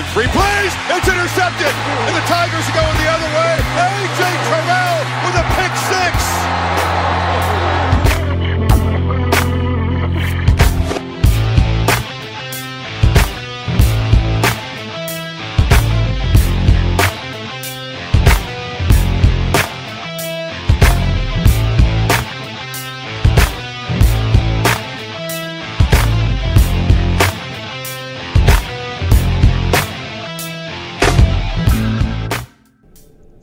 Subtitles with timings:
[0.00, 0.72] in three plays.
[0.96, 1.72] It's intercepted.
[2.08, 3.52] And the Tigers are going the other way.
[3.60, 4.20] A.J.
[4.48, 4.79] Terrell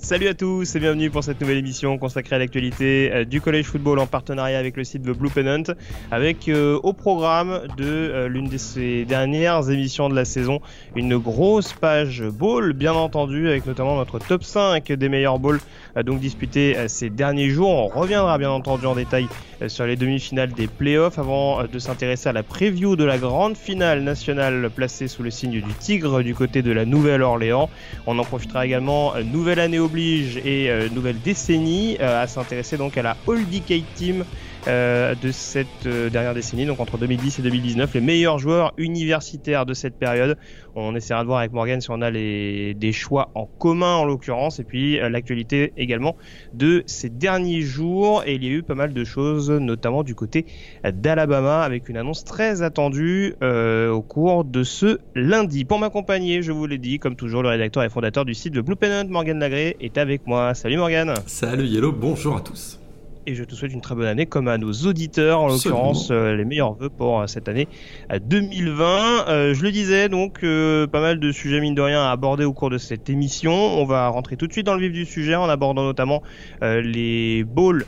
[0.07, 3.65] Salut à tous et bienvenue pour cette nouvelle émission consacrée à l'actualité euh, du college
[3.65, 5.63] football en partenariat avec le site The Blue Pennant,
[6.11, 10.61] avec euh, au programme de euh, l'une de ces dernières émissions de la saison
[10.95, 15.59] une grosse page ball, bien entendu, avec notamment notre top 5 des meilleurs balls
[16.05, 17.69] donc disputés ces derniers jours.
[17.69, 19.27] On reviendra bien entendu en détail
[19.65, 24.03] sur les demi-finales des playoffs avant de s'intéresser à la preview de la grande finale
[24.03, 27.67] nationale placée sous le signe du tigre du côté de la Nouvelle-Orléans.
[28.05, 32.97] On en profitera également, nouvelle année oblige et euh, nouvelle décennie euh, à s'intéresser donc
[32.97, 34.25] à la All Decade Team
[34.67, 39.73] euh, de cette dernière décennie, donc entre 2010 et 2019, les meilleurs joueurs universitaires de
[39.73, 40.37] cette période.
[40.75, 44.05] On essaiera de voir avec Morgan si on a les, des choix en commun en
[44.05, 46.15] l'occurrence, et puis l'actualité également
[46.53, 48.23] de ces derniers jours.
[48.25, 50.45] Et il y a eu pas mal de choses, notamment du côté
[50.83, 55.65] d'Alabama, avec une annonce très attendue au cours de ce lundi.
[55.65, 58.61] Pour m'accompagner, je vous l'ai dit, comme toujours, le rédacteur et fondateur du site de
[58.61, 60.53] Blue Pennant, Morgan Lagré, est avec moi.
[60.53, 61.13] Salut Morgan.
[61.25, 62.79] Salut Yellow, bonjour à tous
[63.27, 66.33] et je te souhaite une très bonne année comme à nos auditeurs en l'occurrence euh,
[66.33, 67.67] les meilleurs vœux pour euh, cette année
[68.09, 72.45] 2020 euh, je le disais donc pas mal de sujets mine de rien à aborder
[72.45, 73.51] au cours de cette émission.
[73.51, 76.23] On va rentrer tout de suite dans le vif du sujet en abordant notamment
[76.61, 77.85] les bowls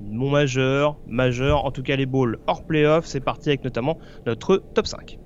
[0.00, 3.04] non majeurs majeurs en tout cas les bowls hors playoff.
[3.04, 5.18] C'est parti avec notamment notre top 5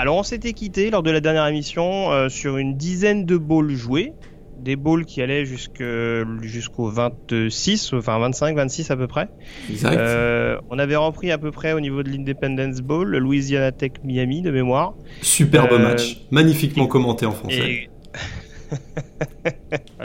[0.00, 3.74] Alors on s'était quitté lors de la dernière émission euh, sur une dizaine de balls
[3.74, 4.14] joués,
[4.58, 9.28] des balls qui allaient jusqu'au 26, enfin 25, 26 à peu près.
[9.68, 9.98] Exact.
[9.98, 13.92] Euh, on avait repris à peu près au niveau de l'Independence Bowl, le Louisiana Tech
[14.02, 14.94] Miami de mémoire.
[15.20, 17.58] Superbe euh, match, magnifiquement et, commenté en français.
[17.58, 17.90] Et...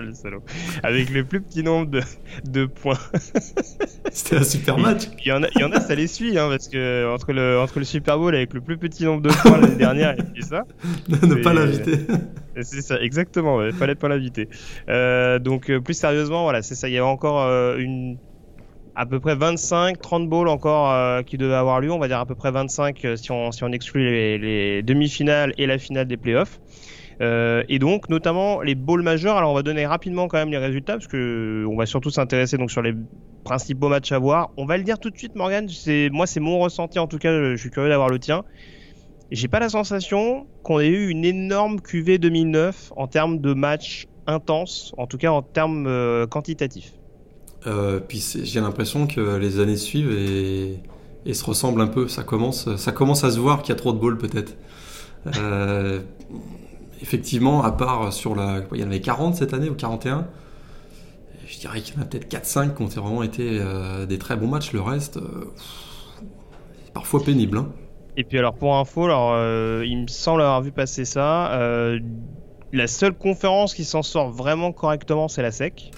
[0.06, 0.44] le salaud.
[0.84, 2.02] Avec le plus petit nombre de,
[2.46, 2.98] de points.
[4.12, 5.04] C'était un super match.
[5.24, 7.34] Il y, en a, il y en a, ça les suit, hein, parce que entre
[7.34, 10.42] le, entre le Super Bowl avec le plus petit nombre de points l'année dernière et
[10.42, 10.64] ça.
[11.10, 12.00] ne pas l'inviter.
[12.62, 14.48] C'est ça, exactement, il fallait pas l'inviter.
[14.88, 16.88] Euh, donc, plus sérieusement, voilà, c'est ça.
[16.88, 18.18] Il y avait encore euh, une
[18.96, 21.92] à peu près 25, 30 balls encore euh, qui devaient avoir lieu.
[21.92, 25.54] On va dire à peu près 25 si on, si on exclut les, les demi-finales
[25.58, 26.62] et la finale des playoffs.
[27.22, 29.38] Euh, et donc, notamment les bowls majeurs.
[29.38, 32.58] Alors, on va donner rapidement quand même les résultats parce que on va surtout s'intéresser
[32.58, 32.94] donc sur les
[33.44, 34.52] principaux matchs à voir.
[34.58, 35.68] On va le dire tout de suite, Morgan.
[35.70, 37.32] C'est moi, c'est mon ressenti en tout cas.
[37.32, 38.44] Je, suis curieux d'avoir le tien.
[39.32, 44.08] J'ai pas la sensation qu'on ait eu une énorme QV 2009 en termes de matchs
[44.28, 46.94] intenses, en tout cas en termes euh, quantitatifs.
[47.66, 52.08] Euh, puis j'ai l'impression que les années suivent et, se ressemblent un peu.
[52.08, 54.56] Ça commence, ça commence à se voir qu'il y a trop de balls peut-être.
[57.06, 58.62] Effectivement, à part sur la.
[58.74, 60.28] Il y en avait 40 cette année ou 41.
[61.46, 64.36] Je dirais qu'il y en a peut-être 4-5 qui ont vraiment été euh, des très
[64.36, 64.74] bons matchs.
[64.74, 65.54] Le reste, euh,
[66.84, 67.60] c'est parfois pénible.
[67.60, 67.70] Hein.
[68.18, 71.52] Et puis, alors, pour info, alors, euh, il me semble avoir vu passer ça.
[72.74, 75.92] la seule conférence qui s'en sort vraiment correctement, c'est la SEC.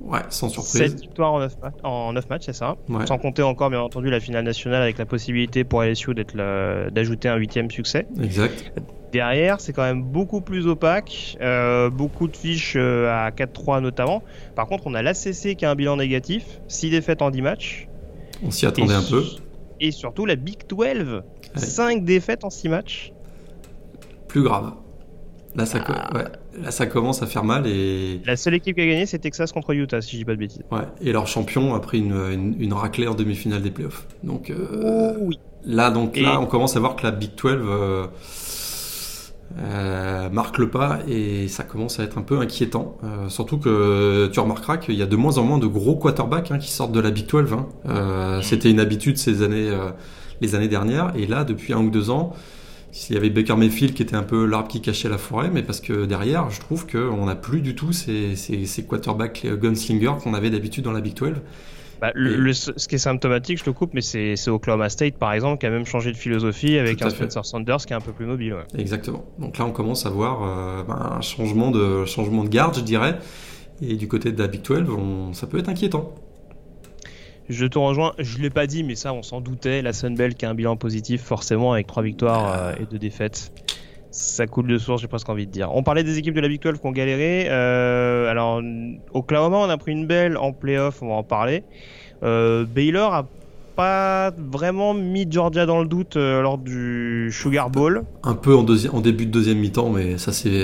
[0.00, 0.90] Ouais, sans surprise.
[0.90, 2.76] 7 victoires en 9, en 9 matchs, c'est ça.
[2.90, 3.06] Ouais.
[3.06, 7.36] Sans compter encore, bien entendu, la finale nationale avec la possibilité pour LSU d'ajouter un
[7.36, 8.06] huitième succès.
[8.20, 8.72] Exact.
[9.14, 14.24] Derrière, c'est quand même beaucoup plus opaque, euh, beaucoup de fiches euh, à 4-3 notamment.
[14.56, 17.86] Par contre, on a l'ACC qui a un bilan négatif, 6 défaites en 10 matchs.
[18.44, 19.22] On s'y attendait un peu.
[19.78, 20.94] Et surtout la Big 12, ouais.
[21.54, 23.12] 5 défaites en 6 matchs.
[24.26, 24.72] Plus grave.
[25.54, 26.16] Là ça, ah.
[26.16, 26.24] ouais.
[26.60, 28.20] Là, ça commence à faire mal et.
[28.26, 30.40] La seule équipe qui a gagné, c'est Texas contre Utah, si je dis pas de
[30.40, 30.64] bêtises.
[30.72, 34.08] Ouais, et leur champion a pris une, une, une raclée en demi-finale des playoffs.
[34.24, 35.38] Donc, euh, oh, oui.
[35.64, 36.22] Là, donc, et...
[36.22, 38.06] là, on commence à voir que la Big 12 euh,
[39.58, 42.98] euh, marque le pas et ça commence à être un peu inquiétant.
[43.04, 46.50] Euh, surtout que tu remarqueras qu'il y a de moins en moins de gros quarterbacks
[46.50, 47.52] hein, qui sortent de la Big 12.
[47.52, 47.66] Hein.
[47.88, 49.70] Euh, C'était une habitude ces années,
[50.40, 51.12] les années dernières.
[51.16, 52.34] Et là, depuis un ou deux ans,
[53.08, 55.62] il y avait Baker Mayfield qui était un peu l'arbre qui cachait la forêt, mais
[55.62, 60.14] parce que derrière, je trouve qu'on n'a plus du tout ces, ces, ces quarterbacks gunslingers
[60.22, 61.34] qu'on avait d'habitude dans la Big 12.
[62.04, 65.58] Bah, le, ce qui est symptomatique, je te coupe, mais c'est Oklahoma State par exemple
[65.58, 68.26] qui a même changé de philosophie avec un Spencer Sanders qui est un peu plus
[68.26, 68.56] mobile.
[68.76, 69.24] Exactement.
[69.38, 72.82] Donc là, on commence à voir euh, bah, un changement de, changement de garde, je
[72.82, 73.16] dirais.
[73.80, 76.14] Et du côté de la Big 12, ça peut être inquiétant.
[77.48, 79.80] Je te rejoins, je l'ai pas dit, mais ça on s'en doutait.
[79.80, 82.58] La Sunbelt qui a un bilan positif forcément avec trois victoires ah.
[82.58, 83.50] euh, et deux défaites.
[84.14, 85.74] Ça coule de source, j'ai presque envie de dire.
[85.74, 87.48] On parlait des équipes de la Big 12 qui ont galéré.
[87.48, 88.62] Euh, alors,
[89.12, 91.64] Oklahoma, on a pris une belle en playoff, on va en parler.
[92.22, 93.26] Euh, Baylor a
[93.74, 98.04] pas vraiment mis Georgia dans le doute euh, lors du Sugar Bowl.
[98.22, 100.56] Un peu en, en début de deuxième mi-temps, mais ça s'est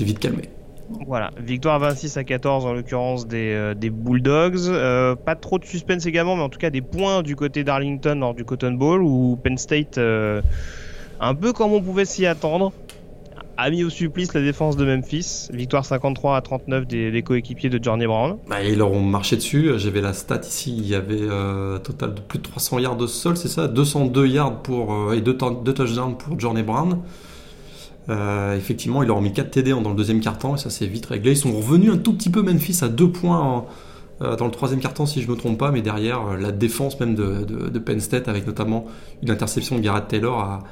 [0.00, 0.48] vite calmé.
[1.06, 4.72] Voilà, victoire 26 à 14 en l'occurrence des, euh, des, Bulldogs.
[5.24, 8.34] pas trop de suspense également, mais en tout cas des points du côté d'Arlington lors
[8.34, 10.00] du Cotton Bowl où Penn State
[11.22, 12.72] un peu comme on pouvait s'y attendre,
[13.56, 15.48] a mis au supplice la défense de Memphis.
[15.52, 18.38] Victoire 53 à 39 des, coéquipiers de Johnny Brown.
[18.48, 19.70] Bah, ils leur ont marché dessus.
[19.76, 20.74] J'avais la stat ici.
[20.76, 23.68] Il y avait euh, un total de plus de 300 yards de sol, c'est ça?
[23.68, 26.98] 202 yards pour, euh, et 2, touchdowns pour Johnny Brown.
[28.08, 30.86] Euh, effectivement, ils leur ont mis 4 TD dans le deuxième quart-temps et ça s'est
[30.86, 31.32] vite réglé.
[31.32, 33.64] Ils sont revenus un tout petit peu Memphis à 2 points
[34.20, 37.14] dans le troisième quart-temps si je ne me trompe pas, mais derrière la défense même
[37.14, 38.86] de, Penn State avec notamment
[39.20, 40.62] une interception de Garrett Taylor a,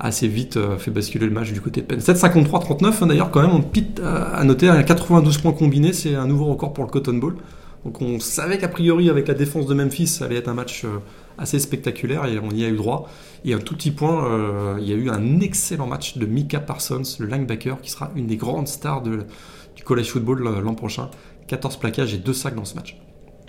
[0.00, 1.98] assez vite euh, fait basculer le match du côté de Penn.
[1.98, 6.26] 7-53-39 hein, d'ailleurs quand même on pite euh, à noter, 92 points combinés, c'est un
[6.26, 7.36] nouveau record pour le Cotton Bowl.
[7.84, 10.84] Donc on savait qu'a priori avec la défense de Memphis ça allait être un match
[10.84, 10.98] euh,
[11.36, 13.08] assez spectaculaire et on y a eu droit.
[13.44, 17.02] Et un tout petit point, il y a eu un excellent match de Mika Parsons,
[17.20, 19.24] le linebacker, qui sera une des grandes stars de,
[19.76, 21.08] du college football l'an prochain.
[21.46, 22.96] 14 plaquages et 2 sacs dans ce match.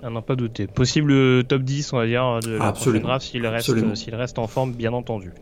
[0.04, 0.68] Ah non, pas douter.
[0.68, 4.45] Possible top 10, on va dire, de la prochaine draft s'il reste, s'il reste en
[4.45, 5.34] forme, bien entendu.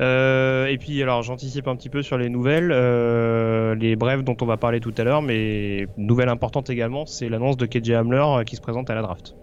[0.00, 4.36] Euh, et puis, alors, j'anticipe un petit peu sur les nouvelles, euh, les brèves dont
[4.40, 8.24] on va parler tout à l'heure, mais nouvelle importante également, c'est l'annonce de KJ Hamler
[8.26, 9.34] euh, qui se présente à la draft.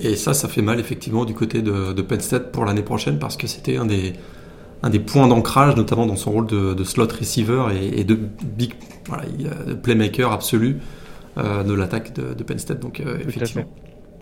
[0.00, 3.18] Et ça, ça fait mal effectivement du côté de, de Penn State pour l'année prochaine
[3.18, 4.14] parce que c'était un des,
[4.82, 7.66] un des points d'ancrage, notamment dans son rôle de, slot receiver
[7.96, 8.74] et, de big
[9.06, 9.24] voilà,
[9.82, 10.78] playmaker absolu
[11.36, 12.80] de l'attaque de, Penn State.
[12.80, 13.66] Donc, effectivement.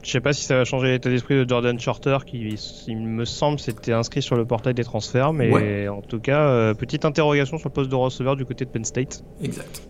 [0.02, 2.58] Je sais pas si ça va changer l'état d'esprit de Jordan Shorter, qui,
[2.88, 6.74] il me semble, s'était inscrit sur le portail des transferts, mais en tout cas, euh,
[6.74, 9.24] petite interrogation sur le poste de receveur du côté de Penn State.
[9.42, 9.82] Exact.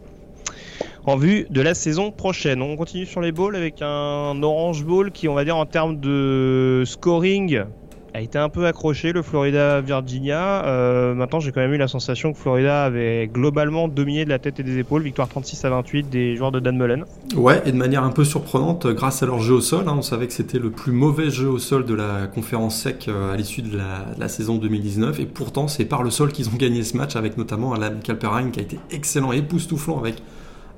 [1.04, 5.10] En vue de la saison prochaine, on continue sur les balls avec un Orange Bowl
[5.10, 7.64] qui, on va dire, en termes de scoring,
[8.14, 10.66] a été un peu accroché, le Florida-Virginia.
[10.66, 14.38] Euh, maintenant, j'ai quand même eu la sensation que Florida avait globalement dominé de la
[14.38, 15.02] tête et des épaules.
[15.02, 17.04] Victoire 36 à 28 des joueurs de Dan Mullen.
[17.34, 19.84] Ouais, et de manière un peu surprenante, grâce à leur jeu au sol.
[19.88, 23.06] Hein, on savait que c'était le plus mauvais jeu au sol de la conférence sec
[23.08, 23.78] euh, à l'issue de,
[24.18, 25.20] la, saison 2019.
[25.20, 28.50] Et pourtant, c'est par le sol qu'ils ont gagné ce match, avec notamment Alan Calperine
[28.50, 30.16] qui a été excellent et époustouflant avec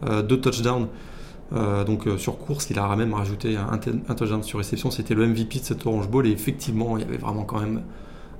[0.07, 0.87] euh, deux touchdowns.
[1.53, 3.79] Euh, donc euh, sur course, il a même rajouté un,
[4.15, 4.91] touchdown sur réception.
[4.91, 7.83] C'était le MVP de cette Orange Bowl et effectivement, il y avait vraiment quand même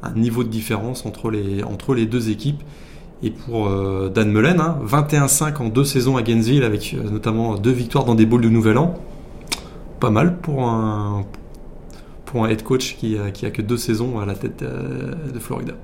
[0.03, 2.63] un niveau de différence entre les, entre les deux équipes.
[3.23, 7.71] Et pour euh, Dan Mullen, 21-5 hein, en deux saisons à Gainesville avec notamment deux
[7.71, 8.95] victoires dans des bowls de Nouvel An.
[10.01, 11.25] Pas mal pour un,
[12.27, 15.75] pour un head coach qui, qui a que deux saisons à la tête de Florida.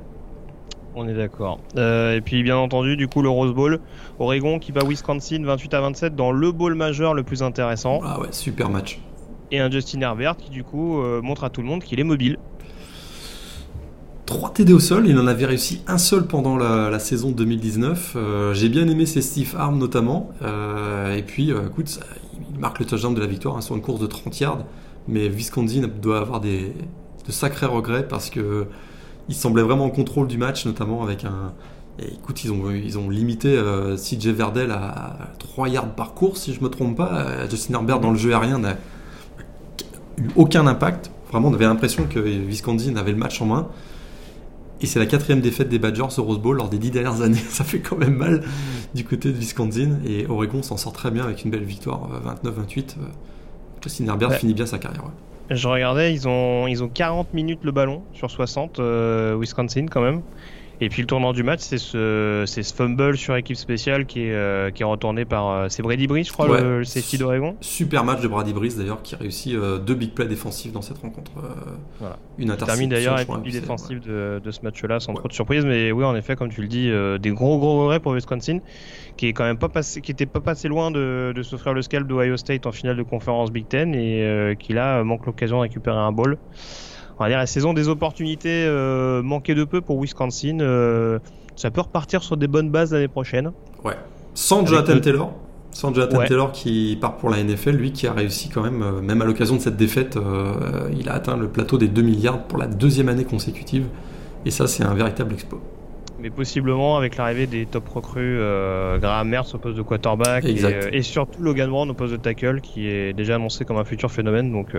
[0.95, 1.61] On est d'accord.
[1.77, 3.81] Euh, et puis bien entendu, du coup, le Rose Bowl,
[4.19, 8.01] Oregon qui bat Wisconsin 28 à 27 dans le bowl majeur le plus intéressant.
[8.03, 9.01] Ah ouais, super match.
[9.53, 12.05] Et un Justin Herbert qui du coup euh, montre à tout le monde qu'il est
[12.05, 12.39] mobile.
[14.27, 18.13] 3 TD au sol, il en avait réussi un seul pendant la, saison 2019.
[18.15, 20.31] Euh, j'ai bien aimé ses Steve Arm notamment.
[20.41, 21.99] et puis, écoute,
[22.53, 24.65] il marque le touchdown de la victoire hein, sur une course de 30 yards.
[25.09, 26.73] Mais Wisconsin doit avoir des,
[27.27, 28.67] de sacrés regrets parce que
[29.29, 31.53] il semblait vraiment en contrôle du match, notamment avec un.
[31.99, 36.55] écoute, ils ont, ils ont limité euh, CJ Verdel à 3 yards par course, si
[36.55, 37.13] je me trompe pas.
[37.15, 38.77] Euh, Justin Herbert dans le jeu aérien n'a
[40.19, 41.11] eu aucun impact.
[41.31, 43.69] Vraiment, on avait l'impression que Visconti avait le match en main.
[44.83, 47.39] Et c'est la quatrième défaite des Badgers au Rose Bowl lors des dix dernières années.
[47.51, 48.43] Ça fait quand même mal
[48.95, 49.99] du côté de Wisconsin.
[50.07, 52.09] Et Oregon s'en sort très bien avec une belle victoire
[52.45, 52.79] 29-28.
[52.79, 53.03] Euh,
[53.83, 55.05] Justin Herbert finit bien sa carrière.
[55.51, 60.01] Je regardais, ils ont, ils ont 40 minutes le ballon sur 60, euh, Wisconsin quand
[60.01, 60.23] même.
[60.83, 64.33] Et puis le tournant du match, c'est ce, ce fumble sur équipe spéciale qui est,
[64.33, 65.51] euh, qui est retourné par.
[65.51, 67.55] Euh, c'est Brady Breeze, je crois, le, safety d'Oregon.
[67.61, 69.55] Super match de Brady Breeze d'ailleurs, qui réussit
[69.85, 71.33] deux big plays défensifs dans cette rencontre.
[71.99, 72.17] voilà.
[72.39, 72.67] Une interception.
[72.67, 75.67] termine d'ailleurs MVP défensif de, de, ce match-là, sans trop de surprise.
[75.67, 76.91] Mais oui, en effet, comme tu le dis,
[77.21, 78.61] des gros gros regrets pour Wisconsin,
[79.21, 81.83] qui est quand même pas passé, qui était pas passé loin de, de s'offrir le
[81.83, 85.63] scalp d'Ohio State en finale de conférence Big Ten et qui là manque l'occasion de
[85.63, 86.39] récupérer un ball
[87.21, 90.59] on va dire la saison des opportunités euh, manquait de peu pour Wisconsin.
[90.61, 91.19] Euh,
[91.55, 93.53] ça peut repartir sur des bonnes bases l'année prochaine.
[93.85, 93.97] Ouais.
[94.33, 95.33] Sans Jonathan Taylor.
[95.71, 99.03] Sans Jonathan Taylor qui part pour la NFL, lui qui a réussi quand même, euh,
[99.03, 102.43] même à l'occasion de cette défaite, euh, il a atteint le plateau des 2 milliards
[102.45, 103.85] pour la deuxième année consécutive.
[104.47, 105.61] Et ça, c'est un véritable exploit.
[106.23, 111.03] Mais possiblement avec l'arrivée des top recrues, euh, Graham Mertz au poste de quarterback et,
[111.03, 114.53] surtout Logan Brown au poste de tackle qui est déjà annoncé comme un futur phénomène.
[114.53, 114.77] Donc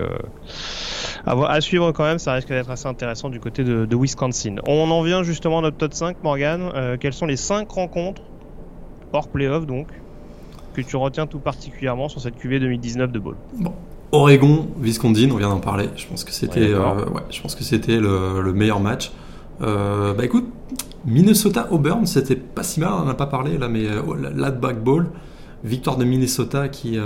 [1.26, 4.56] à, suivre quand même, ça risque d'être assez intéressant du côté de, de, Wisconsin.
[4.66, 6.70] On en vient justement à notre top 5, Morgan.
[7.00, 8.22] quelles sont les 5 rencontres
[9.12, 9.88] hors playoff donc
[10.74, 13.34] que tu retiens tout particulièrement sur cette QV 2019 de Ball?
[13.58, 13.72] Bon.
[14.12, 15.88] Oregon, Wisconsin, on vient d'en parler.
[15.96, 19.10] Je pense que c'était, euh, je pense que c'était le, meilleur match.
[19.60, 20.48] Euh, bah écoute,
[21.04, 24.00] Minnesota Auburn, c'était pas si mal, on n'en a pas parlé là, mais euh,
[24.34, 25.08] l'Adback Bowl,
[25.64, 26.98] victoire de Minnesota qui,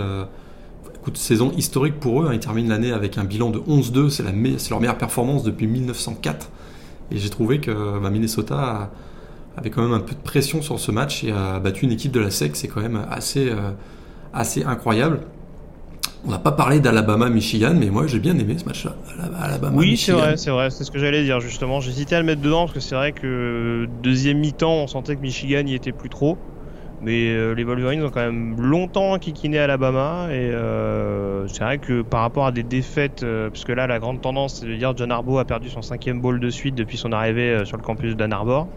[0.95, 2.27] écoute, saison historique pour eux.
[2.29, 2.35] Hein.
[2.35, 4.23] ils terminent l'année avec un bilan de 11-2, c'est,
[4.71, 6.51] leur meilleure performance depuis 1904.
[7.11, 8.91] Et j'ai trouvé que bah, Minnesota
[9.57, 12.13] avait quand même un peu de pression sur ce match et a battu une équipe
[12.13, 13.71] de la SEC, c'est quand même euh,
[14.33, 15.21] assez incroyable.
[16.25, 18.97] On n'a pas parlé d'Alabama-Michigan, mais moi j'ai bien aimé ce match-là.
[19.41, 21.81] Alabama, oui, c'est vrai, c'est vrai, c'est ce que j'allais dire justement.
[21.81, 25.21] J'hésitais à le mettre dedans parce que c'est vrai que deuxième mi-temps, on sentait que
[25.21, 26.39] Michigan y était plus trop.
[27.03, 32.01] Mais euh, les Wolverines ont quand même longtemps kikiné Alabama et euh, c'est vrai que
[32.01, 35.39] par rapport à des défaites, puisque là la grande tendance c'est de dire John Arbo
[35.39, 38.69] a perdu son cinquième ball de suite depuis son arrivée sur le campus d'Ann Arbor.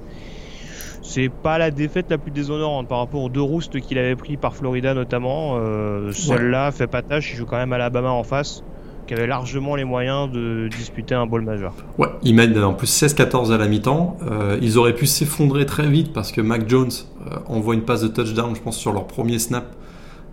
[1.10, 4.38] C'est pas la défaite la plus déshonorante par rapport aux deux roustes qu'il avait pris
[4.38, 5.58] par Florida notamment.
[5.58, 8.64] Euh, Celle-là fait pas tâche, il joue quand même Alabama en face,
[9.08, 11.74] qui avait largement les moyens de disputer un bowl majeur.
[11.98, 14.18] Ouais, ils mènent en plus 16-14 à la mi-temps.
[14.22, 16.92] Euh, ils auraient pu s'effondrer très vite parce que Mac Jones
[17.26, 19.66] euh, envoie une passe de touchdown, je pense, sur leur premier snap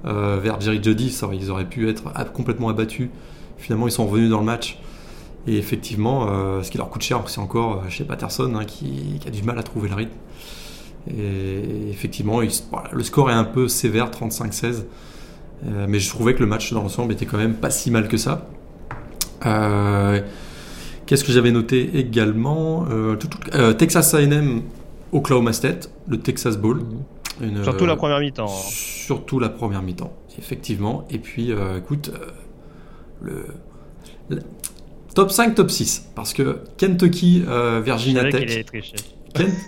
[0.04, 1.18] euh, vers Jerry Jody.
[1.32, 3.08] Ils auraient pu être complètement abattus.
[3.56, 4.78] Finalement, ils sont revenus dans le match.
[5.46, 6.26] Et effectivement,
[6.60, 9.56] ce qui leur coûte cher, c'est encore chez Patterson hein, qui, qui, a du mal
[9.60, 10.16] à trouver le rythme.
[11.10, 14.84] Et effectivement, le score est un peu sévère, 35-16.
[15.64, 18.08] Euh, mais je trouvais que le match dans l'ensemble était quand même pas si mal
[18.08, 18.46] que ça.
[19.44, 20.20] Euh,
[21.06, 23.16] qu'est-ce que j'avais noté également euh,
[23.74, 24.62] Texas AM,
[25.12, 26.82] Oklahoma State, le Texas Bowl.
[27.40, 27.64] Mhm.
[27.64, 28.46] surtout la première mi-temps.
[28.46, 28.70] Hein.
[28.70, 31.06] Surtout la première mi-temps, effectivement.
[31.10, 32.10] Et puis, écoute,
[33.20, 33.46] le,
[35.14, 36.10] top 5, top 6.
[36.14, 37.44] Parce que Kentucky,
[37.82, 38.66] Virginia Tech.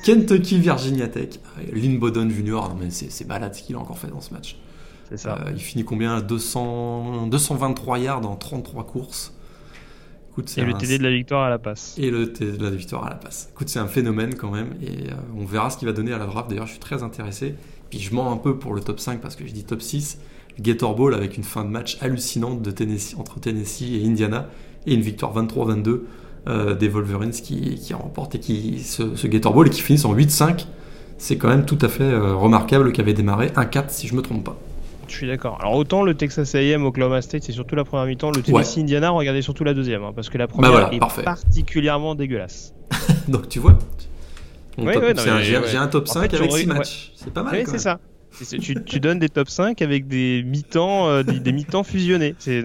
[0.05, 1.41] Kentucky, Virginia Tech.
[1.73, 4.59] Lynn Bowden Jr., mais c'est balade ce qu'il a encore fait dans ce match.
[5.09, 5.39] C'est ça.
[5.47, 6.21] Euh, il finit combien?
[6.21, 9.35] 200, 223 yards en 33 courses.
[10.31, 11.95] Écoute, et le TD de la victoire à la passe.
[11.99, 13.49] Et le TD de la victoire à la passe.
[13.53, 14.75] Écoute, c'est un phénomène quand même.
[14.83, 16.49] Et euh, on verra ce qu'il va donner à la draft.
[16.49, 17.55] D'ailleurs, je suis très intéressé.
[17.91, 20.19] Puis je mens un peu pour le top 5 parce que je dis top 6.
[20.61, 24.49] Gator Ball avec une fin de match hallucinante de Tennessee, entre Tennessee et Indiana.
[24.87, 26.03] Et une victoire 23-22
[26.47, 30.15] euh, des Wolverines qui, qui remportent qui, ce, ce Gator Ball et qui finissent en
[30.15, 30.67] 8-5.
[31.19, 34.23] C'est quand même tout à fait euh, remarquable qui avait démarré 1-4 si je me
[34.23, 34.57] trompe pas.
[35.09, 35.59] Je suis d'accord.
[35.61, 39.11] Alors autant le Texas A&M Oklahoma State c'est surtout la première mi-temps, le Tennessee Indiana
[39.11, 42.75] regardez surtout la deuxième hein, parce que la bah première est particulièrement dégueulasse.
[43.29, 43.79] Donc tu vois.
[44.79, 47.13] J'ai un top 5 avec 6 matchs.
[47.17, 47.55] C'est pas mal.
[47.57, 47.99] Oui, c'est ça.
[48.87, 52.35] Tu, donnes des top 5 avec des mi-temps euh, des, mi-temps fusionnés.
[52.39, 52.63] C'est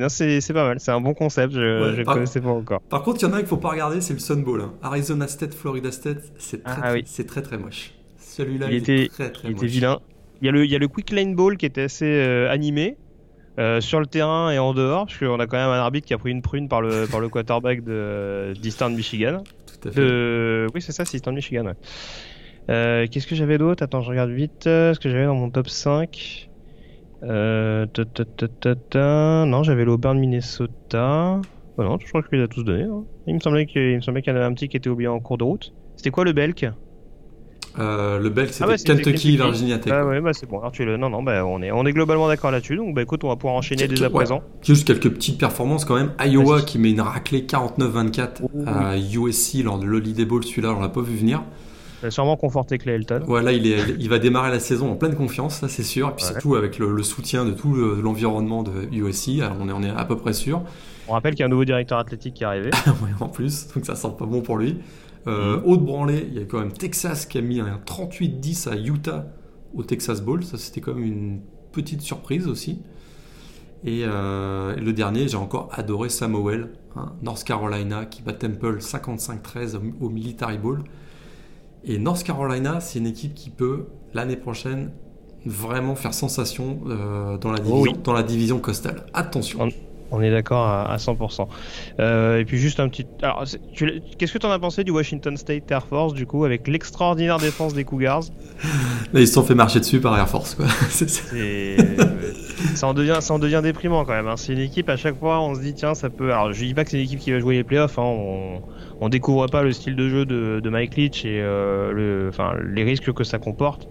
[0.53, 2.82] pas mal, c'est un bon concept, je ne connaissais pas encore.
[2.82, 4.62] Par contre, il y en a un qu'il faut pas regarder, c'est le Sun Bowl.
[4.62, 4.74] Hein.
[4.82, 7.94] Arizona State, Florida State, c'est très, ah très, très, très moche.
[8.18, 10.00] Celui-là, il, était, très, très il était vilain.
[10.42, 12.51] Il y, a le, il y a le Quick Lane Bowl qui était assez euh,
[12.51, 12.98] animé.
[13.60, 16.15] Euh, sur le terrain et en dehors, parce qu'on a quand même un arbitre qui
[16.15, 19.44] a pris une prune par le, par le quarterback de d'Eastern Michigan.
[19.68, 20.65] Tout à fait.
[20.74, 21.68] Oui, c'est ça, c'est Eastern Michigan.
[21.68, 21.75] Ouais.
[22.70, 23.84] Euh, qu'est-ce que j'avais d'autre?
[23.84, 26.50] Attends, je regarde vite euh, ce que j'avais dans mon top 5.
[27.24, 27.86] Euh,
[29.46, 31.39] non, j'avais l'Auburn Minnesota.
[31.77, 32.84] Oh non, je crois que je les ai tous donnés.
[32.84, 33.03] Hein.
[33.27, 35.43] Il me semblait qu'il y en avait un petit qui était oublié en cours de
[35.43, 35.74] route.
[35.96, 36.65] C'était quoi le Belk?
[37.79, 39.91] Euh, le Belk, c'était ah Kentucky, Virginia Tech.
[39.96, 40.60] Ah ouais, bah c'est bon.
[40.60, 40.98] Alors, tu le...
[40.98, 42.75] Non, non, bah, on, est, on est globalement d'accord là-dessus.
[42.75, 44.43] Donc, bah, écoute, on va pouvoir enchaîner dès à présent.
[44.62, 46.12] Juste quelques petites performances quand même.
[46.24, 50.43] Iowa qui met une raclée 49-24 à USC lors de l'Holiday Bowl.
[50.43, 51.41] Celui-là, on l'a pas vu venir.
[52.03, 53.22] Il a sûrement conforté Clay Elton.
[53.25, 56.10] Voilà, il, est, il va démarrer la saison en pleine confiance, ça c'est sûr.
[56.10, 59.89] Et puis surtout avec le, soutien de tout l'environnement de USC, on est, on est
[59.89, 60.63] à peu près sûr.
[61.07, 62.72] On rappelle qu'il y a un nouveau directeur athlétique qui est arrivé.
[62.88, 64.79] ouais, en plus, donc ça sent pas bon pour lui.
[65.27, 65.65] Euh, mm.
[65.65, 69.27] Autre branlée, il y a quand même Texas qui a mis un 38-10 à Utah
[69.74, 70.43] au Texas Bowl.
[70.43, 71.39] Ça, c'était comme une
[71.72, 72.81] petite surprise aussi.
[73.86, 79.79] Et euh, le dernier, j'ai encore adoré Samuel, hein, North Carolina, qui bat Temple 55-13
[80.01, 80.83] au Military Bowl.
[81.86, 84.92] Et North Carolina, c'est une équipe qui peut, l'année prochaine,
[85.46, 89.06] vraiment faire sensation euh, dans, la division, dans la division costale.
[89.13, 89.68] Attention.
[90.12, 91.48] On est d'accord à, 100%.
[92.00, 93.08] Euh, et puis juste un petit.
[93.24, 93.46] Alors,
[94.18, 97.40] qu'est-ce que tu en as pensé du Washington State Air Force du coup avec l'extraordinaire
[97.40, 98.25] défense des Cougars?
[99.13, 100.68] Là, ils se sont fait marcher dessus par Air Force quoi.
[102.75, 104.27] ça en devient, ça en devient déprimant quand même.
[104.27, 104.38] Hein.
[104.38, 106.32] C'est une équipe à chaque fois, on se dit tiens ça peut.
[106.32, 107.98] Alors je dis pas que c'est une équipe qui va jouer les playoffs.
[108.00, 108.03] Hein.
[108.03, 108.62] On,
[109.01, 112.32] on découvre pas le style de jeu de, Mike Leach et euh, le,
[112.74, 113.88] les risques que ça comporte.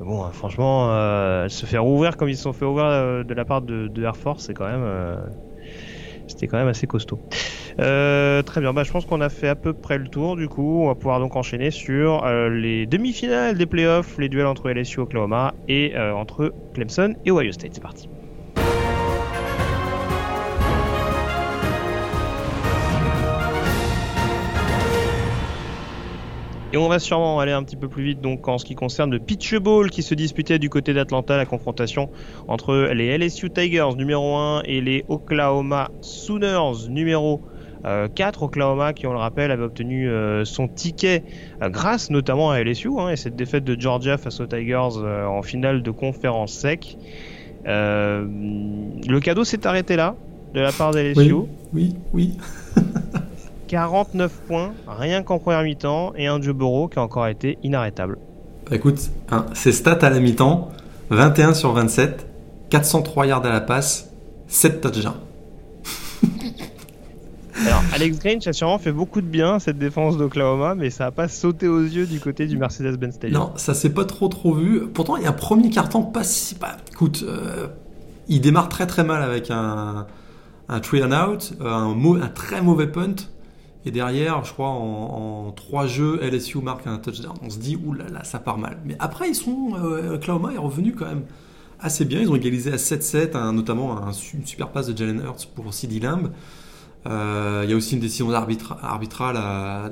[0.00, 3.32] Bon, hein, franchement, euh, se faire ouvrir comme ils se sont fait ouvrir euh, de
[3.32, 5.16] la part de, Air Force, c'est quand même, euh,
[6.26, 7.18] c'était quand même assez costaud.
[7.78, 10.36] Très bien, bah, je pense qu'on a fait à peu près le tour.
[10.36, 14.70] Du coup, on va pouvoir donc enchaîner sur les demi-finales des playoffs, les duels entre
[14.70, 17.72] LSU Oklahoma et entre Clemson et Ohio State.
[17.74, 18.08] C'est parti.
[26.72, 29.10] Et on va sûrement aller un petit peu plus vite donc en ce qui concerne
[29.10, 32.10] le Pitch Bowl qui se disputait du côté d'Atlanta, la confrontation
[32.48, 37.40] entre les LSU Tigers numéro 1 et les Oklahoma Sooners numéro
[38.14, 38.42] 4.
[38.42, 41.22] Euh, Oklahoma qui, on le rappelle, avait obtenu euh, son ticket
[41.62, 45.42] euh, grâce notamment à LSU hein, et cette défaite de Georgia face aux Tigers en
[45.42, 46.98] finale de conférence sec.
[47.64, 50.16] le cadeau s'est arrêté là
[50.54, 51.32] de la part LSU.
[51.32, 51.94] Oui, oui.
[52.12, 52.36] oui.
[53.68, 58.16] 49 points, rien qu'en première mi-temps, et un Joe Burrow qui a encore été inarrêtable.
[58.70, 60.70] Bah écoute, hein, ses stats à la mi-temps,
[61.10, 62.28] 21 sur 27,
[62.70, 64.08] 403 yards à la passe,
[64.46, 65.25] 7 touchdowns.
[67.96, 71.28] Alex Grange a sûrement fait beaucoup de bien cette défense d'Oklahoma, mais ça n'a pas
[71.28, 73.40] sauté aux yeux du côté du Mercedes-Benz Stadium.
[73.40, 74.80] Non, ça s'est pas trop trop vu.
[74.80, 76.56] Pourtant, il y a un premier carton pas si.
[76.56, 77.68] Bah, écoute, euh,
[78.28, 80.06] il démarre très très mal avec un,
[80.68, 83.14] un three and out, un, un très mauvais punt.
[83.86, 87.32] Et derrière, je crois, en, trois jeux, LSU marque un touchdown.
[87.42, 88.76] On se dit, oulala, là là, ça part mal.
[88.84, 91.22] Mais après, ils sont, euh, Oklahoma est revenu quand même
[91.80, 92.20] assez bien.
[92.20, 95.72] Ils ont égalisé à 7-7, hein, notamment un, une super passe de Jalen Hurts pour
[95.72, 96.30] CD Lamb.
[97.06, 99.36] Euh, il y a aussi une décision arbitrale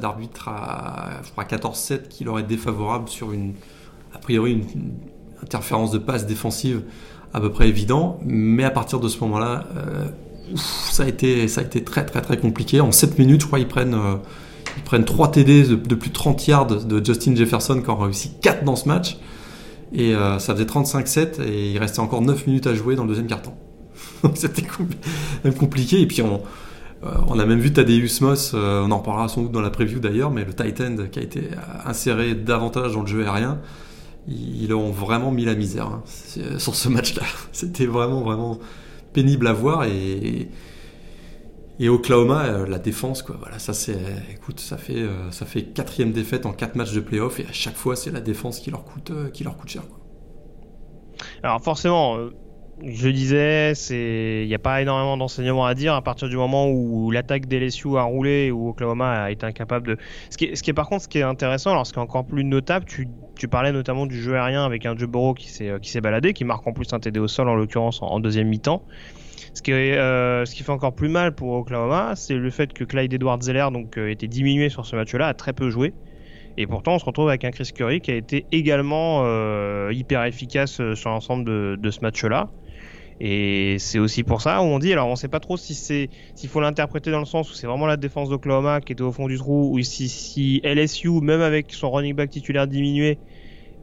[0.01, 3.55] d'arbitre à, je crois, 14-7 qui leur est défavorable sur une,
[4.15, 4.65] a priori, une,
[5.43, 6.83] interférence de passe défensive
[7.33, 8.19] à peu près évident.
[8.25, 10.07] Mais à partir de ce moment-là, euh,
[10.57, 11.47] ça a été,
[11.85, 12.81] très très très compliqué.
[12.81, 14.17] En 7 minutes, je crois, ils prennent, euh,
[14.77, 18.33] ils prennent 3 TD de, plus de 30 yards de Justin Jefferson qui en réussi
[18.41, 19.19] 4 dans ce match.
[19.93, 23.09] Et euh, ça faisait 35-7 et il restait encore 9 minutes à jouer dans le
[23.09, 23.53] deuxième carton.
[24.23, 24.65] Donc c'était
[25.59, 26.01] compliqué.
[26.01, 26.39] Et puis on, euh,
[27.29, 30.31] on a même vu Tadeusz Moss, on en reparlera sans doute dans la preview d'ailleurs,
[30.31, 31.51] mais le tight end qui a été
[31.85, 33.61] inséré davantage dans le jeu aérien,
[34.29, 36.03] ils, ont vraiment mis la misère hein,
[36.59, 37.23] sur ce match-là.
[37.53, 38.59] C'était vraiment vraiment
[39.13, 40.49] pénible à voir et,
[41.89, 43.37] Oklahoma, euh, la défense, quoi.
[43.41, 43.99] Voilà, ça c'est,
[44.33, 47.53] écoute, ça fait, euh, ça fait quatrième défaite en quatre matchs de playoff et à
[47.53, 49.83] chaque fois c'est la défense qui leur coûte, euh, qui leur coûte cher.
[51.43, 52.17] Alors forcément,
[52.83, 57.11] je disais, il n'y a pas énormément d'enseignements à dire à partir du moment où
[57.11, 59.97] l'attaque des LSU a roulé, où Oklahoma a été incapable de.
[60.31, 62.45] Ce qui est, par contre, ce qui est intéressant, alors ce qui est encore plus
[62.45, 63.09] notable, tu,
[63.49, 66.45] parlais notamment du jeu aérien avec un Joe Burrow qui s'est, qui s'est baladé, qui
[66.45, 68.83] marque en plus un TD au sol en l'occurrence en, deuxième mi-temps.
[69.53, 72.83] Ce qui, euh, ce qui fait encore plus mal pour Oklahoma, c'est le fait que
[72.83, 75.95] Clyde Edwards-Zeller donc euh, était diminué sur ce match-là, a très peu joué.
[76.57, 80.25] Et pourtant, on se retrouve avec un Chris Curry qui a été également euh, hyper
[80.25, 82.51] efficace euh, sur l'ensemble de ce match-là.
[83.21, 86.11] Et c'est aussi pour ça où on dit, alors on sait pas trop si c'est,
[86.35, 89.13] s'il faut l'interpréter dans le sens où c'est vraiment la défense d'Oklahoma qui était au
[89.13, 93.19] fond du trou, ou si, LSU, même avec son running back titulaire diminué,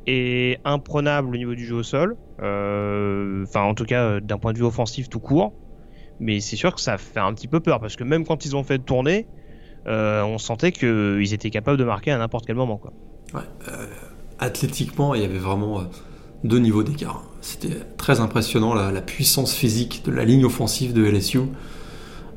[0.07, 2.17] est imprenable au niveau du jeu au sol.
[2.41, 5.53] Euh, enfin, en tout cas, euh, d'un point de vue offensif tout court.
[6.19, 8.55] Mais c'est sûr que ça fait un petit peu peur parce que même quand ils
[8.55, 9.27] ont fait tourner,
[9.87, 12.79] euh, on sentait qu'ils étaient capables de marquer à n'importe quel moment.
[13.33, 13.41] Ouais,
[14.37, 15.83] athlétiquement, il y avait vraiment
[16.43, 17.23] deux niveaux d'écart.
[17.41, 21.39] C'était très impressionnant la, puissance physique de la ligne offensive de LSU.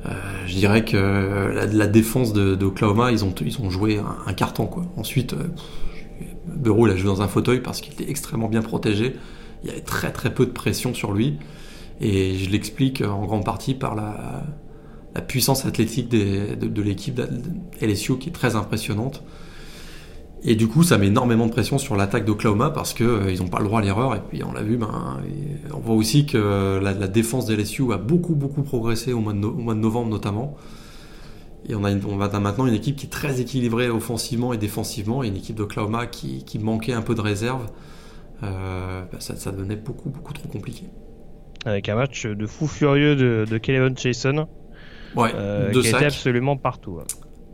[0.07, 0.11] Euh,
[0.47, 4.67] je dirais que la, défense d'Oklahoma, ils ont, ils ont joué un, carton.
[4.67, 4.85] Quoi.
[4.97, 5.49] Ensuite, euh,
[6.47, 9.17] Bureau, il a joué dans un fauteuil parce qu'il était extrêmement bien protégé.
[9.63, 11.39] Il y avait très très peu de pression sur lui.
[12.01, 14.45] Et je l'explique en grande partie par la,
[15.29, 17.21] puissance athlétique de, de l'équipe
[17.81, 19.23] LSU qui est très impressionnante.
[20.47, 23.49] Et du coup, ça met énormément de pression sur l'attaque d'Oklahoma parce qu'ils euh, n'ont
[23.49, 24.15] pas le droit à l'erreur.
[24.15, 25.23] Et puis, on l'a vu, ben,
[25.73, 29.39] on voit aussi que la, défense des LSU a beaucoup, beaucoup progressé au mois de,
[29.39, 30.57] mois de novembre notamment.
[31.67, 35.25] Et on a, on a maintenant une équipe qui est très équilibrée offensivement et défensivement,
[35.25, 37.67] et une équipe d'Oklahoma qui, qui manquait un peu de réserve.
[38.43, 40.85] Euh, ben, ça, ça, devenait beaucoup, beaucoup trop compliqué.
[41.65, 44.47] Avec un match de fou furieux de, de Kevin Jason.
[45.17, 46.99] Ouais, euh, qui était absolument partout.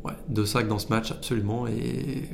[0.04, 1.68] Ouais, deux sacs dans ce match, absolument.
[1.68, 2.24] Et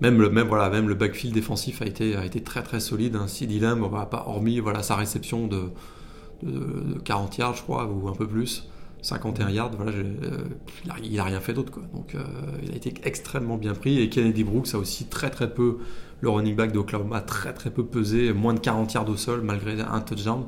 [0.00, 3.16] même le, même, voilà, même le backfield défensif a été, très très solide.
[3.16, 3.28] Hein.
[3.28, 5.70] CD Lamb, pas, hormis voilà, sa réception de,
[6.42, 8.68] de, 40 yards, je crois, ou un peu plus.
[9.02, 9.92] 51 yards, voilà,
[11.02, 11.72] il, a, rien fait d'autre.
[11.92, 12.16] Donc
[12.62, 14.00] il a été extrêmement bien pris.
[14.00, 15.78] Et Kennedy Brooks a aussi très très peu,
[16.22, 19.78] le running back d'Oklahoma, très très peu pesé, moins de 40 yards au sol malgré
[19.80, 20.46] un touchdown.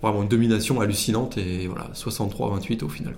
[0.00, 3.16] Vraiment une domination hallucinante et voilà, 63-28 au final.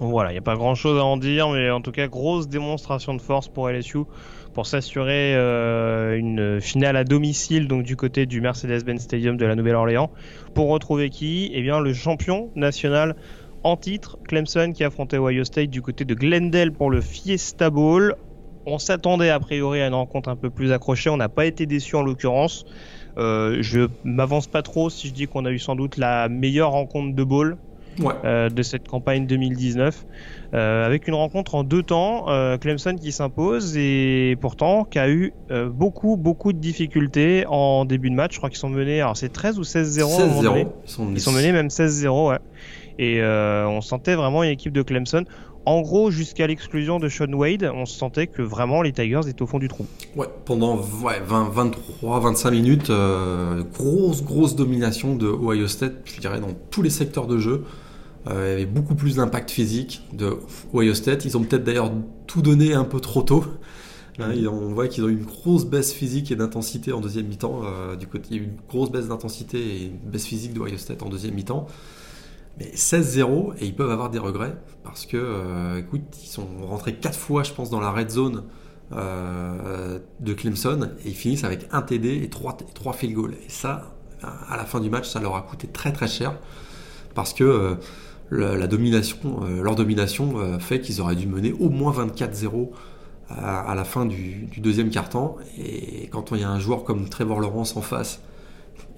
[0.00, 2.48] Voilà, il n'y a pas grand chose à en dire, mais en tout cas, grosse
[2.48, 3.98] démonstration de force pour LSU
[4.52, 9.56] pour s'assurer euh, une finale à domicile, donc du côté du Mercedes-Benz Stadium de la
[9.56, 10.10] Nouvelle-Orléans,
[10.54, 11.50] pour retrouver qui?
[11.52, 13.16] Eh bien, le champion national
[13.64, 18.14] en titre, Clemson, qui affrontait Ohio State du côté de Glendale pour le Fiesta Bowl.
[18.66, 21.66] On s'attendait a priori à une rencontre un peu plus accrochée, on n'a pas été
[21.66, 22.64] déçu en l'occurrence.
[23.16, 26.70] Euh, je m'avance pas trop si je dis qu'on a eu sans doute la meilleure
[26.70, 27.58] rencontre de bowl
[28.00, 30.06] euh, de cette campagne 2019,
[30.54, 35.08] euh, avec une rencontre en deux temps, euh, Clemson qui s'impose et pourtant qui a
[35.08, 35.32] eu
[35.70, 38.32] beaucoup beaucoup de difficultés en début de match.
[38.32, 40.00] Je crois qu'ils sont menés, alors c'est 13 ou 16-0
[40.44, 40.66] 16-0.
[41.14, 41.32] Ils, sont...
[41.32, 42.38] menés même 16-0, ouais.
[42.98, 45.24] Et on sentait vraiment une équipe de Clemson.
[45.66, 49.42] En gros, jusqu'à l'exclusion de Sean Wade, on se sentait que vraiment les Tigers étaient
[49.42, 49.86] au fond du trou.
[50.16, 52.92] Ouais, pendant 20, 23, 25 minutes,
[53.72, 57.64] grosse, grosse domination de Ohio State, je dirais, dans tous les secteurs de jeu.
[58.26, 60.38] Euh, il y avait beaucoup plus d'impact physique de
[60.72, 61.24] Ohio State.
[61.24, 61.92] Ils ont peut-être d'ailleurs
[62.26, 63.44] tout donné un peu trop tôt.
[64.18, 67.62] Hein, on voit qu'ils ont eu une grosse baisse physique et d'intensité en deuxième mi-temps.
[67.64, 70.54] Euh, du côté, il y a eu une grosse baisse d'intensité et une baisse physique
[70.54, 71.66] de Ohio State en deuxième mi-temps.
[72.58, 76.94] Mais 16-0 et ils peuvent avoir des regrets parce que, euh, écoute, ils sont rentrés
[76.94, 78.44] quatre fois, je pense, dans la red zone
[78.90, 83.34] de Clemson et ils finissent avec un TD et trois, trois field goals.
[83.44, 86.38] Et ça, à la fin du match, ça leur a coûté très très cher
[87.14, 87.76] parce que
[88.30, 92.70] la domination, euh, leur domination euh, fait qu'ils auraient dû mener au moins 24-0
[93.30, 95.36] à, la fin du, deuxième quart-temps.
[95.58, 98.20] Et quand il y a un joueur comme Trevor Lawrence en face,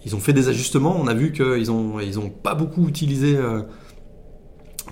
[0.07, 0.97] ils ont fait des ajustements.
[0.99, 3.63] On a vu qu'ils n'ont ils ont pas beaucoup utilisé euh,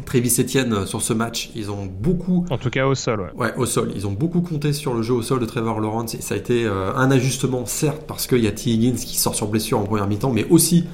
[0.05, 1.51] Travis Etienne sur ce match.
[1.55, 2.45] Ils ont beaucoup.
[2.51, 3.47] En tout cas au sol, ouais.
[3.47, 3.93] Ouais, au sol.
[3.95, 6.15] Ils ont beaucoup compté sur le jeu au sol de Trevor Lawrence.
[6.15, 8.71] Et ça a été un ajustement, certes, parce qu'il y a T.
[8.71, 10.85] Higgins qui sort sur blessure en première mi-temps, mais aussi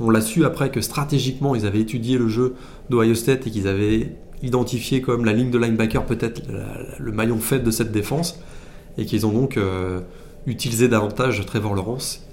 [0.00, 2.54] on l'a su après que stratégiquement, ils avaient étudié le jeu
[2.90, 6.42] d'Ohio State et qu'ils avaient identifié comme la ligne de linebacker peut-être
[6.98, 8.38] le maillon faible de cette défense
[8.98, 10.00] et qu'ils ont donc euh,
[10.46, 12.23] utilisé davantage Trevor Lawrence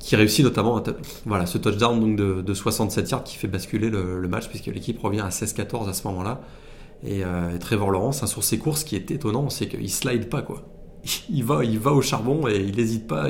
[0.00, 0.82] qui réussit notamment
[1.26, 5.20] voilà, ce touchdown donc de, 67 yards qui fait basculer le, match puisque l'équipe revient
[5.20, 6.40] à 16-14 à ce moment-là.
[7.04, 10.42] Et, euh, Trevor Lawrence, sur ses courses, ce qui est étonnant, c'est qu'il slide pas
[10.42, 10.62] quoi.
[11.30, 13.28] Il va, il va au charbon et il n'hésite pas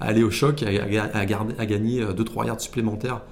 [0.00, 1.26] à aller au choc, et à,
[1.66, 3.22] gagner 2-3 euh, yards supplémentaires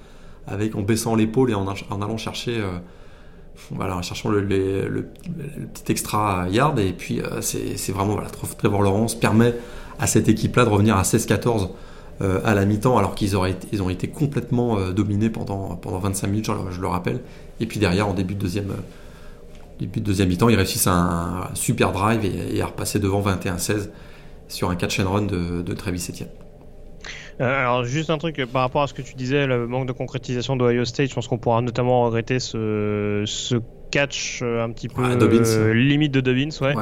[0.48, 2.78] avec, en baissant l'épaule et en, allant chercher euh,
[3.70, 5.08] voilà, cherchant le,
[5.74, 6.78] petit extra yard.
[6.80, 9.54] Et puis, c'est vraiment, voilà, Trevor Lawrence permet
[9.98, 11.68] à cette équipe-là de revenir à 16-14
[12.20, 13.32] à la mi-temps, alors qu'ils
[13.72, 17.20] ils ont été complètement dominés pendant, pendant 25 minutes, je, le rappelle.
[17.60, 18.72] Et puis derrière, en début de deuxième,
[19.78, 23.90] début de deuxième mi-temps, ils réussissent un, super drive et, à repasser devant 21-16
[24.48, 26.28] sur un catch and run de, de Travis Etienne.
[27.40, 29.92] Euh, alors juste un truc par rapport à ce que tu disais, le manque de
[29.92, 33.56] concrétisation d'Ohio State, je pense qu'on pourra notamment regretter ce, ce
[33.92, 36.74] catch euh, un petit peu euh, limite de Dobbins, ouais.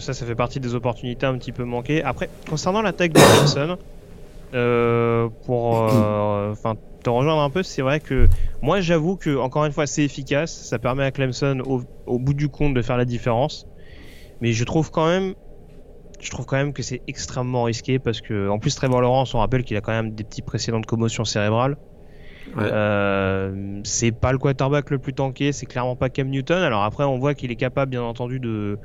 [0.00, 2.02] ça, ça fait partie des opportunités un petit peu manquées.
[2.02, 3.78] Après, concernant l'attaque de Clemson,
[4.50, 5.72] pour
[6.52, 8.28] enfin te rejoindre un peu, c'est vrai que
[8.60, 12.34] moi j'avoue que encore une fois c'est efficace, ça permet à Clemson au, au bout
[12.34, 13.66] du compte de faire la différence,
[14.40, 15.34] mais je trouve quand même
[16.20, 19.38] je trouve quand même que c'est extrêmement risqué parce que, en plus, Trevor Lawrence, on
[19.38, 21.76] rappelle qu'il a quand même des petits précédents de commotion cérébrale.
[22.58, 26.62] Euh, c'est pas le quarterback le plus tanké, c'est clairement pas Cam Newton.
[26.62, 28.78] Alors après, on voit qu'il est capable, bien entendu, de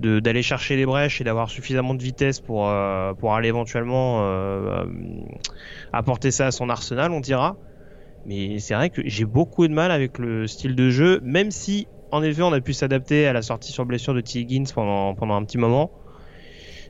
[0.00, 4.84] d'aller chercher les brèches et d'avoir suffisamment de vitesse pour euh, aller éventuellement euh,
[5.92, 7.56] apporter ça à son arsenal, on dira.
[8.26, 11.86] Mais c'est vrai que j'ai beaucoup de mal avec le style de jeu, même si
[12.10, 14.40] en effet on a pu s'adapter à la sortie sur blessure de T.
[14.40, 15.90] Higgins pendant un petit moment.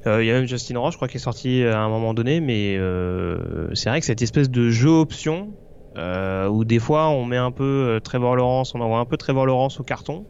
[0.06, 2.14] Euh, il y a même Justin Roche, je crois, qui est sorti à un moment
[2.14, 5.50] donné, mais euh, c'est vrai que cette espèce de jeu option,
[5.96, 9.46] euh, où des fois on met un peu Trevor Lawrence, on envoie un peu Trevor
[9.46, 10.26] Lawrence au carton.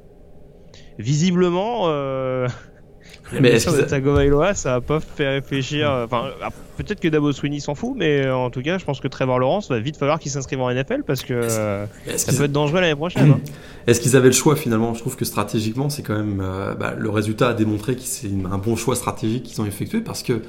[0.98, 1.88] Visiblement,
[3.40, 5.90] mais est-ce que Tagovailoa, ça va pas fait réfléchir.
[6.04, 9.08] Enfin, ah, peut-être que Dabo Sweeney s'en fout, mais en tout cas, je pense que
[9.08, 12.80] Trevor Lawrence va vite falloir qu'il s'inscrive en NFL parce que ça peut être dangereux
[12.80, 13.30] l'année prochaine.
[13.30, 13.40] Hein.
[13.87, 14.94] Est-ce qu'ils avaient le choix finalement?
[14.94, 18.28] Je trouve que stratégiquement, c'est quand même euh, bah, le résultat a démontré que c'est
[18.50, 20.42] un bon choix stratégique qu'ils ont effectué parce que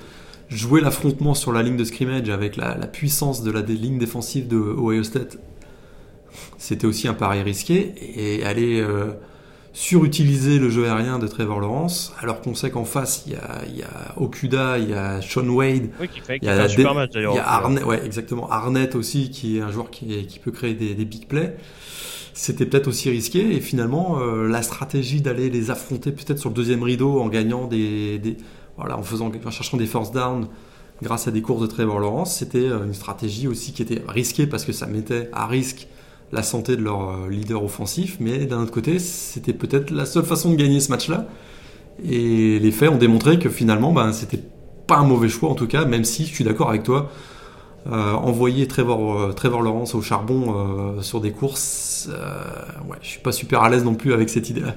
[0.50, 4.58] jouer l'affrontement sur la ligne de scrimmage avec la, puissance de la ligne défensive de
[4.58, 5.38] Ohio State,
[6.58, 9.12] c'était aussi un pari risqué et aller euh,
[9.74, 13.62] surutiliser le jeu aérien de Trevor Lawrence, alors qu'on sait qu'en face, il y a,
[13.68, 16.52] il y a Okuda, il y a Sean Wade, Oui, qui fait, qui il y
[16.52, 17.34] fait a, un des- super match d'ailleurs.
[17.34, 18.50] il y a Arnett, ouais, exactement.
[18.50, 21.56] Arnett aussi, qui est un joueur qui, est- qui peut créer des, des big plays.
[22.34, 23.56] C'était peut-être aussi risqué.
[23.56, 27.68] Et finalement, euh, la stratégie d'aller les affronter peut-être sur le deuxième rideau en gagnant
[27.68, 28.38] des, des-
[28.78, 30.48] voilà, en faisant, en cherchant des first down
[31.02, 34.48] grâce à des courses de Trevor Lawrence, c'était euh, une stratégie aussi qui était risquée
[34.48, 35.88] parce que ça mettait à risque
[36.32, 38.18] la santé de leur euh, leader offensif.
[38.20, 41.28] Mais d'un autre côté, c'était peut-être la seule façon de gagner ce match-là.
[42.04, 44.42] Et les faits ont démontré que finalement, ben, c'était
[44.88, 47.10] pas un mauvais choix en tout cas, même si je suis d'accord avec toi.
[47.88, 52.10] euh, envoyer Trevor, euh, Trevor Lawrence au charbon sur des courses,
[52.90, 54.76] ouais, je suis pas super à l'aise non plus avec cette idée-là.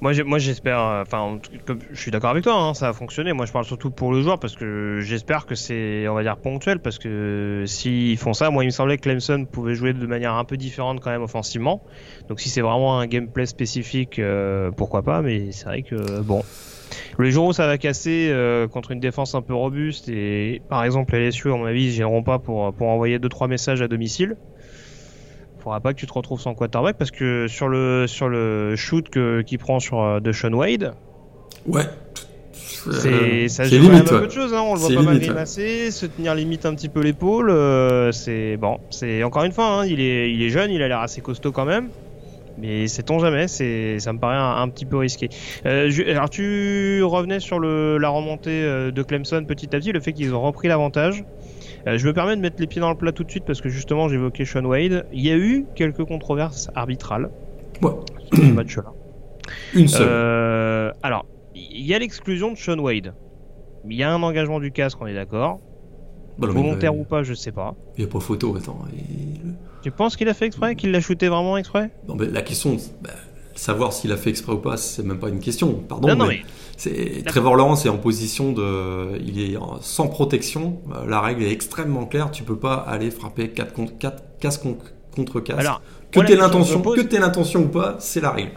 [0.00, 1.40] Moi, moi j'espère, euh, enfin,
[1.90, 3.32] je suis d'accord avec toi, hein, ça a fonctionné.
[3.32, 6.36] Moi, je parle surtout pour le joueur parce que j'espère que c'est, on va dire,
[6.36, 6.78] ponctuel.
[6.78, 10.34] Parce que s'ils font ça, moi, il me semblait que Clemson pouvait jouer de manière
[10.34, 11.82] un peu différente quand même offensivement.
[12.28, 15.20] Donc, si c'est vraiment un gameplay spécifique, euh, pourquoi pas.
[15.20, 16.42] Mais c'est vrai que bon,
[17.18, 20.84] le jour où ça va casser euh, contre une défense un peu robuste et, par
[20.84, 23.88] exemple, LSU, à mon avis, ils gêneront pas pour pour envoyer deux trois messages à
[23.88, 24.36] domicile.
[25.62, 29.08] Faudra pas que tu te retrouves sans quarterback parce que sur le sur le shoot
[29.08, 30.92] que qu'il prend sur euh, de Sean Wade,
[31.66, 31.82] Ouais.
[32.52, 34.12] c'est ça c'est joue quand même limite.
[34.12, 34.54] un peu de choses.
[34.54, 34.62] Hein.
[34.64, 35.26] On le voit pas mal limite, ouais.
[35.28, 37.50] grimacer, se tenir limite un petit peu l'épaule.
[37.50, 40.88] euh, c'est bon, c'est encore une fois, hein, il est il est jeune, il a
[40.88, 41.88] l'air assez costaud quand même.
[42.60, 45.28] Mais sait-on jamais, c'est ça me paraît un, un petit peu risqué.
[45.64, 49.92] Euh, je- alors tu revenais sur le, la remontée euh, de Clemson petit à petit,
[49.92, 51.24] le fait qu'ils ont repris l'avantage.
[51.86, 53.60] Euh, je me permets de mettre les pieds dans le plat tout de suite parce
[53.60, 55.06] que justement j'évoquais Sean Wade.
[55.12, 57.30] Il y a eu quelques controverses arbitrales
[57.82, 57.92] Ouais.
[58.32, 58.92] sur ce match-là.
[59.74, 60.06] Une seule.
[60.08, 63.14] Euh, alors, il y a l'exclusion de Sean Wade.
[63.88, 65.60] Il y a un engagement du casque, on est d'accord.
[66.38, 67.74] Bah non, Volontaire il ou pas, je sais pas.
[67.96, 68.78] n'y a pas photo, attends.
[68.92, 70.74] il- Tu penses qu'il a fait exprès?
[70.76, 71.90] Qu'il l'a shooté vraiment exprès?
[72.08, 73.10] Non, mais la question, bah,
[73.58, 75.72] savoir s'il a fait exprès ou pas, c'est même pas une question.
[75.74, 76.08] Pardon.
[76.08, 76.42] Non, non, mais
[77.24, 80.80] Trevor Lawrence est en position de, il est sans protection.
[80.94, 82.30] Euh, La règle est extrêmement claire.
[82.30, 84.78] Tu peux pas aller frapper 4 contre 4, casque con-
[85.14, 88.52] contre alors, que t'aies l'intention, me pose- que t'aies l'intention ou pas, c'est la règle.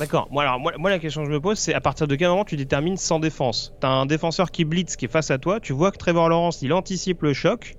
[0.00, 0.26] d'accord.
[0.32, 2.28] Moi, alors, moi, moi, la question que je me pose, c'est à partir de quel
[2.28, 3.72] moment tu détermines sans défense?
[3.80, 5.60] T'as un défenseur qui blitz, qui est face à toi.
[5.60, 7.76] Tu vois que Trevor Lawrence, il anticipe le choc.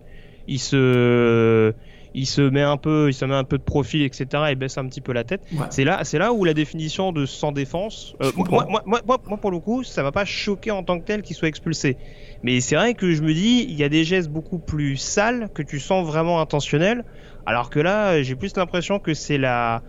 [0.47, 1.73] Il se,
[2.13, 4.26] il se met un peu, il se met un peu de profil, etc.
[4.49, 5.41] Il baisse un petit peu la tête.
[5.52, 5.65] Ouais.
[5.69, 8.15] C'est là, c'est là où la définition de sans défense.
[8.21, 11.21] euh, moi, moi, moi, pour le coup, ça m'a pas choqué en tant que tel
[11.21, 11.97] qu'il soit expulsé.
[12.43, 15.49] Mais c'est vrai que je me dis, il y a des gestes beaucoup plus sales
[15.54, 17.04] que tu sens vraiment intentionnels.
[17.45, 19.82] Alors que là, j'ai plus l'impression que c'est la,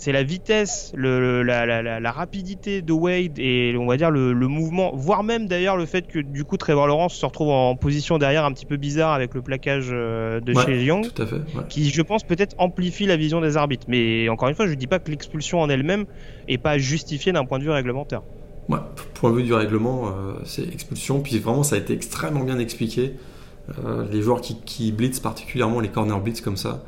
[0.00, 4.10] c'est la vitesse, le, la, la, la, la rapidité de Wade et on va dire
[4.10, 7.50] le, le mouvement, voire même d'ailleurs le fait que du coup Trevor Lawrence se retrouve
[7.50, 10.64] en position derrière un petit peu bizarre avec le plaquage euh, de Ouais.
[10.64, 11.36] chez Young Tout à fait.
[11.36, 11.64] ouais.
[11.68, 13.84] qui je pense peut-être amplifie la vision des arbitres.
[13.88, 16.06] Mais encore une fois, je dis pas que l'expulsion en elle-même
[16.48, 18.22] est pas justifiée d'un point de vue réglementaire.
[18.70, 18.78] Ouais,
[19.14, 21.20] point de vue du règlement, euh, c'est expulsion.
[21.20, 23.16] Puis vraiment, ça a été extrêmement bien expliqué.
[23.84, 26.82] Euh, les joueurs qui, qui blitz, particulièrement les corner blitz comme ça,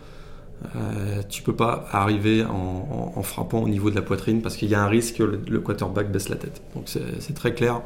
[0.77, 4.57] euh, tu peux pas arriver en, en- en frappant au niveau de la poitrine parce
[4.57, 6.63] qu'il y a un risque que le, le quarterback baisse la tête.
[6.75, 7.81] Donc c'est très clair.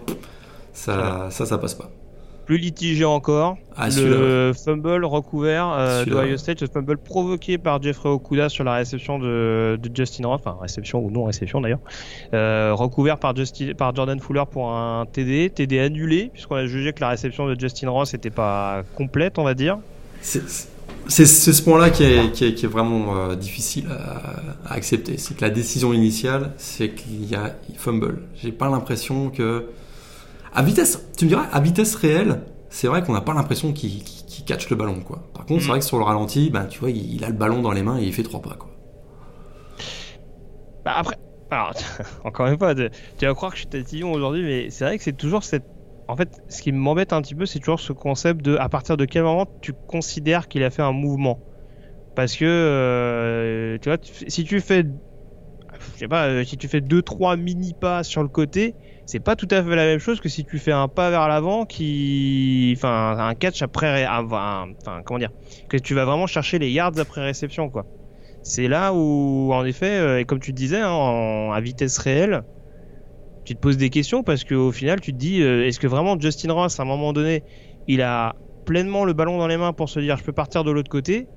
[0.73, 1.91] Ça, ça, ça passe pas.
[2.45, 6.37] Plus litigé encore, Ah, le fumble recouvert euh, d'Ohio.
[6.37, 10.57] State, le fumble provoqué par Jeffrey Okuda sur la réception de, de Justin Ross, enfin
[10.61, 11.81] réception ou non réception d'ailleurs,
[12.35, 16.93] euh, recouvert par, Justin, par Jordan Fuller pour un TD, TD annulé puisqu'on a jugé
[16.93, 19.79] que la réception de Justin Ross n'était pas complète, on va dire.
[20.21, 20.43] C'est
[21.09, 25.19] c'est- ce point-là qui est, qui est- qui est vraiment euh, difficile à, à accepter.
[25.19, 28.23] C'est que la décision initiale, c'est qu'il y a fumble.
[28.35, 29.67] J'ai pas l'impression que.
[30.55, 32.41] À vitesse, tu me diras, à vitesse réelle,
[32.71, 35.01] c'est vrai qu'on n'a pas l'impression qu'il qu'il catch le ballon.
[35.01, 35.23] Quoi.
[35.35, 35.71] Par contre, c'est Mhm.
[35.73, 37.83] vrai que sur le ralenti, bah, tu vois, il, il a le ballon dans les
[37.83, 38.55] mains et il fait trois pas.
[38.59, 38.71] Quoi.
[40.85, 41.17] Bah après,
[41.51, 41.73] alors,
[42.25, 45.05] encore une fois, tu vas croire que je suis tatillon aujourd'hui, mais c'est vrai que
[45.05, 45.65] c'est toujours cette.
[46.09, 48.97] En fait, ce qui m'embête un petit peu, c'est toujours ce concept de à partir
[48.97, 51.43] de quel moment tu considères qu'il a fait un mouvement?
[52.15, 54.85] Parce que, euh, tu vois, si tu fais.
[55.95, 59.37] Je sais pas, euh, si tu fais 2-3 mini pas sur le côté, c'est pas
[59.37, 62.73] tout à fait la même chose que si tu fais un pas vers l'avant qui.
[62.77, 64.07] Enfin, un catch après.
[64.07, 64.69] Enfin,
[65.05, 65.31] comment dire
[65.69, 67.87] Que tu vas vraiment chercher les yards après réception, quoi.
[68.43, 72.43] C'est là où, en effet, euh, et comme tu disais, hein, en- à vitesse réelle,
[73.47, 76.19] tu te poses des questions parce qu'au final, tu te dis, euh, est-ce que vraiment
[76.21, 77.45] Justin Ross, à un moment donné,
[77.87, 78.35] il a
[78.67, 81.29] pleinement le ballon dans les mains pour se dire, je peux partir de l'autre côté?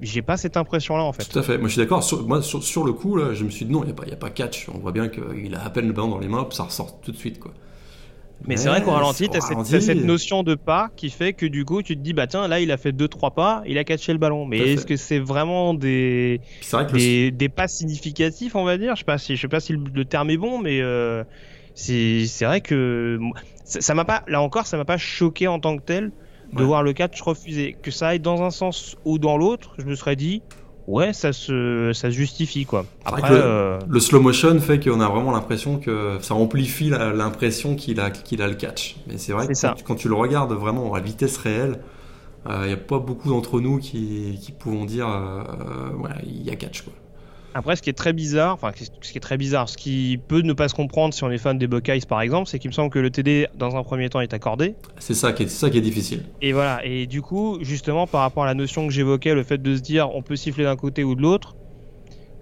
[0.00, 1.24] J'ai pas cette impression-là, en fait.
[1.24, 1.58] Tout à fait.
[1.58, 2.04] Moi, je suis d'accord.
[2.04, 4.14] Sur, moi, sur, sur le coup, là, je me suis dit non, il n'y a,
[4.14, 4.68] a pas catch.
[4.72, 7.10] On voit bien qu'il a à peine le ballon dans les mains, ça ressort tout
[7.10, 7.40] de suite.
[7.40, 7.52] Quoi.
[8.46, 11.64] Mais, c'est vrai qu'au ralenti, t'as cette, cette, notion de pas qui fait que du
[11.64, 14.12] coup, tu te dis, bah tiens, là, il a fait 2-3 pas, il a catché
[14.12, 14.46] le ballon.
[14.46, 16.40] Mais est-ce que c'est vraiment des,
[16.92, 18.94] des, des, pas significatifs, on va dire?
[18.94, 21.24] Je sais pas si, je sais pas si le, terme est bon, mais euh,
[21.74, 23.18] c'est vrai que
[23.64, 26.12] ça m'a pas, là encore, ça m'a pas choqué en tant que tel
[26.52, 27.76] de voir le catch refusé.
[27.82, 30.42] Que ça aille dans un sens ou dans l'autre, je me serais dit,
[30.88, 32.84] ouais, ça se, ça se justifie quoi.
[33.04, 38.00] Après, euh, le, slow motion fait qu'on a vraiment l'impression que ça amplifie l'impression qu'il
[38.00, 38.96] a, qu'il a le catch.
[39.06, 41.80] Mais c'est vrai que quand, tu le regardes vraiment à vitesse réelle,
[42.46, 46.42] il euh, n'y a pas beaucoup d'entre nous qui, qui pouvons dire, euh, ouais, il
[46.42, 46.94] y a catch quoi.
[47.54, 50.42] Après, ce qui est très bizarre, enfin, ce qui est très bizarre, ce qui peut
[50.42, 52.74] ne pas se comprendre si on est fan des Buckeyes par exemple, c'est qu'il me
[52.74, 54.74] semble que le TD dans un premier temps est accordé.
[54.98, 56.24] C'est ça qui est, ça qui est difficile.
[56.42, 56.84] Et voilà.
[56.84, 59.80] Et du coup, justement, par rapport à la notion que j'évoquais, le fait de se
[59.80, 61.56] dire on peut siffler d'un côté ou de l'autre,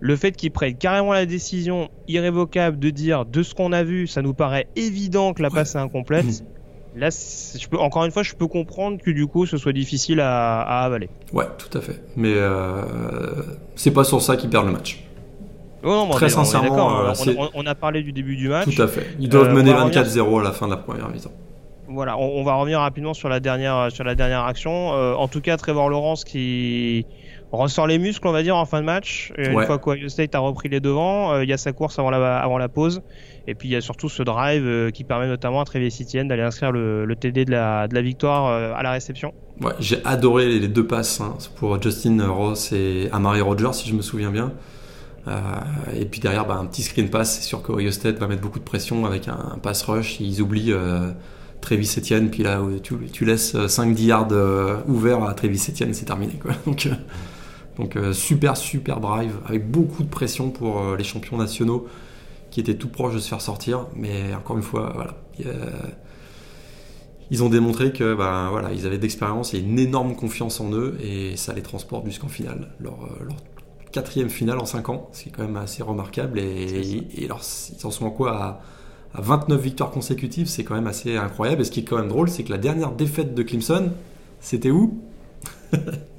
[0.00, 4.06] le fait qu'ils prennent carrément la décision irrévocable de dire de ce qu'on a vu,
[4.06, 6.26] ça nous paraît évident que la passe est incomplète.
[6.26, 6.55] Mmh.
[6.96, 10.18] Là, je peux, encore une fois, je peux comprendre que du coup, ce soit difficile
[10.20, 11.10] à, avaler.
[11.30, 12.00] Ouais, tout à fait.
[12.16, 12.82] Mais euh,
[13.74, 15.04] c'est pas sur ça qu'ils perdent le match.
[15.84, 17.12] Oh Très sincèrement, euh,
[17.54, 18.74] on, a parlé du début du match.
[18.74, 19.06] Tout à fait.
[19.20, 21.32] Ils doivent euh, mener 24-0 à la fin de la première mi-temps.
[21.86, 24.88] Voilà, on, va revenir rapidement sur la dernière, sur la dernière action.
[24.88, 27.06] en tout cas, Trevor Lawrence qui
[27.52, 29.32] ressort les muscles, on va dire, en fin de match.
[29.36, 32.38] Une fois qu'Ohio State a repris les devants, il y a sa course avant la,
[32.38, 33.02] avant la pause.
[33.48, 36.28] Et puis il y a surtout ce drive euh, qui permet notamment à Travis Etienne
[36.28, 39.32] d'aller inscrire le, TD de la, victoire euh, à la réception.
[39.60, 43.94] Ouais, j'ai adoré les deux passes hein, pour Justin Ross et Amari Rogers, si je
[43.94, 44.52] me souviens bien.
[45.28, 45.40] Euh,
[45.94, 47.36] et puis derrière, bah, un petit screen pass.
[47.36, 50.20] C'est sûr que State va mettre beaucoup de pression avec un, pass rush.
[50.20, 51.12] Ils oublient euh,
[51.60, 52.30] Travis Etienne.
[52.30, 56.34] Puis là, tu, tu laisses 5-10 yards ouverts à Travis Etienne, c'est terminé.
[57.76, 61.86] Donc super, super drive avec beaucoup de pression pour les champions nationaux
[62.56, 63.86] qui était tout proche de se faire sortir.
[63.94, 65.18] Mais encore une fois, voilà.
[67.30, 70.96] Ils ont démontré que ben, voilà, ils avaient d'expérience et une énorme confiance en eux
[71.02, 72.68] et ça les transporte jusqu'en finale.
[72.80, 73.36] Leur, euh, leur,
[73.92, 76.38] quatrième finale en 5 ans, c'est quand même assez remarquable.
[76.38, 77.42] Et, et, alors,
[77.78, 78.32] ils en sont quoi?
[78.32, 78.60] À,
[79.14, 81.60] à 29 victoires consécutives, c'est quand même assez incroyable.
[81.60, 83.92] Et ce qui est quand même drôle, c'est que la dernière défaite de Clemson,
[84.40, 84.98] c'était où?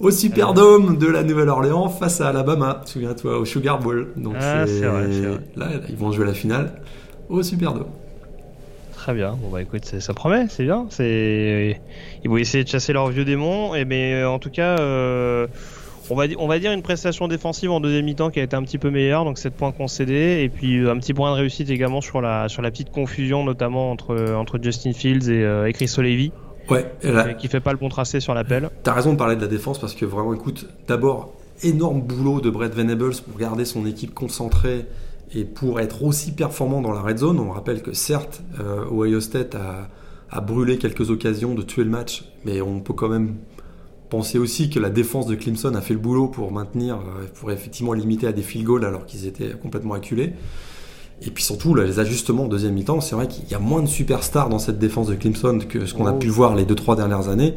[0.00, 2.82] au Superdome de la Nouvelle-Orléans face à Alabama.
[2.84, 4.08] Souviens-toi, au Sugar Bowl.
[4.16, 5.08] Donc ah, c'est vrai,
[5.56, 6.80] Là, ils vont jouer la finale
[7.28, 7.86] au Superdome.
[8.92, 9.38] Très bien.
[9.40, 10.86] Bon bah écoute, ça promet, c'est bien.
[10.90, 11.80] C'est
[12.24, 13.74] ils vont essayer de chasser leurs vieux démons.
[13.74, 14.76] Et mais euh, en tout cas.
[14.78, 15.46] Euh,
[16.08, 18.62] on va, on va dire une prestation défensive en deuxième mi-temps qui a été un
[18.62, 21.68] petit peu meilleure, donc 7 points concédés, et puis euh, un petit point de réussite
[21.68, 25.92] également sur la, sur la petite confusion, notamment entre, entre Justin Fields et, et Chris
[25.98, 26.30] O'Leary.
[26.70, 26.90] Ouais,
[27.38, 28.70] qui fait pas le bon tracé sur l'appel.
[28.82, 32.50] T'as raison de parler de la défense parce que vraiment, écoute, d'abord, énorme boulot de
[32.50, 34.86] Brett Venables pour garder son équipe concentrée
[35.34, 37.38] et pour être aussi performant dans la red zone.
[37.40, 39.88] On rappelle que certes, euh, Ohio State a,
[40.30, 43.36] a, brûlé quelques occasions de tuer le match, mais on peut quand même
[44.08, 47.50] penser aussi que la défense de Clemson a fait le boulot pour maintenir, euh, pour
[47.50, 50.34] effectivement limiter à des field goals alors qu'ils étaient complètement acculés.
[51.22, 53.88] Et puis surtout, les ajustements en deuxième mi-temps, c'est vrai qu'il y a moins de
[53.88, 56.18] superstars dans cette défense de Clemson que ce qu'on a oh.
[56.18, 57.54] pu voir les 2-3 dernières années.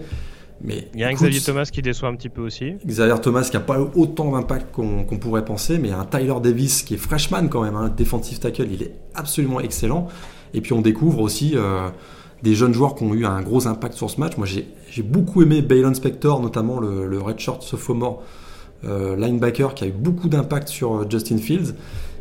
[0.62, 2.74] Mais il y a Xavier Thomas qui déçoit un petit peu aussi.
[2.86, 6.96] Xavier Thomas qui n'a pas autant d'impact qu'on pourrait penser, mais un Tyler Davis qui
[6.96, 10.08] est freshman quand même, un hein, defensive tackle, il est absolument excellent.
[10.54, 11.88] Et puis on découvre aussi euh,
[12.44, 14.36] des jeunes joueurs qui ont eu un gros impact sur ce match.
[14.36, 18.24] Moi j'ai beaucoup aimé Baylon Spector, notamment le, le redshirt sophomore
[18.86, 21.74] euh, linebacker qui a eu beaucoup d'impact sur euh, Justin Fields.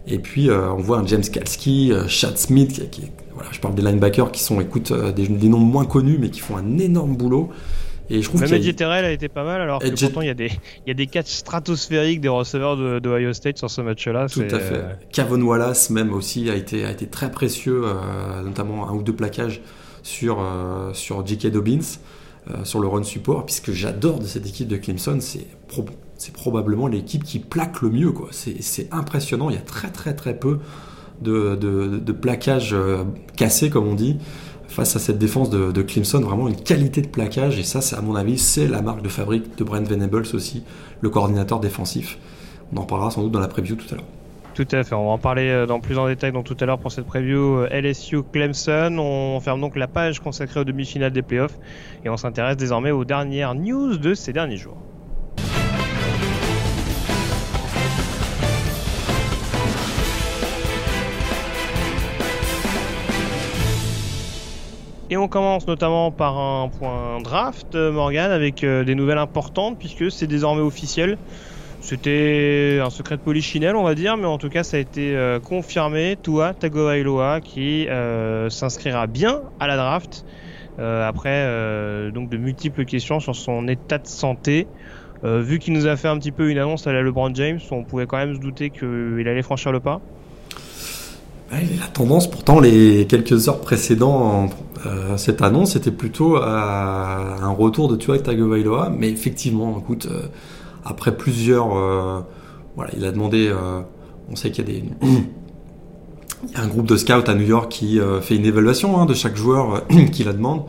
[0.09, 3.03] Et puis euh, on voit un James Kalski, euh, Chad Smith, qui,
[3.35, 6.40] voilà, je parle des linebackers qui sont, écoute, euh, des, noms moins connus mais qui
[6.40, 7.51] font un énorme boulot.
[8.11, 10.31] Et je trouve Même Eddie Terrell a été pas mal, alors que pourtant il y
[10.31, 13.83] a des, il y a des catchs stratosphériques des receveurs de, de State sur ce
[13.83, 14.29] match-là.
[14.29, 14.83] Tout à fait.
[15.12, 17.83] Kavon Wallace même aussi a été, a été très précieux,
[18.42, 19.61] notamment un ou deux plaquages
[20.03, 20.42] sur,
[20.94, 21.49] sur J.K.
[21.49, 21.99] Dobbins,
[22.64, 25.47] sur le run support, puisque j'adore de cette équipe de Clemson, c'est
[26.18, 28.12] c'est probablement l'équipe qui plaque le mieux.
[28.33, 30.59] C'est impressionnant, il y a très très très peu
[31.22, 33.04] de, de, plaquages euh,
[33.37, 34.18] cassés, comme on dit,
[34.68, 36.20] face à cette défense de, de, Clemson.
[36.20, 39.57] Vraiment une qualité de plaquage, et ça, à mon avis, c'est la marque de fabrique
[39.57, 40.64] de Brent Venables aussi,
[41.00, 42.18] le coordinateur défensif.
[42.72, 44.04] On en parlera sans doute dans la preview tout à l'heure.
[44.54, 46.66] Tout à fait, on va en parler euh, dans plus en détail dans tout à
[46.66, 48.96] l'heure pour cette preview euh, LSU Clemson.
[48.98, 51.57] On ferme donc la page consacrée aux demi-finales des playoffs
[52.04, 54.76] et on s'intéresse désormais aux dernières news de ces derniers jours.
[65.11, 70.11] Et on commence notamment par un point draft, Morgan, avec euh, des nouvelles importantes, puisque
[70.11, 71.16] c'est désormais officiel.
[71.80, 75.14] C'était un secret de polichinelle, on va dire, mais en tout cas, ça a été
[75.16, 76.18] euh, confirmé.
[76.20, 80.24] Tua Tagovailoa qui euh, s'inscrira bien à la draft
[80.80, 84.66] euh, après donc de multiples questions sur son état de santé.
[85.24, 87.85] vu qu'il nous a fait un petit peu une annonce à la LeBron James, on
[87.85, 90.01] pouvait quand même se douter qu'il allait franchir le pas.
[91.51, 94.53] la tendance, pourtant, les quelques heures précédentes
[95.16, 100.09] cette annonce, c'était plutôt à un retour de Tua Tagovailoa, mais effectivement, écoute
[100.89, 102.20] après plusieurs, euh,
[102.76, 103.49] voilà, il a demandé.
[103.49, 103.81] Euh,
[104.31, 104.85] on sait qu'il y a des
[106.45, 109.01] il y a un groupe de scouts à New York qui euh, fait une évaluation
[109.01, 110.64] hein, de chaque joueur qui la demande.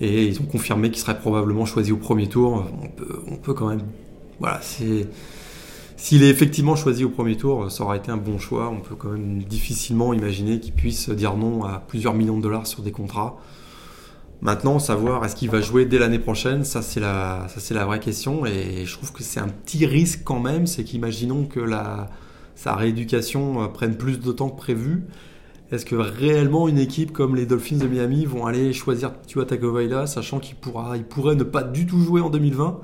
[0.00, 2.64] Et ils ont confirmé qu'il serait probablement choisi au premier tour.
[2.82, 3.82] On peut, on peut quand même.
[4.38, 5.08] Voilà, c'est.
[6.00, 8.70] S'il est effectivement choisi au premier tour, ça aura été un bon choix.
[8.70, 12.68] On peut quand même difficilement imaginer qu'il puisse dire non à plusieurs millions de dollars
[12.68, 13.36] sur des contrats.
[14.40, 17.48] Maintenant, savoir est-ce qu'il va jouer dès l'année prochaine, ça c'est la,
[17.84, 18.46] vraie question.
[18.46, 21.68] Et je trouve que c'est un petit risque quand même, c'est qu'imaginons que
[22.54, 25.02] sa rééducation euh, prenne plus de temps que prévu.
[25.72, 30.06] Est-ce que réellement une équipe comme les Dolphins de Miami vont aller choisir Tua Tagovailoa,
[30.06, 32.78] sachant qu'il pourra, il pourrait ne pas du tout jouer en 2020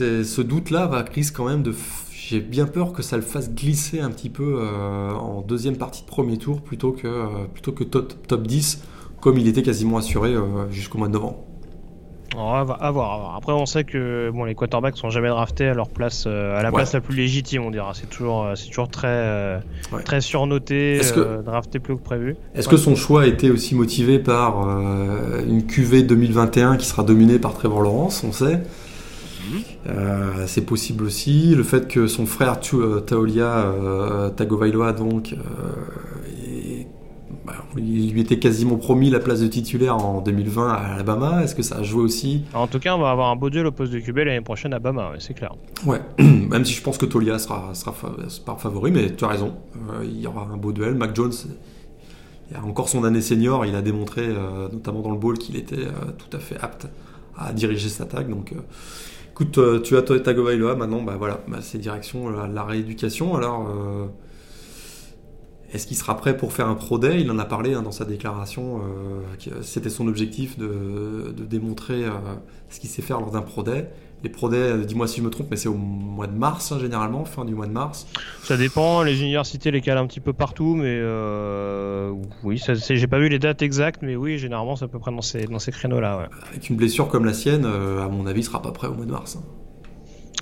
[0.00, 1.72] Ce doute-là va risque quand même de
[2.30, 6.02] j'ai bien peur que ça le fasse glisser un petit peu euh, en deuxième partie
[6.02, 8.84] de premier tour plutôt que, euh, plutôt que top, top 10
[9.20, 11.38] comme il était quasiment assuré euh, jusqu'au mois de novembre.
[12.36, 16.24] à, voir, Après, on sait que bon, les quarterbacks sont jamais draftés à leur place,
[16.28, 17.94] euh, à la place la plus légitime, on dira.
[17.94, 19.60] C'est toujours, c'est toujours très,
[20.04, 21.00] très surnoté,
[21.44, 22.36] drafté plus que prévu.
[22.54, 24.68] Est-ce que son choix a été aussi motivé par
[25.48, 28.60] une QV 2021 qui sera dominée par Trevor Lawrence, on sait
[29.50, 30.46] mhm.
[30.46, 31.54] c'est possible aussi.
[31.54, 33.72] Le fait que son frère Taolia
[34.36, 35.34] Tagovailoa donc
[37.76, 41.42] il lui était quasiment promis la place de titulaire en 2020 à Alabama.
[41.42, 42.44] Est-ce que ça a joué aussi?
[42.54, 44.72] En tout cas, on va avoir un beau duel au poste de QB l'année prochaine
[44.72, 45.54] à Alabama, c'est clair.
[45.86, 47.92] Ouais, même si je pense que Tolia sera, sera,
[48.56, 49.54] favori, mais tu as raison.
[49.90, 50.94] Euh, il y aura un beau duel.
[50.94, 51.32] Mac Jones,
[52.50, 53.64] il a encore son année senior.
[53.66, 56.88] Il a démontré, euh, notamment dans le bowl, qu'il était euh, tout à fait apte
[57.36, 58.28] à diriger cette attaque.
[58.28, 58.52] Donc,
[59.40, 60.76] écoute, tu as Tagovailoa.
[60.76, 63.36] Maintenant, bah voilà, bah, c'est direction la rééducation.
[63.36, 63.68] Alors.
[65.72, 67.20] Est-ce qu'il sera prêt pour faire un Pro Day?
[67.20, 68.80] Il en a parlé hein, dans sa déclaration.
[68.80, 72.10] Euh, c'était son objectif de, démontrer euh,
[72.70, 73.88] ce qu'il sait faire lors d'un Pro Day.
[74.22, 76.72] Les Pro Day, euh, dis-moi si je me trompe, mais c'est au mois de mars,
[76.72, 78.06] hein, généralement, fin du mois de mars.
[78.42, 81.00] Ça dépend, les universités les calent un petit peu partout, mais
[82.42, 85.22] oui, j'ai pas vu les dates exactes, mais oui, généralement, c'est à peu près dans
[85.22, 86.28] ces, dans ces créneaux-là.
[86.50, 89.06] Avec une blessure comme la sienne, à mon avis, il sera pas prêt au mois
[89.06, 89.36] de mars.
[89.36, 89.44] Hein.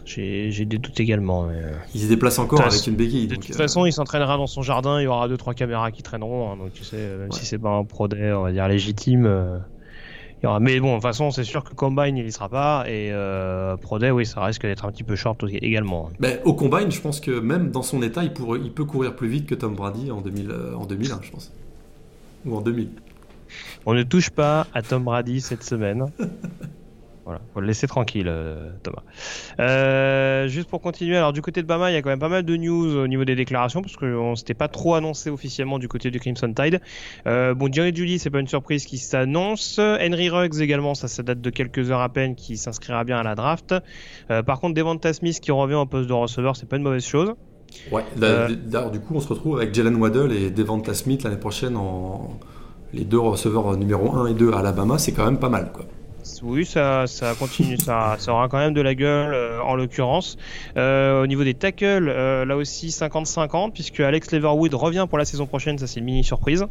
[0.08, 1.48] J'ai des doutes également.
[1.50, 3.26] Euh, il se déplace encore avec une béquille.
[3.26, 5.00] De toute façon, il s'entraînera dans son jardin.
[5.00, 6.50] Il y aura deux trois caméras qui traîneront.
[6.50, 9.26] Hein, donc tu sais, même si c'est pas un pro on va dire légitime.
[10.38, 10.60] Euh, il y aura...
[10.60, 12.84] Mais bon, de toute façon, c'est sûr que Combine, il y sera pas.
[12.86, 16.10] Et euh, Pro Day, oui, ça risque d'être un petit peu short également.
[16.20, 18.32] Ben, au Combine, je pense que même dans son état, il,
[18.62, 21.52] il peut courir plus vite que Tom Brady en, 2000, en 2001, je pense.
[22.46, 22.90] Ou en 2000.
[23.86, 26.06] On ne touche pas à Tom Brady cette semaine.
[27.28, 29.02] Voilà, faut le laisser tranquille, euh, Thomas.
[29.60, 32.30] Euh, juste pour continuer, alors du côté de Bama, il y a quand même pas
[32.30, 35.88] mal de news au niveau des déclarations parce qu'on s'était pas trop annoncé officiellement du
[35.88, 36.80] côté du Crimson Tide.
[37.26, 39.78] Euh, bon, Jerry Judy, c'est pas une surprise qui s'annonce.
[39.78, 43.22] Henry Ruggs également, ça, ça date de quelques heures à peine, qui s'inscrira bien à
[43.22, 43.74] la draft.
[44.46, 47.34] par contre, Devonta Smith qui revient au poste de receveur, c'est pas une mauvaise chose.
[47.92, 51.76] Ouais, d'ailleurs, du coup, on se retrouve avec Jalen Waddle et Devonta Smith l'année prochaine
[51.76, 52.38] en
[52.94, 55.84] les deux receveurs numéro 1 et 2 à Alabama, c'est quand même pas mal, quoi
[56.42, 60.36] oui, ça, ça continue, ça, ça aura quand même de la gueule euh, en l'occurrence.
[60.76, 65.24] Euh, au niveau des tackles, euh, là aussi 50-50, puisque Alex Leverwood revient pour la
[65.24, 66.66] saison prochaine, ça c'est une mini surprise.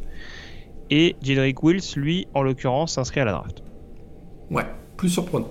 [0.89, 3.63] Et Jedrick Wills, lui, en l'occurrence, s'inscrit à la draft.
[4.49, 5.49] Ouais, plus surprenant.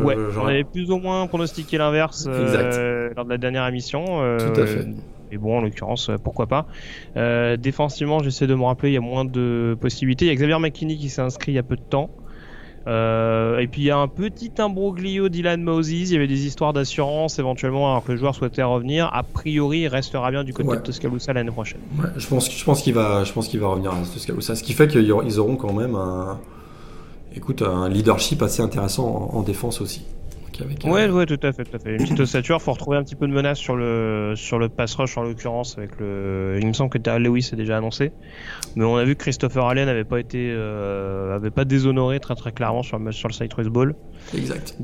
[0.00, 4.04] ouais, j'en avais plus ou moins pronostiqué l'inverse lors de la dernière émission.
[4.04, 4.86] Tout à fait.
[5.32, 6.66] Mais bon, en l'occurrence, pourquoi pas.
[7.56, 10.26] défensivement, j'essaie de me rappeler, il y a moins de possibilités.
[10.26, 12.10] Il y a Xavier McKinney qui s'est inscrit il y a peu de temps.
[12.86, 16.46] Euh, et puis il y a un petit imbroglio d'Ilan Moses, il y avait des
[16.46, 19.10] histoires d'assurance éventuellement alors que le joueur souhaitait revenir.
[19.12, 21.80] A priori, il restera bien du côté de Tuscaloosa l'année prochaine.
[22.16, 24.54] je pense, je pense qu'il va, je pense qu'il va revenir à Tuscaloosa.
[24.54, 26.38] Ce qui fait qu'ils auront quand même un,
[27.34, 30.02] écoute, un leadership assez intéressant en défense aussi.
[30.84, 31.92] Ouais, ouais, tout à fait, tout à fait.
[31.92, 34.94] Une petite ossature, faut retrouver un petit peu de menace sur le sur le pass
[34.94, 36.58] rush en l'occurrence avec le.
[36.60, 38.12] Il me semble que Terrell Lewis est déjà annoncé,
[38.74, 42.34] mais on a vu que Christopher Allen n'avait pas été, euh, avait pas déshonoré très
[42.34, 43.94] très clairement sur le sur le Bowl.
[44.34, 44.76] Exact.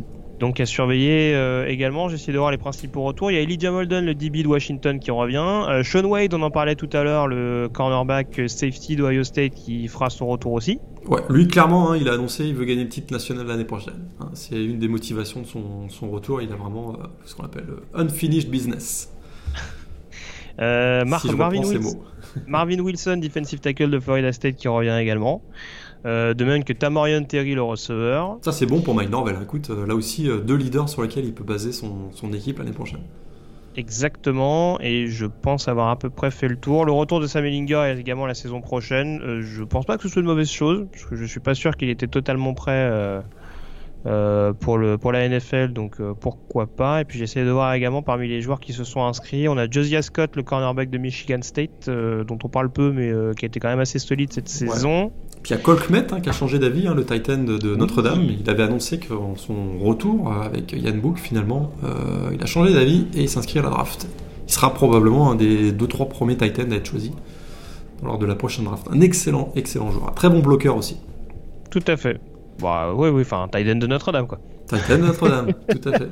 [0.43, 3.31] Donc à surveiller euh, également, j'essaie de voir les principaux retours.
[3.31, 5.85] Il y a Elijah Molden, le DB de Washington qui revient.
[5.85, 10.11] Sean Wade, on en parlait tout à l'heure, le cornerback safety d'Ohio State qui fera
[10.11, 10.81] son retour aussi.
[11.07, 14.09] Ouais, lui clairement, hein, il a annoncé il veut gagner le titre national l'année prochaine.
[14.19, 14.31] Hein.
[14.35, 16.43] c'est une des motivations de son, son retour.
[16.43, 19.13] Il a vraiment euh, ce qu'on appelle euh, unfinished business.
[20.61, 21.99] Euh, Marvin, Wilson,
[22.47, 25.43] Marvin, Wilson, defensive tackle de Florida State, qui revient également.
[26.05, 28.39] de même que Tamorian Terry, le receveur.
[28.43, 29.37] Ça, c'est bon pour Mike Norvell.
[29.43, 33.01] Écoute, là aussi, deux leaders sur lesquels il peut baser son, son équipe l'année prochaine.
[33.77, 36.85] Exactement, et je pense avoir à peu près fait le tour.
[36.85, 39.21] Le retour de Sam Ellinger également la saison prochaine.
[39.23, 41.55] Euh, je pense pas que ce soit une mauvaise chose, parce que je suis pas
[41.55, 43.23] sûr qu'il était totalement prêt euh,
[44.07, 47.01] euh, pour, le, pour la NFL, donc pourquoi pas.
[47.01, 49.71] Et puis j'essaie de voir également parmi les joueurs qui se sont inscrits, on a
[49.71, 53.61] Josiah Scott, le cornerback de Michigan State, dont on parle peu, mais qui a été
[53.61, 55.13] quand même assez solide cette saison.
[55.43, 58.23] Puis il y a Colkmet hein, qui a changé d'avis, hein, le Titan de, Notre-Dame.
[58.41, 63.07] Il avait annoncé que son retour avec Yann Book, finalement, euh, il a changé d'avis
[63.15, 64.07] et il s'inscrit à la draft.
[64.47, 67.13] Il sera probablement un des 2-3 premiers Titans à être choisi
[68.05, 68.87] lors de la prochaine draft.
[68.93, 70.11] Un excellent, excellent joueur.
[70.11, 70.97] Un très bon bloqueur aussi.
[71.71, 72.21] Tout à fait.
[72.63, 74.39] Bah, oui, oui, enfin, Titan de Notre-Dame, quoi.
[74.69, 76.09] Titan de Notre-Dame, tout à fait.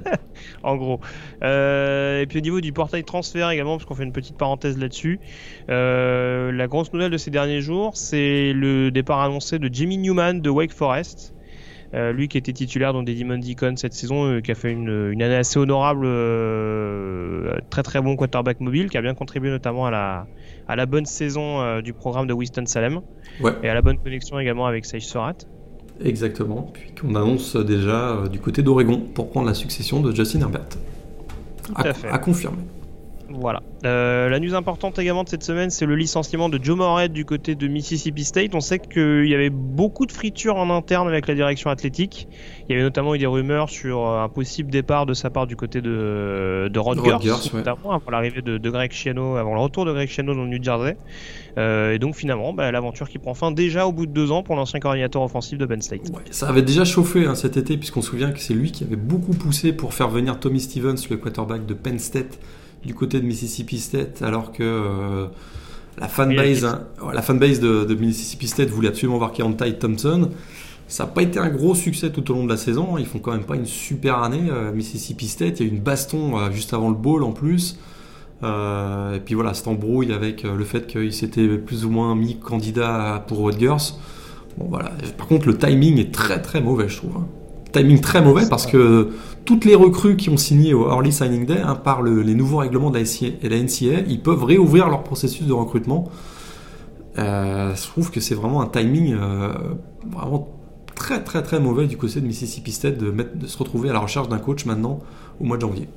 [0.65, 1.01] en gros.
[1.45, 4.77] Euh, et puis au niveau du portail transfert également, parce qu'on fait une petite parenthèse
[4.77, 5.21] là-dessus,
[5.71, 10.41] euh, la grosse nouvelle de ces derniers jours, c'est le départ annoncé de Jimmy Newman
[10.41, 11.35] de Wake Forest.
[11.93, 15.21] Euh, lui qui était titulaire dans des Demon Deacon cette saison, qui a fait une,
[15.21, 16.07] année assez honorable,
[17.69, 20.27] très très bon quarterback mobile, qui a bien contribué notamment à la,
[20.69, 23.01] à la bonne saison du programme de Winston-Salem
[23.65, 25.49] et à la bonne connexion également avec Sage Surratt.
[26.03, 30.41] Exactement, puis qu'on annonce déjà euh, du côté d'Oregon pour prendre la succession de Justin
[30.41, 30.69] Herbert.
[31.63, 32.09] Tout à, fait.
[32.09, 32.63] à confirmer.
[33.33, 33.63] Voilà.
[33.85, 37.25] Euh, la news importante également de cette semaine, c'est le licenciement de Joe Moorhead du
[37.25, 38.55] côté de Mississippi State.
[38.55, 42.29] On sait qu'il y avait beaucoup de fritures en interne avec la direction athlétique.
[42.69, 45.57] Il y avait notamment eu des rumeurs sur un possible départ de sa part du
[45.57, 47.19] côté de, de Rodgers,
[47.55, 50.63] notamment avant l'arrivée de, Greg Schiano, avant le retour de Greg Schiano dans le New
[50.63, 50.97] Jersey.
[51.59, 54.43] Euh, et donc finalement, bah, l'aventure qui prend fin déjà au bout de deux ans
[54.43, 56.11] pour l'ancien coordinateur offensif de Penn State.
[56.31, 58.97] ça avait déjà chauffé hein, cet été, puisqu'on se souvient que c'est lui qui avait
[58.97, 62.39] beaucoup poussé pour faire venir Tommy Stevens, le quarterback de Penn State
[62.85, 65.27] du côté de Mississippi State, alors que euh,
[65.99, 70.31] la fanbase, hein, la fanbase de, de, Mississippi State voulait absolument voir Keontae Thompson.
[70.89, 72.99] Ça n'a pas été un gros succès tout au long de la saison.
[72.99, 74.49] Ils font quand même pas une super année.
[74.51, 77.33] Euh, Mississippi State, il y a eu une baston euh, juste avant le bowl en
[77.33, 77.79] plus.
[78.43, 83.23] et puis voilà, cette embrouille avec le fait qu'il s'était plus ou moins mis candidat
[83.29, 83.95] pour Rutgers.
[84.57, 84.91] Bon voilà.
[85.19, 87.17] Par contre, le timing est très très mauvais, je trouve.
[87.19, 87.27] Hein
[87.73, 89.11] timing très mauvais parce que
[89.51, 92.91] toutes les recrues qui ont signé au Early Signing Day, hein, par les nouveaux règlements
[92.91, 93.05] de la
[93.43, 96.09] et la NCA, ils peuvent réouvrir leur processus de recrutement.
[97.19, 99.53] Euh, je trouve que c'est vraiment un timing euh,
[100.09, 100.47] vraiment
[100.95, 104.29] très très très mauvais du côté de Mississippi State de se retrouver à la recherche
[104.29, 105.01] d'un coach maintenant
[105.41, 105.89] au mois de janvier.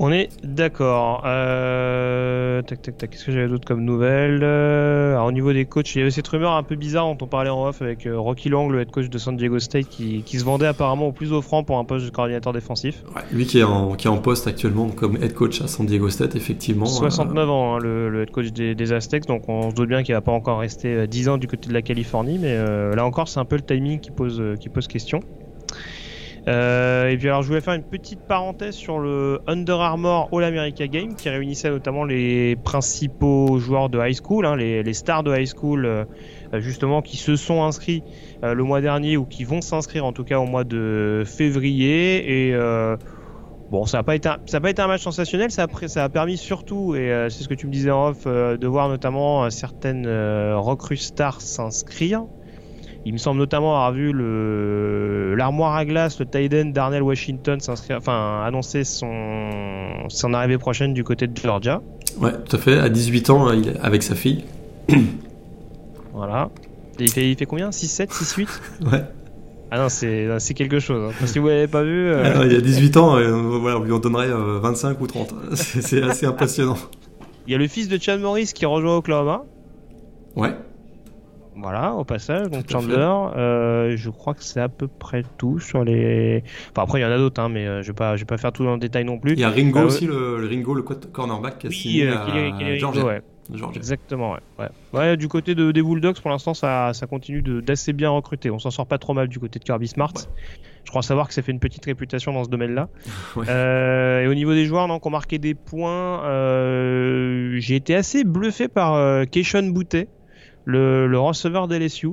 [0.00, 1.24] On est d'accord.
[1.26, 2.62] Euh...
[2.62, 3.10] Tac, tac, tac.
[3.10, 6.12] Qu'est-ce que j'avais d'autre comme nouvelle euh, Alors, au niveau des coachs, il y avait
[6.12, 8.80] cette rumeur un peu bizarre dont on parlait en off avec euh, Rocky Long, le
[8.80, 11.84] head coach de San Diego State, qui, se vendait apparemment au plus offrant pour un
[11.84, 13.02] poste de coordinateur défensif.
[13.32, 16.08] lui qui est, en, qui est en poste actuellement comme head coach à San Diego
[16.10, 16.86] State, effectivement.
[16.86, 20.14] 69 euh, ans, hein, le, head coach des, Aztecs, donc on se doute bien qu'il
[20.14, 22.56] va pas encore rester 10 ans du côté de la Californie, mais
[22.94, 25.20] là encore, c'est un peu le timing qui pose, qui pose question.
[26.48, 30.44] Euh, et puis alors je voulais faire une petite parenthèse sur le Under Armour All
[30.44, 35.36] America Game qui réunissait notamment les principaux joueurs de high school, hein, les, stars de
[35.36, 36.04] high school euh,
[36.54, 38.02] justement qui se sont inscrits
[38.44, 42.48] euh, le mois dernier ou qui vont s'inscrire en tout cas au mois de février
[42.48, 42.56] et
[43.70, 46.08] Bon, ça n'a pas été un, pas été un match sensationnel, ça a, ça a
[46.08, 50.08] permis surtout, et c'est ce que tu me disais en off, de voir notamment certaines
[50.56, 52.24] recrues stars s'inscrire.
[53.08, 57.58] Il me semble notamment avoir vu le l'armoire à glace, le Tiden Darnell Washington
[57.96, 61.80] enfin annoncer son son arrivée prochaine du côté de Georgia.
[62.20, 62.78] Ouais, tout à fait.
[62.78, 64.44] À 18 ans, il est avec sa fille.
[66.12, 66.50] voilà.
[66.98, 67.70] il fait, il fait combien?
[67.70, 68.46] 6-7, 6-8
[68.92, 69.02] Ouais.
[69.70, 71.10] Ah non, c'est quelque chose.
[71.10, 71.26] Hein.
[71.26, 72.10] Si vous l'avez pas vu.
[72.10, 74.94] Euh, ah il y a 18 ans, euh, voilà, on lui en donnerait 25 euh,
[75.00, 75.34] ou 30.
[75.54, 76.76] C'est assez impressionnant.
[77.46, 79.44] Il y a le fils de Chad Morris qui rejoint Oklahoma.
[80.36, 80.54] Ouais.
[81.60, 82.48] Voilà, au passage.
[82.50, 86.44] Donc Chandler, euh, je crois que c'est à peu près tout sur les.
[86.70, 88.26] Enfin après il y en a d'autres, hein, mais euh, je vais pas, je vais
[88.26, 89.32] pas faire tout dans le détail non plus.
[89.32, 93.04] Il y a Ringo euh, aussi, le, Ringo, le cornerback qui a signé à Georgia.
[93.04, 93.22] Ouais.
[93.74, 94.68] Exactement, ouais.
[94.92, 95.16] ouais.
[95.16, 98.50] du côté de, des Bulldogs, pour l'instant, ça, ça continue d'assez bien recruter.
[98.50, 100.12] On s'en sort pas trop mal du côté de Kirby Smart.
[100.84, 102.90] Je crois savoir que ça fait une petite réputation dans ce domaine-là.
[104.22, 106.24] et au niveau des joueurs, donc, ont marqué des points.
[107.58, 110.08] J'ai été assez bluffé par Keishon Boutet
[110.68, 112.10] le, receveur d'LSU.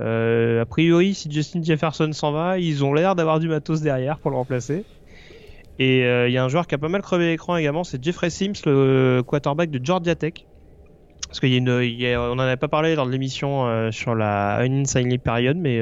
[0.00, 4.18] Euh, a priori, si Justin Jefferson s'en va, ils ont l'air d'avoir du matos derrière
[4.18, 4.84] pour le remplacer.
[5.78, 8.02] Et euh, il y a un joueur qui a pas mal crevé l'écran également, c'est
[8.02, 10.34] Jeffrey Sims, le quarterback de Georgia Tech,
[11.26, 15.56] Parce qu'il y a avait pas parlé lors de l'émission euh, sur la Unsigned Period,
[15.56, 15.80] mais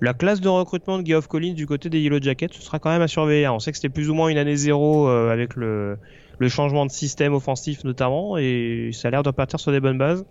[0.00, 2.90] la classe de recrutement de Geoff Collins du côté des Yellow Jackets, ce sera quand
[2.90, 3.48] même à surveiller.
[3.48, 5.96] On sait que c'était plus ou moins une année zéro avec le,
[6.38, 9.98] le changement de système offensif notamment, et ça a l'air de partir sur des bonnes
[9.98, 10.26] bases.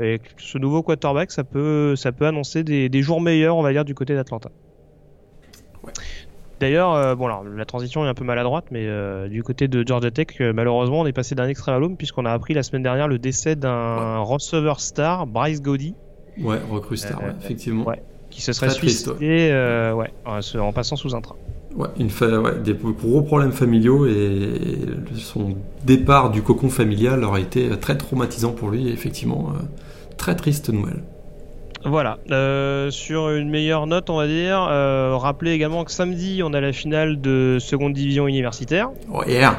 [0.00, 3.72] Et ce nouveau quarterback, ça peut, ça peut annoncer des, des jours meilleurs, on va
[3.72, 4.50] dire, du côté d'Atlanta.
[5.84, 5.92] Ouais.
[6.60, 9.86] D'ailleurs, euh, bon alors la transition est un peu maladroite, mais euh, du côté de
[9.86, 12.62] Georgia Tech, euh, malheureusement, on est passé d'un extrême à l'autre puisqu'on a appris la
[12.62, 15.94] semaine dernière le décès d'un receveur star, Bryce Gaudy,
[16.40, 17.84] Ouais, recrue star, ouais, effectivement.
[17.86, 18.02] ouais.
[18.30, 19.50] qui se serait Très suicidé
[19.94, 21.36] ouais, en, en passant sous un train.
[21.76, 22.06] Ouais, une
[22.40, 24.60] ouais, des gros problèmes familiaux et
[25.16, 28.88] son départ du cocon familial aurait été très traumatisant pour lui.
[28.88, 29.52] Effectivement,
[30.24, 31.02] très triste nouvelle.
[31.84, 36.54] Voilà, euh, sur une meilleure note, on va dire, euh, rappelez également que samedi, on
[36.54, 38.88] a la finale de seconde division universitaire.
[39.12, 39.58] Oh yeah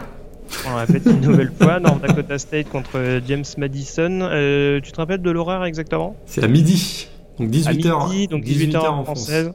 [0.68, 4.22] On fait une nouvelle fois, North Dakota State contre James Madison.
[4.24, 6.16] Euh, tu te rappelles de l'horaire exactement?
[6.26, 7.07] C'est à midi,
[7.38, 8.01] donc 18h.
[8.01, 9.53] À midi, donc 18h en française.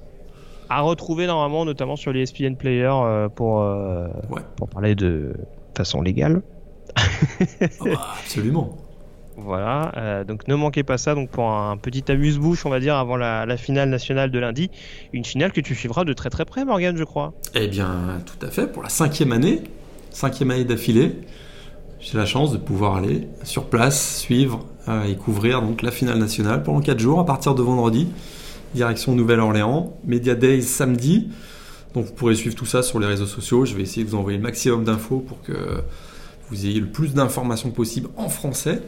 [0.69, 3.57] À retrouver normalement, notamment sur les ESPN Player euh, pour,
[4.31, 4.43] Ouais.
[4.55, 5.33] pour parler de
[5.77, 6.43] façon légale.
[6.97, 8.77] Ah absolument.
[9.43, 12.97] Voilà, euh, donc ne manquez pas ça donc pour un petit amuse-bouche, on va dire,
[12.97, 14.71] avant la, finale nationale de lundi.
[15.13, 17.33] Une finale que tu suivras de très très près, Morgan, je crois.
[17.55, 19.63] Eh bien, tout à fait, pour la cinquième année,
[20.11, 21.17] cinquième année d'affilée,
[22.01, 26.63] j'ai la chance de pouvoir aller sur place, suivre euh, et couvrir la finale nationale
[26.63, 28.09] pendant 4 jours à partir de vendredi,
[28.75, 31.29] direction Nouvelle-Orléans, Media Days samedi.
[31.95, 33.65] Donc vous pourrez suivre tout ça sur les réseaux sociaux.
[33.65, 35.83] Je vais essayer de vous envoyer le maximum d'infos pour que
[36.51, 38.81] vous ayez le plus d'informations possible en français.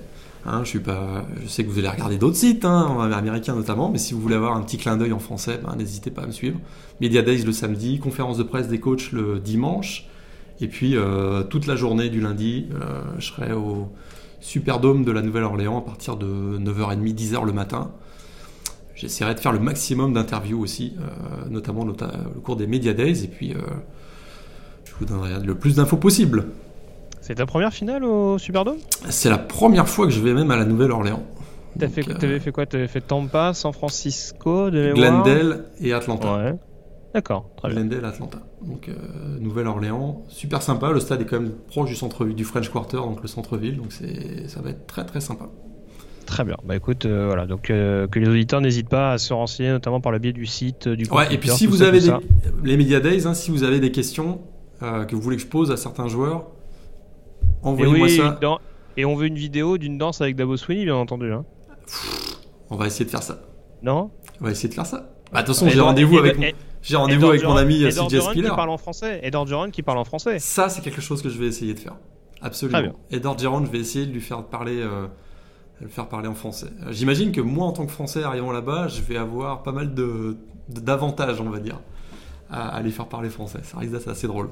[0.45, 3.90] Hein, je, suis pas, je sais que vous allez regarder d'autres sites, hein, américains notamment,
[3.90, 6.26] mais si vous voulez avoir un petit clin d'œil en français, ben, n'hésitez pas à
[6.26, 6.59] me suivre.
[7.01, 10.09] Media Days le samedi, conférence de presse des coachs le dimanche,
[10.61, 13.88] et puis euh, toute la journée du lundi, euh, je serai au
[14.40, 17.93] Superdome de la Nouvelle-Orléans à partir de 9h30, 10h le matin.
[18.97, 23.22] J'essaierai de faire le maximum d'interviews aussi, euh, notamment nota- au cours des Media Days,
[23.22, 23.55] et puis
[24.84, 26.47] je vous donnerai le plus d'infos possible.
[27.23, 28.79] C'est ta première finale au Superdome?
[29.09, 31.23] C'est la première fois que je vais même à la Nouvelle-Orléans.
[31.79, 32.66] T'as fait, euh, t'avais fait quoi?
[32.66, 36.37] T'avais fait Tampa, San Francisco, de Glendale et Atlanta.
[36.37, 36.55] Ouais.
[37.14, 37.83] D'accord, très bien.
[37.83, 38.39] Glendale, Atlanta.
[38.61, 38.95] Donc euh,
[39.39, 40.91] Nouvelle-Orléans, super sympa.
[40.91, 43.77] Le stade est quand même proche du centre du French Quarter, donc le centre-ville.
[43.77, 45.45] Donc c'est, ça va être très très sympa.
[46.27, 46.57] Très bien.
[46.64, 50.01] Bah écoute, euh, voilà, donc euh, que les auditeurs n'hésitent pas à se renseigner, notamment
[50.01, 51.33] par le biais du site, du Ouais.
[51.33, 52.12] Et puis si vous ça, avez des,
[52.64, 54.41] les Media Days, hein, si vous avez des questions
[54.81, 56.49] que vous voulez que je pose à certains joueurs,
[57.62, 58.38] envoyez-moi oui, ça.
[58.40, 58.58] dan-
[58.96, 61.32] Et on veut une vidéo d'une danse avec Dabo Sweeney, bien entendu.
[61.32, 61.44] Hein.
[62.70, 63.40] On va essayer de faire ça.
[63.82, 64.10] Non
[64.40, 65.10] On va essayer de faire ça.
[65.32, 68.08] Bah, de toute façon, j'ai rendez-vous avec, et- j'ai rendez-vous avec mon ami euh, Edward
[68.10, 68.48] CJ Duran Spiller.
[68.50, 69.20] qui parle en français.
[69.22, 70.38] Edward Duran qui parle en français.
[70.38, 71.96] Ça, c'est quelque chose que je vais essayer de faire.
[72.42, 72.92] Absolument.
[73.10, 75.06] Et Giron, je vais essayer de lui faire parler, euh,
[75.80, 76.66] de le faire parler en français.
[76.82, 79.94] Euh, J'imagine que moi, en tant que Français arrivant là-bas, je vais avoir pas mal
[79.94, 80.36] de
[80.68, 81.80] de- d'avantages, on va dire,
[82.50, 83.58] à, à les faire parler français.
[83.62, 84.48] Ça risque d'être assez drôle.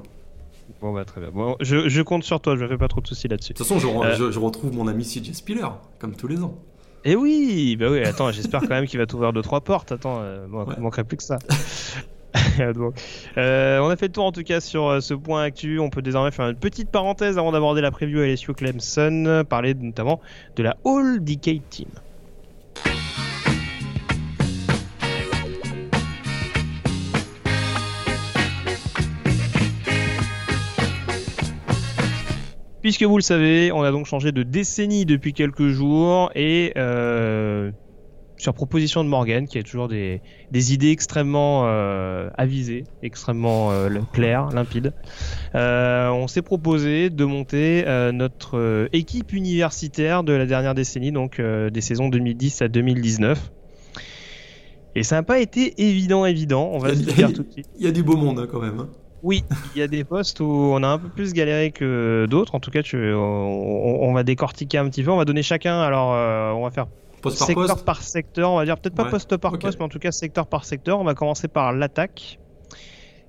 [0.81, 1.31] Bon bah très bien.
[1.31, 3.53] Bon, je, je compte sur toi, je me fais pas trop de soucis là-dessus.
[3.53, 4.15] De toute façon, je, Euh.
[4.17, 5.67] je- je retrouve mon ami CJ Spiller,
[5.99, 6.55] comme tous les ans.
[7.05, 9.91] Et oui, bah oui, attends, j'espère quand même qu'il va t'ouvrir deux trois portes.
[9.93, 10.75] Attends, euh, Ouais.
[10.77, 11.39] il manquerait plus que ça.
[13.39, 15.79] Euh, on a fait le tour en tout cas sur euh, ce point actu.
[15.81, 20.21] On peut désormais faire une petite parenthèse avant d'aborder la preview LSU Clemson, parler notamment
[20.57, 21.89] de la All Decade Team.
[32.83, 37.71] Puisque vous le savez, on a donc changé de décennie depuis quelques jours et euh,
[38.39, 40.23] sur proposition de Morgan, qui a toujours des,
[40.53, 44.95] idées extrêmement euh, avisées, extrêmement euh, claires, limpides,
[45.53, 52.09] on s'est proposé de monter notre équipe universitaire de la dernière décennie, donc des saisons
[52.09, 53.53] 2010 à 2019.
[54.97, 57.69] Et ça n'a pas été évident, évident, on va se dire tout de suite.
[57.79, 58.81] Il y a du beau monde hein, quand même.
[58.81, 58.89] hein.
[59.23, 59.45] Oui,
[59.75, 62.55] il y a des postes où on a un peu plus galéré que d'autres.
[62.55, 65.11] En tout cas, tu, on, va décortiquer un petit peu.
[65.11, 65.81] On va donner chacun.
[65.81, 66.87] Alors, euh, on va faire
[67.21, 67.85] Poste par secteur poste.
[67.85, 68.51] par secteur.
[68.51, 70.65] On va dire peut-être pas Ouais, poste par poste, mais en tout cas secteur par
[70.65, 70.99] secteur.
[70.99, 72.39] On va commencer par l'attaque.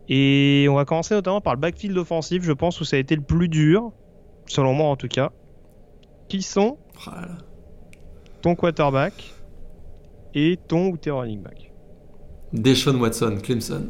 [0.08, 3.16] Et on va commencer notamment par le backfield offensif, je pense, où ça a été
[3.16, 3.92] le plus dur,
[4.46, 5.32] selon moi en tout cas.
[6.28, 7.28] Qui sont là.
[8.42, 9.34] ton quarterback
[10.34, 11.72] et ton ou tes running back?
[12.54, 13.88] Deshaun Watson, Clemson.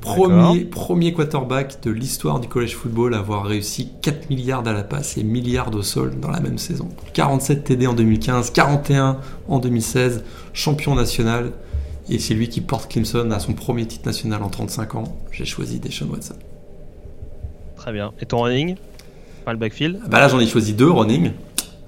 [0.00, 4.82] Premier, premier quarterback de l'histoire du college football à avoir réussi 4 milliards à la
[4.82, 6.88] passe et milliards au sol dans la même saison.
[7.12, 11.52] 47 TD en 2015, 41 en 2016, champion national.
[12.08, 15.04] Et c'est lui qui porte Clemson à son premier titre national en 35 ans.
[15.32, 16.34] J'ai choisi Deshaun Watson.
[17.76, 18.12] Très bien.
[18.20, 18.76] Et ton running?
[19.44, 20.00] Pas le backfield?
[20.08, 21.32] Bah là, j'en ai choisi deux running.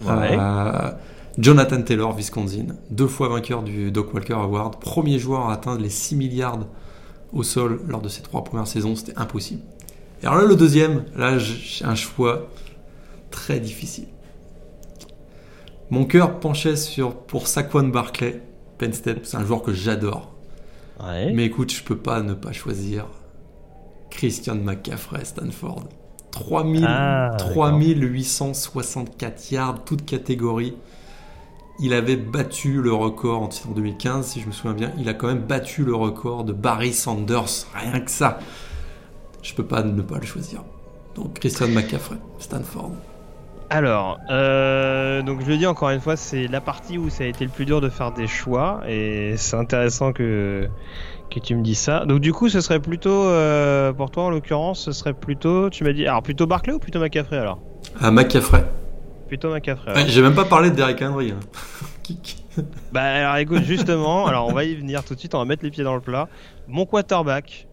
[0.04, 0.36] Ouais.
[0.38, 0.90] Euh,
[1.38, 5.90] Jonathan Taylor, Wisconsin, deux fois vainqueur du Doc Walker Award, premier joueur à atteindre les
[5.90, 6.58] 6 milliards
[7.32, 9.62] au sol lors de ses trois premières saisons, c'était impossible.
[10.22, 12.48] Et alors là, le deuxième, là, j'ai un choix
[13.30, 14.06] très difficile.
[15.90, 18.42] Mon cœur penchait sur, pour Saquon Barclay,
[18.78, 20.32] Penn State, c'est un joueur que j'adore.
[21.02, 21.32] Ouais.
[21.32, 23.06] Mais écoute, je peux pas ne pas choisir
[24.10, 25.84] Christian McCaffrey, Stanford.
[26.30, 30.74] 3000, Ah, 3864 yards, toute catégorie.
[31.84, 34.92] Il avait battu le record en titre en 2015, si je me souviens bien.
[34.98, 37.66] Il a quand même battu le record de Barry Sanders.
[37.74, 38.38] Rien que ça.
[39.42, 40.62] Je peux pas ne pas le choisir.
[41.16, 42.92] Donc Christian McCaffrey, Stanford.
[43.68, 47.26] Alors, euh, donc je le dis encore une fois, c'est la partie où ça a
[47.26, 50.68] été le plus dur de faire des choix et c'est intéressant que
[51.30, 52.04] que tu me dis ça.
[52.04, 55.82] Donc du coup, ce serait plutôt euh, pour toi en l'occurrence, ce serait plutôt, tu
[55.82, 57.58] m'as dit, alors plutôt Barclay ou plutôt McCaffrey alors?
[58.00, 58.64] Ah, McCaffrey.
[59.32, 59.50] Plutôt.
[59.50, 59.62] Ouais.
[60.08, 61.30] J'ai même pas parlé de Derrick Henry.
[61.30, 61.40] hein.
[62.92, 65.64] Bah alors écoute, justement, alors on va y venir tout de suite, on va mettre
[65.64, 66.28] les pieds dans le plat.
[66.68, 67.66] Mon quarterback,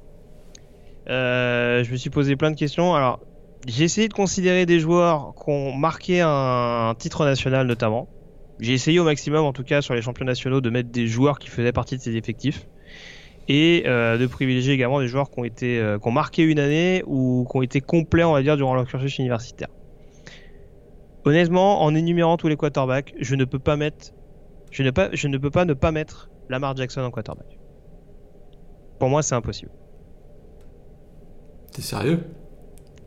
[1.10, 2.96] euh, je me suis posé plein de questions.
[2.96, 3.20] Alors,
[3.68, 8.08] j'ai essayé de considérer des joueurs qui ont marqué un, titre national notamment.
[8.62, 11.40] J'ai essayé au maximum, en tout cas sur les champions nationaux, de mettre des joueurs
[11.40, 12.68] qui faisaient partie de ces effectifs.
[13.50, 16.60] Et euh, de privilégier également des joueurs qui ont, été, euh, qui ont marqué une
[16.60, 19.68] année ou qui ont été complets, on va dire, durant leur cursus universitaire.
[21.26, 24.14] Honnêtement, en énumérant tous les quarterbacks, je ne peux pas mettre
[24.72, 27.58] je ne, pas, je ne peux pas ne pas mettre Lamar Jackson en quarterback.
[29.00, 29.72] Pour moi, c'est impossible.
[31.74, 32.24] T'es sérieux?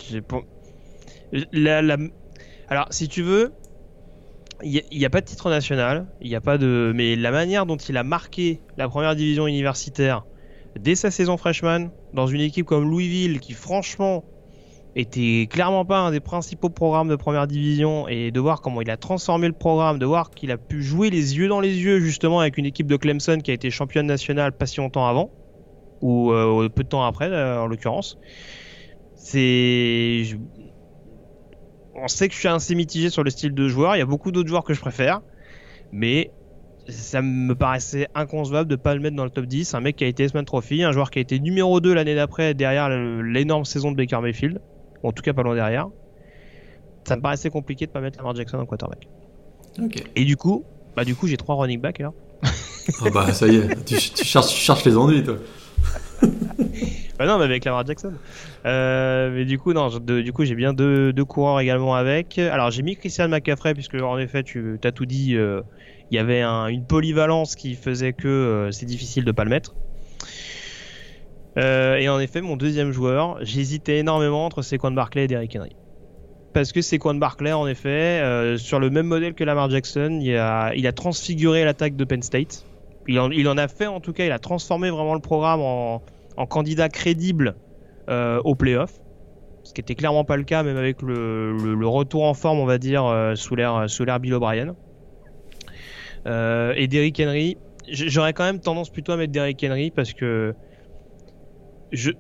[0.03, 0.45] J'ai pour-
[1.53, 1.99] La- la-
[2.69, 3.53] Alors, si tu veux,
[4.63, 7.67] il n'y a, pas de titre national, il y a pas de, mais la manière
[7.67, 10.25] dont il a marqué la première division universitaire
[10.79, 14.25] dès sa saison freshman dans une équipe comme Louisville, qui franchement
[14.95, 18.91] était clairement pas un des principaux programmes de première division, et de voir comment il
[18.91, 22.01] a transformé le programme, de voir qu'il a pu jouer les yeux dans les yeux
[22.01, 25.31] justement avec une équipe de Clemson qui a été championne nationale pas si longtemps avant,
[26.03, 28.19] ou euh, peu de temps après euh, en l'occurrence.
[29.15, 30.25] C'est.
[31.95, 33.95] On sait que je suis assez mitigé sur le style de joueur.
[33.97, 35.21] Il y a beaucoup d'autres joueurs que je préfère.
[35.93, 36.33] Mais
[36.89, 39.75] ça me paraissait inconcevable de pas le mettre dans le top 10.
[39.75, 42.15] Un mec qui a été S-Man Trophy, un joueur qui a été numéro 2 l'année
[42.15, 44.61] d'après derrière l'énorme saison de Baker Mayfield.
[45.03, 45.87] Ou en tout cas pas loin derrière.
[47.07, 49.09] Ça me paraissait compliqué de pas mettre Lamar Jackson en quarterback.
[50.17, 52.11] Et du coup, bah du coup j'ai trois running backs là.
[53.01, 55.37] Ah bah ça y est, tu, tu cherches, tu cherches les ennuis toi.
[57.19, 58.15] Bah non, mais avec Lamar Jackson.
[58.65, 62.39] Euh, mais du coup, non, de- du coup, j'ai bien deux, deux coureurs également avec.
[62.39, 65.61] Alors, j'ai mis Christian McCaffrey, puisque en effet, tu as tout dit, euh,
[66.11, 69.51] il y avait un- une polyvalence qui faisait que euh, c'est difficile de pas le
[69.51, 69.75] mettre.
[71.59, 75.77] Euh, et en effet, mon deuxième joueur, j'hésitais énormément entre Saquon Barkley et Derrick Henry.
[76.53, 80.37] Parce que Saquon Barkley, en effet, euh, sur le même modèle que Lamar Jackson, il
[80.37, 82.67] a, transfiguré l'attaque de Penn State.
[83.09, 86.03] Il en, a fait, en tout cas, il a transformé vraiment le programme en,
[86.49, 87.57] candidat crédible
[88.09, 89.01] euh, au playoff.
[89.65, 92.67] Ce qui était clairement pas le cas, même avec le, le- retour en forme, on
[92.67, 94.75] va dire, euh, sous l'ère Bill O'Brien.
[96.27, 97.57] Et Derrick Henry,
[97.89, 100.55] j'aurais quand même tendance plutôt à mettre Derrick Henry parce que
[101.93, 102.11] je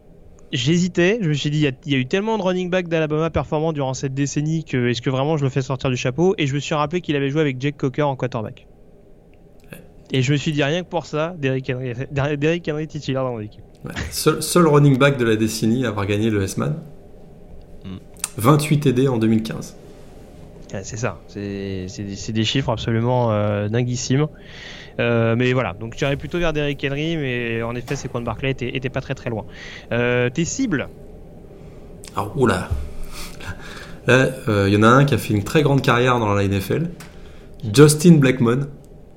[0.53, 1.18] j'hésitais.
[1.23, 2.89] Je me suis dit, il y, a- il y a eu tellement de running back
[2.89, 6.35] d'Alabama performants durant cette décennie que est-ce que vraiment je le fais sortir du chapeau?
[6.39, 8.66] Et je me suis rappelé qu'il avait joué avec Jake Cocker en quarterback.
[10.14, 11.95] Et je me suis dit rien que pour ça, Derrick Henry,
[12.37, 13.62] Derrick Henry titulaire dans mon équipe.
[13.85, 13.93] Ouais.
[14.11, 16.77] Seul, seul running back de la décennie à avoir gagné le S-Man.
[17.85, 17.97] Mm.
[18.37, 19.75] 28 TD en 2015.
[20.75, 24.27] Ouais, c'est ça, c'est c'est des, c'est des chiffres absolument euh, dinguissimes.
[25.01, 28.76] Euh, mais voilà, donc j'irais plutôt vers Derrick Henry, mais en effet, Saquon Barkley était,
[28.76, 29.45] était pas très très loin.
[29.93, 30.88] Euh, tes cibles?
[32.14, 32.68] Alors, oula.
[34.07, 36.34] Là, euh, il y en a un qui a fait une très grande carrière dans
[36.34, 36.90] la NFL.
[37.72, 38.66] Justin Blackmon,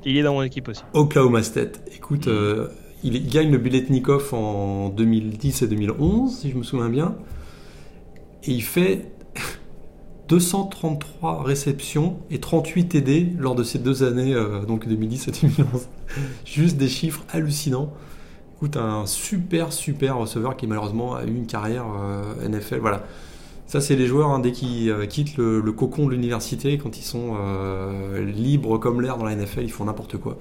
[0.05, 0.83] Il est dans mon équipe aussi.
[0.93, 1.81] Oklahoma State.
[1.95, 2.67] Écoute, euh,
[3.03, 7.15] il, il gagne le Biletnikov en 2010 et 2011, si je me souviens bien.
[8.43, 9.14] Et il fait
[10.27, 15.87] 233 réceptions et 38 TD lors de ces deux années, euh, donc 2010 et 2011.
[16.45, 17.93] Juste des chiffres hallucinants.
[18.57, 22.79] Écoute, un super, super receveur qui malheureusement a eu une carrière euh, NFL.
[22.79, 23.03] Voilà.
[23.67, 26.97] Ça, c'est les joueurs, hein, dès qu'ils euh, quittent le, le cocon de l'université, quand
[26.97, 27.35] ils sont
[28.19, 30.37] libres comme l'air dans la NFL, ils font n'importe quoi.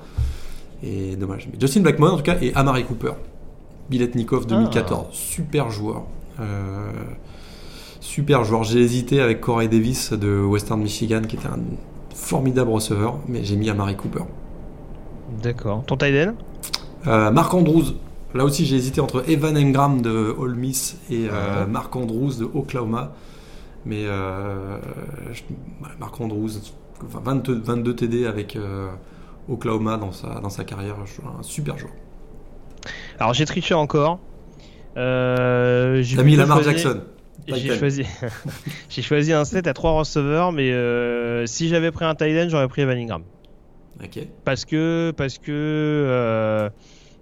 [0.82, 1.48] Et dommage.
[1.50, 3.12] Mais Justin Blackmon, en tout cas, et Amari Cooper.
[3.88, 5.08] Biletnikov 2014.
[5.12, 6.04] Super joueur.
[6.40, 6.90] Euh,
[8.14, 8.62] super joueur.
[8.62, 11.58] J'ai hésité avec Corey Davis de Western Michigan, qui était un
[12.14, 14.22] formidable receveur, mais j'ai mis Amari Cooper.
[15.42, 15.82] D'accord.
[15.84, 16.34] Ton end?
[17.08, 17.86] Euh, Marc Andrews.
[18.32, 21.66] Là aussi, j'ai hésité entre Evan Engram de Ole Miss et euh.
[21.66, 23.12] Marc Andrews de Oklahoma.
[23.84, 24.78] Mais euh,
[25.32, 25.42] je-
[25.98, 26.50] Marc Andrews,
[27.04, 28.56] enfin 22, 22 TD avec
[29.48, 30.94] Oklahoma dans sa, dans sa carrière.
[31.38, 31.92] Un super joueur.
[33.18, 34.20] Alors j'ai triché encore.
[34.96, 37.00] Euh, T'as mis Lamar Jackson.
[37.46, 38.04] J'ai choisi,
[38.88, 42.68] j'ai choisi un set à 3 receveurs, mais euh, si j'avais pris un end, j'aurais
[42.68, 43.22] pris Evan Ingram.
[44.44, 46.70] Parce que, parce que euh,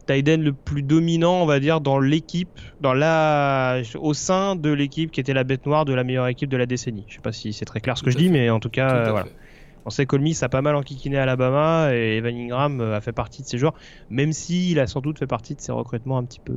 [0.08, 5.20] le plus dominant, on va dire, dans l'équipe, dans la, au sein de l'équipe qui
[5.20, 7.04] était la bête noire de la meilleure équipe de la décennie.
[7.08, 8.90] Je sais pas si c'est très clair ce que je dis, mais en tout cas,
[8.90, 9.26] euh, voilà.
[9.84, 13.42] On sait qu'Olmis a pas mal enquiquiné à Alabama et Evan Ingram a fait partie
[13.42, 13.74] de ces joueurs,
[14.10, 16.54] même s'il a sans doute fait partie de ces recrutements un petit peu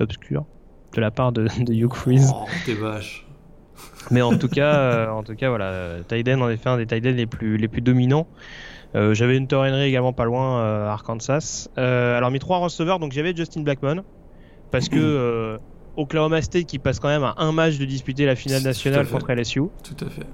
[0.00, 0.44] obscurs
[0.94, 2.32] de la part de, de Hugh Freeze.
[2.34, 3.26] Oh, t'es vache.
[4.10, 7.16] Mais en tout cas, euh, en tout cas, voilà, Tyden en effet un des Tyden
[7.16, 8.26] les plus les plus dominants.
[8.96, 11.68] Euh, j'avais une Henry également pas loin euh, Arkansas.
[11.78, 14.02] Euh, alors mes trois receveurs, donc j'avais Justin Blackmon
[14.70, 15.58] parce que
[15.96, 19.32] Oklahoma State qui passe quand même à un match de disputer la finale nationale contre
[19.32, 19.62] LSU.
[19.84, 20.26] Tout à fait.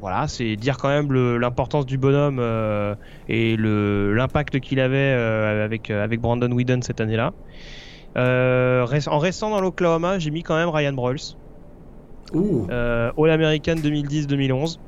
[0.00, 2.38] Voilà, c'est dire quand même l'importance du bonhomme
[3.28, 5.12] et l'impact qu'il avait
[5.64, 7.32] avec, avec Brandon Whedon cette année-là.
[8.16, 11.36] Euh, en restant dans l'Oklahoma, j'ai mis quand même Ryan Broyles.
[12.34, 14.78] Euh, All-American 2010-2011.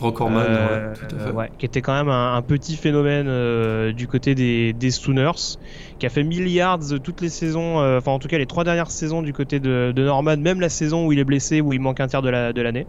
[0.00, 1.30] Recordman, euh, ouais, tout à fait.
[1.30, 5.58] Ouais, qui était quand même un, un petit phénomène euh, du côté des, des Sooners,
[5.98, 8.90] qui a fait milliards toutes les saisons, euh, enfin en tout cas les trois dernières
[8.90, 11.80] saisons du côté de, de, Norman, même la saison où il est blessé, où il
[11.80, 12.86] manque un tiers de l'année.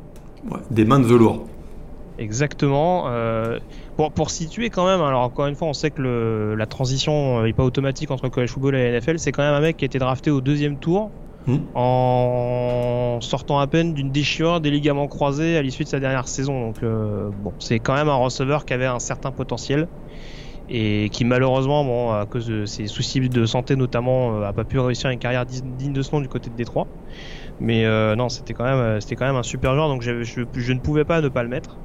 [0.49, 1.45] La, de ouais, des mains de velours.
[2.17, 3.05] Exactement.
[3.93, 6.65] Euh, pour, pour situer quand même, alors encore une fois, on sait que le, la
[6.65, 9.19] transition n'est pas automatique entre le college football et la NFL.
[9.19, 11.11] C'est quand même un mec qui a été drafté au deuxième tour
[11.47, 11.57] mmh.
[11.75, 16.67] en sortant à peine d'une déchirure des ligaments croisés à l'issue de sa dernière saison.
[16.67, 19.87] Donc euh, bon, c'est quand même un receveur qui avait un certain potentiel
[20.69, 24.63] et qui malheureusement, bon, à cause de ses soucis de santé notamment, euh, a pas
[24.63, 26.87] pu réussir une carrière digne de ce nom du côté de Détroit.
[27.59, 30.79] Mais euh, non, c'était quand même, c'était quand même un super joueur, donc je ne
[30.79, 31.77] pouvais pas ne pas le mettre.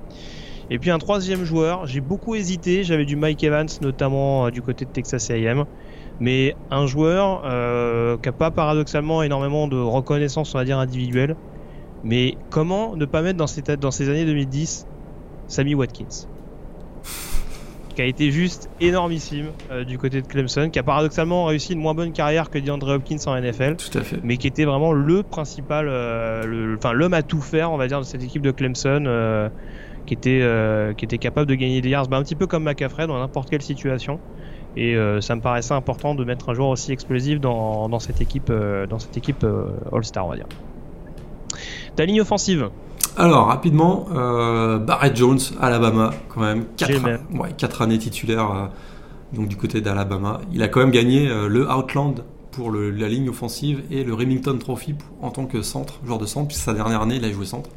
[0.70, 4.60] Et puis un troisième joueur, j'ai beaucoup hésité, j'avais du Mike Evans notamment euh, du
[4.62, 5.64] côté de Texas A&M,
[6.20, 11.36] mais un joueur euh, qui n'a pas paradoxalement énormément de reconnaissance on va dire individuelle,
[12.04, 14.86] mais comment ne pas mettre dans ces, dans ces années 2010
[15.46, 16.26] Sammy Watkins?
[17.94, 21.80] Qui a été juste énormissime euh, du côté de Clemson, qui a paradoxalement réussi une
[21.80, 24.18] moins bonne carrière que DeAndre Hopkins en NFL, Tout à fait.
[24.22, 27.98] mais qui était vraiment le principal, euh, enfin l'homme à tout faire, on va dire,
[27.98, 29.48] de cette équipe de Clemson, euh,
[30.08, 32.64] qui était euh, qui était capable de gagner des yards, bah, un petit peu comme
[32.64, 34.18] McCaffrey dans n'importe quelle situation.
[34.76, 38.20] Et euh, ça me paraissait important de mettre un joueur aussi explosif dans, dans cette
[38.20, 39.44] équipe, euh, dans cette équipe
[39.92, 40.46] All-Star, on va dire.
[41.94, 42.70] Ta ligne offensive
[43.16, 44.06] alors rapidement,
[44.78, 46.92] Barrett Jones, Alabama, quand même, 4,
[47.36, 48.70] ouais, 4 années titulaires
[49.32, 50.40] donc du côté d'Alabama.
[50.52, 54.56] Il a quand même gagné le Outland pour le, la ligne offensive et le Remington
[54.58, 57.44] Trophy en tant que centre, joueur de centre, puisque sa dernière année il a joué
[57.44, 57.70] centre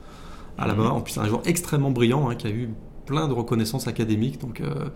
[0.58, 0.90] Alabama.
[0.90, 0.98] Mm -hmm.
[0.98, 2.70] En plus c'est un joueur extrêmement brillant hein, qui a eu
[3.06, 4.40] plein de reconnaissances académiques.
[4.40, 4.90] Donc euh,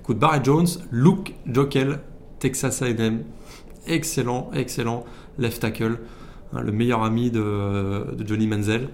[0.00, 2.00] écoute, Barrett Jones, Luke Jokel,
[2.38, 3.24] Texas A&M,
[3.86, 5.04] excellent, excellent
[5.38, 5.98] left tackle,
[6.52, 8.88] hein, le meilleur ami de, de Johnny Manziel.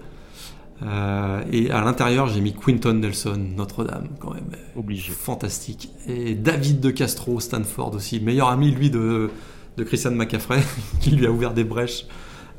[0.83, 4.43] Euh, et à l'intérieur, j'ai mis Quinton Nelson, Notre-Dame, quand même.
[4.75, 5.11] Obligé.
[5.11, 5.91] Fantastique.
[6.07, 8.19] Et David de Castro, Stanford aussi.
[8.19, 9.29] Meilleur ami, lui, de,
[9.77, 10.61] de Christian McCaffrey,
[10.99, 12.07] qui lui a ouvert des brèches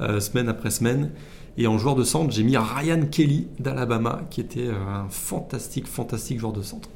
[0.01, 1.11] euh, semaine après semaine.
[1.59, 6.39] Et en joueur de centre, j'ai mis Ryan Kelly d'Alabama, qui était un fantastique, fantastique
[6.39, 6.89] joueur de centre.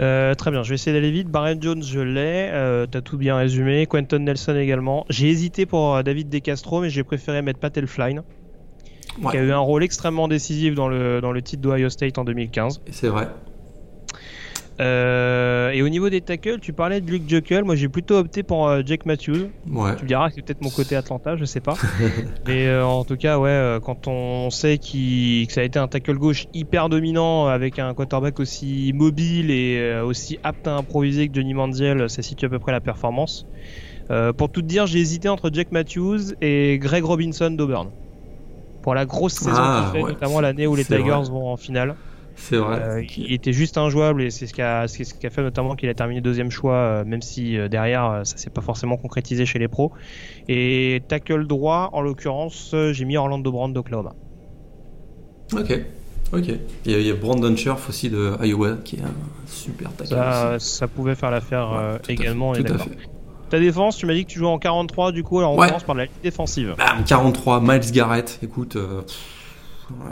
[0.00, 1.28] Euh, très bien, je vais essayer d'aller vite.
[1.28, 2.50] Barrett Jones, je l'ai.
[2.52, 3.86] Euh, T'as tout bien résumé.
[3.86, 5.04] Quentin Nelson également.
[5.08, 8.22] J'ai hésité pour David De Castro, mais j'ai préféré mettre Pat Elfline
[9.22, 9.30] ouais.
[9.30, 12.24] qui a eu un rôle extrêmement décisif dans le, dans le titre d'Ohio State en
[12.24, 12.82] 2015.
[12.90, 13.28] C'est vrai.
[14.80, 17.64] Euh, et au niveau des tackles, tu parlais de Luke Jokel.
[17.64, 19.48] Moi, j'ai plutôt opté pour euh, Jake Matthews.
[19.70, 19.96] Ouais.
[19.96, 21.74] Tu me diras que c'est peut-être mon côté Atlanta, je sais pas.
[22.46, 25.78] Mais euh, en tout cas, ouais, euh, quand on sait qu que ça a été
[25.78, 31.28] un tackle gauche hyper dominant avec un quarterback aussi mobile et aussi apte à improviser
[31.28, 33.46] que Johnny Manziel, ça situe à peu près la performance.
[34.36, 37.90] Pour tout te dire, j'ai hésité entre Jake Matthews et Greg Robinson d'Auburn
[38.82, 40.12] pour la grosse saison ah, qu'il fait, ouais.
[40.12, 41.30] notamment l'année où les Tigers vrai.
[41.30, 41.94] vont en finale.
[42.38, 42.80] C'est vrai.
[42.80, 45.74] Euh, il était juste injouable et c'est ce qui a, ce qui a fait notamment
[45.74, 49.44] qu'il a terminé deuxième choix, euh, même si euh, derrière ça s'est pas forcément concrétisé
[49.44, 49.92] chez les pros.
[50.48, 54.14] Et tackle droit, en l'occurrence, j'ai mis Orlando Brown d'Oklahoma.
[55.52, 55.80] Ok.
[56.32, 56.48] Ok.
[56.84, 59.14] Il y, a, il y, a, Brandon Scherf aussi de Iowa qui est un
[59.46, 60.10] super tackle.
[60.10, 62.54] Ça, ça pouvait faire l'affaire ouais, également.
[62.54, 62.90] Fait, tout à fait.
[63.50, 65.68] Ta défense, tu m'as dit que tu joues en 43, du coup, alors on ouais.
[65.68, 66.74] commence par la ligne défensive.
[66.76, 68.76] Bam, 43, Miles Garrett, écoute,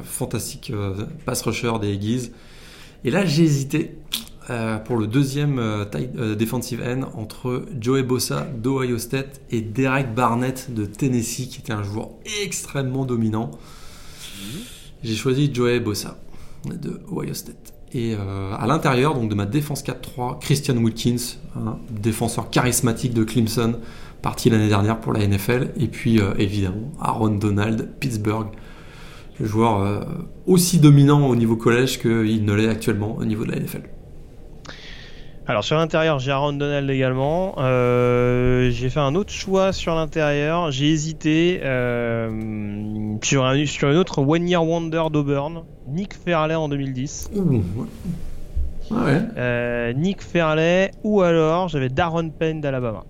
[0.05, 2.33] fantastique euh, pass rusher des Aggies.
[3.05, 3.97] Et là, j'ai hésité
[4.51, 10.72] euh, pour le deuxième taille, defensive end entre Joey Bossa d'Ohio State et Derek Barnett
[10.72, 12.11] de Tennessee, qui était un joueur
[12.43, 13.51] extrêmement dominant.
[13.51, 14.59] Mmh.
[15.05, 16.18] J'ai choisi Joey Bossa.
[16.64, 17.77] de Ohio State.
[17.93, 21.39] Et euh, à l'intérieur donc de ma défense 4-3, Christian Wilkins,
[21.91, 23.77] défenseur charismatique de Clemson,
[24.22, 25.72] parti l'année dernière pour la NFL.
[25.79, 28.49] Et puis euh, évidemment Aaron Donald, Pittsburgh,
[29.41, 30.01] joueur euh,
[30.47, 33.82] aussi dominant au niveau collège qu'il ne l'est actuellement au niveau de la NFL.
[35.49, 37.55] Alors sur l'intérieur, j'ai Aaron Donald également.
[37.59, 40.72] Euh, j'ai fait un autre choix sur l'intérieur.
[40.72, 46.68] J'ai hésité euh, sur, un, sur une autre One Year Wonder d'Auburn, Nick Fairley en
[46.68, 47.30] 2010.
[47.37, 47.62] Ouh,
[48.91, 49.20] ouais.
[49.37, 53.05] Euh, Nick Fairley ou alors j'avais Darren Payne d'Alabama,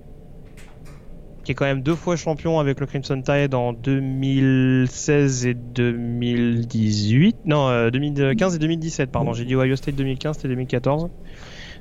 [1.47, 7.36] qui est quand même deux fois champion avec le Crimson Tide en 2016 et 2018.
[7.44, 9.32] Non, euh, 2015 et 2017, pardon.
[9.32, 11.09] J'ai dit Ohio State 2015, c'était 2014.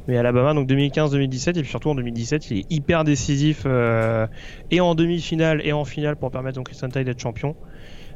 [0.07, 4.27] Mais Alabama, donc 2015-2017, et puis surtout en 2017, il est hyper décisif euh,
[4.69, 7.55] et en demi-finale et en finale pour permettre au Crimson Tide d'être champion.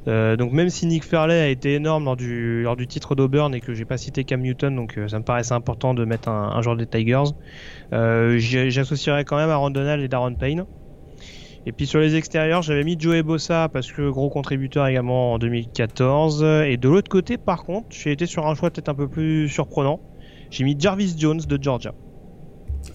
[0.08, 3.54] Euh, donc même si Nick Fairley a été énorme lors du, lors du titre d'Auburn
[3.54, 6.30] et que j'ai pas cité Cam Newton, donc euh, ça me paraissait important de mettre
[6.30, 7.32] un, joueur des Tigers,
[7.93, 10.66] euh, j'associerais quand même Aaron Donald et Darren Payne.
[11.66, 15.39] Et puis sur les extérieurs, j'avais mis Joey Bossa parce que gros contributeur également en
[15.39, 16.43] 2014.
[16.66, 19.49] Et de l'autre côté, par contre, j'ai été sur un choix peut-être un peu plus
[19.49, 19.99] surprenant.
[20.51, 21.93] J'ai mis Jarvis Jones de Georgia.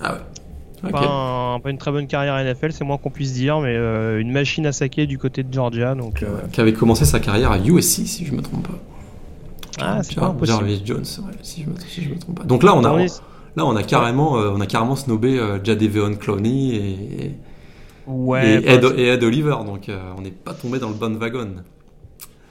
[0.00, 0.20] Ah ouais.
[0.84, 0.90] Ok.
[0.90, 1.06] Pas,
[1.54, 4.32] un- pas une très bonne carrière NFL, c'est moins qu'on puisse dire, mais euh, une
[4.32, 5.94] machine à saquer du côté de Georgia.
[5.94, 8.74] Donc, euh, Qui avait commencé sa carrière à USC, si je me trompe pas.
[9.80, 10.58] ah, c'est pas impossible.
[10.58, 12.44] Jarvis Jones, ouais, si, je me, si je me trompe pas.
[12.44, 16.16] Donc là, on a, On là, on a carrément, euh, on a carrément snobé Jadeveon
[16.16, 17.34] Clowney et,
[18.06, 20.94] Ouais, et, Ed, bah, et Ed Oliver, donc euh, on n'est pas tombé dans le
[20.94, 21.56] bon wagon.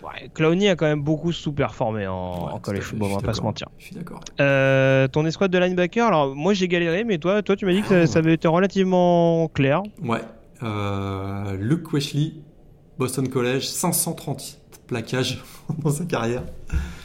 [0.03, 3.41] ouais, Clowney a quand même beaucoup sous-performé en, Ouais, college football, on va pas se
[3.41, 3.67] mentir.
[3.77, 4.21] Je suis d'accord.
[4.41, 7.81] Euh, ton escouade de linebacker, alors moi j'ai galéré, mais toi, toi tu m'as dit
[7.81, 8.07] que ça, Ah.
[8.07, 9.83] ça avait été relativement clair.
[10.03, 10.21] Ouais.
[10.63, 12.33] Euh, Luke Wesley,
[12.97, 15.43] Boston College, 530 plaquages
[15.83, 16.43] dans sa carrière.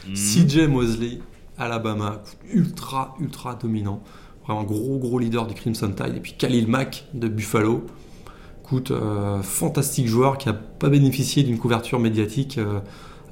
[0.06, 0.14] Mhm.
[0.14, 1.18] CJ Mosley,
[1.58, 2.22] Alabama,
[2.52, 4.00] ultra, ultra dominant.
[4.46, 6.16] Vraiment gros, gros leader du Crimson Tide.
[6.16, 7.84] Et puis Khalil Mack de Buffalo.
[8.72, 12.80] Euh, fantastique joueur qui n'a pas bénéficié d'une couverture médiatique euh,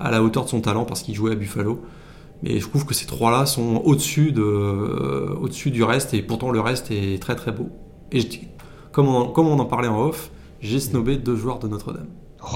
[0.00, 1.82] à la hauteur de son talent parce qu'il jouait à Buffalo.
[2.42, 6.50] Mais je trouve que ces trois-là sont au-dessus de, euh, au-dessus du reste et pourtant
[6.50, 7.68] le reste est très très beau.
[8.12, 8.26] Et je
[8.92, 10.30] comme on, comme on en parlait en off,
[10.60, 12.08] j'ai snobé deux joueurs de Notre-Dame.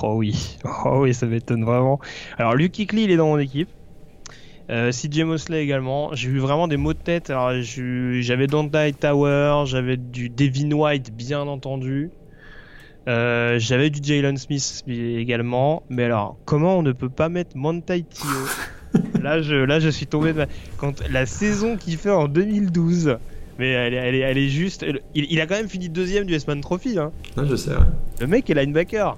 [0.03, 2.01] Oh oui, oh oui, ça m'étonne vraiment.
[2.39, 3.69] Alors Luke Kuechly, il est dans mon équipe.
[4.69, 6.15] CJ Mosley également.
[6.15, 7.29] J'ai eu vraiment des mots de tête.
[7.29, 12.11] Alors j'avais Dante Tower, j'avais du Devin White, bien entendu.
[13.09, 15.83] Euh, j'avais du Jalen Smith également.
[15.89, 18.29] Mais alors, comment on ne peut pas mettre Montai Tio
[19.23, 20.47] là, je, là, je suis tombé de ma...
[20.77, 23.19] Quand la saison qu'il fait en 2012.
[23.59, 24.87] Mais elle est, elle est, elle est juste.
[25.15, 26.99] Il, il a quand même fini deuxième du S-Man Trophy.
[26.99, 27.13] Hein.
[27.37, 27.73] Là, je sais.
[27.73, 27.85] ouais.
[28.21, 29.17] Le mec est linebacker.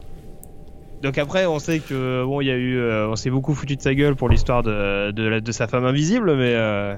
[1.02, 3.74] Donc après, on sait que bon, il y a eu, euh, on s'est beaucoup foutu
[3.76, 6.94] de sa gueule pour l'histoire de, de, sa femme invisible, mais euh,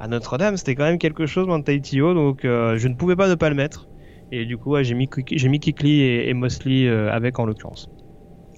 [0.00, 3.36] à Notre-Dame, c'était quand même quelque chose, Mantaitio, donc euh, je ne pouvais pas ne
[3.36, 3.86] pas le mettre.
[4.32, 7.38] Et du coup, ouais, j'ai mis Quick- j'ai mis Kikli et, et Mosley euh, avec
[7.38, 7.86] en l'occurrence.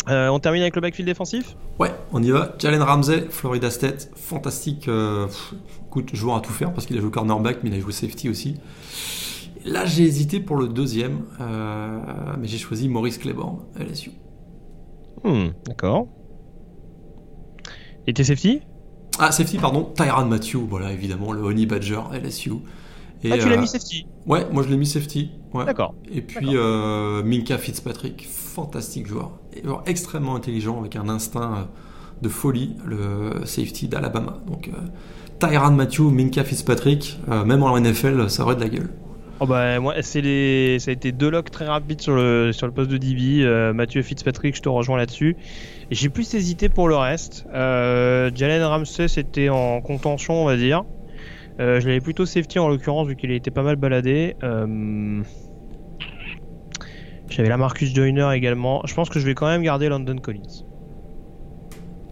[0.09, 1.57] Euh, on termine avec le backfield défensif?
[1.79, 2.55] Ouais, on y va.
[2.59, 4.89] Jalen Ramsey, Florida State, fantastique.
[4.89, 5.55] euh, pff,
[5.87, 8.29] écoute, joueur à tout faire parce qu'il a joué cornerback, mais il a joué safety
[8.29, 8.57] aussi.
[9.65, 11.99] Là, j'ai hésité pour le deuxième, euh,
[12.39, 14.13] mais j'ai choisi Maurice Claiborne, LSU.
[15.23, 16.07] Hmm, D'accord.
[18.07, 18.61] Et tes safety?
[19.19, 22.53] Ah, safety, pardon, Tyran Matthew, voilà, évidemment, le Honey Badger, LSU.
[23.23, 24.07] Et, Ah, tu l'as mis safety?
[24.27, 25.31] Ouais, moi je l'ai mis safety.
[25.55, 25.65] Ouais.
[25.65, 25.95] D'accord.
[26.13, 29.39] Et puis euh, Minka Fitzpatrick, fantastique joueur.
[29.87, 31.65] Extrêmement intelligent avec un instinct euh,
[32.23, 34.41] de folie, le safety d'Alabama.
[34.47, 34.73] Donc euh,
[35.39, 38.91] Tyran Matthew, Minka Fitzpatrick, euh, même en NFL, ça aurait de la gueule.
[39.41, 42.69] Oh bah moi c'est les ça a été deux locks très rapides sur le sur
[42.69, 45.37] le poste de DB euh, Mathieu Fitzpatrick je te rejoins là-dessus
[45.91, 50.57] et j'ai plus hésité pour le reste euh, Jalen Ramsey c'était en contention on va
[50.57, 50.85] dire
[51.59, 55.21] euh, je l'avais plutôt safety en l'occurrence vu qu'il a été pas mal baladé euh,
[57.35, 60.65] j'avais la Marcus Joyner également je pense que je vais quand même garder London Collins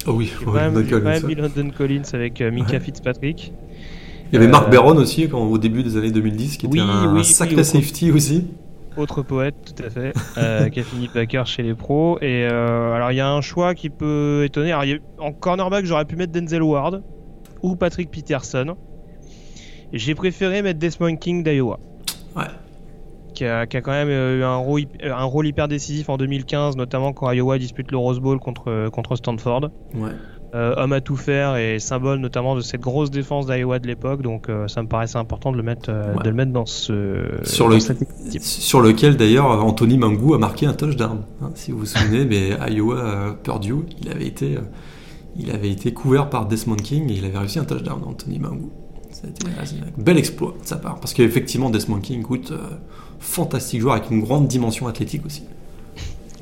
[0.07, 1.29] Oh oui, j'ai quand même, quand Collins, même ouais.
[1.29, 2.81] mis London Collins avec euh, Mika Ouais.
[2.81, 3.53] Fitzpatrick
[4.33, 6.73] Il y avait Mark Euh, Barron aussi quand, au début des années 2010, qui était
[6.75, 8.49] Oui, un, oui, un sacré oui, safety aussi.
[8.97, 12.19] Autre poète, tout à fait, euh, qui a fini backer chez les pros.
[12.21, 14.73] Et euh, alors, il y a un choix qui peut étonner.
[14.73, 17.05] Alors, il y a- en cornerback, j'aurais pu mettre Denzel Ward
[17.63, 18.75] ou Patrick Peterson.
[19.93, 21.79] Et J'ai préféré mettre Desmond King d'Iowa,
[22.35, 22.43] Ouais.
[23.43, 26.09] Qui a, qui a quand même euh, eu un rôle, hyp- un rôle hyper décisif
[26.09, 29.71] en 2015, notamment quand Iowa dispute le Rose Bowl contre, contre Stanford.
[29.95, 30.11] Ouais.
[30.55, 34.21] Euh, homme à tout faire et symbole notamment de cette grosse défense d'Iowa de l'époque,
[34.21, 36.23] donc euh, ça me paraissait important de le mettre, euh, Ouais.
[36.25, 37.25] de le mettre dans ce.
[37.43, 38.07] Sur dans le- cette.
[38.43, 41.23] Sur lequel d'ailleurs Anthony Mangou a marqué un touchdown.
[41.41, 44.61] hein, si vous vous souvenez, mais Iowa euh, Purdue, il avait été, euh,
[45.37, 48.71] il avait été couvert par Desmond King et il avait réussi un touchdown, Anthony Mangou.
[49.11, 51.01] C'était un bel exploit de sa part.
[51.01, 52.59] Parce qu'effectivement, Desmond King coûte euh,
[53.23, 55.45] fantastique joueur avec une grande dimension athlétique aussi.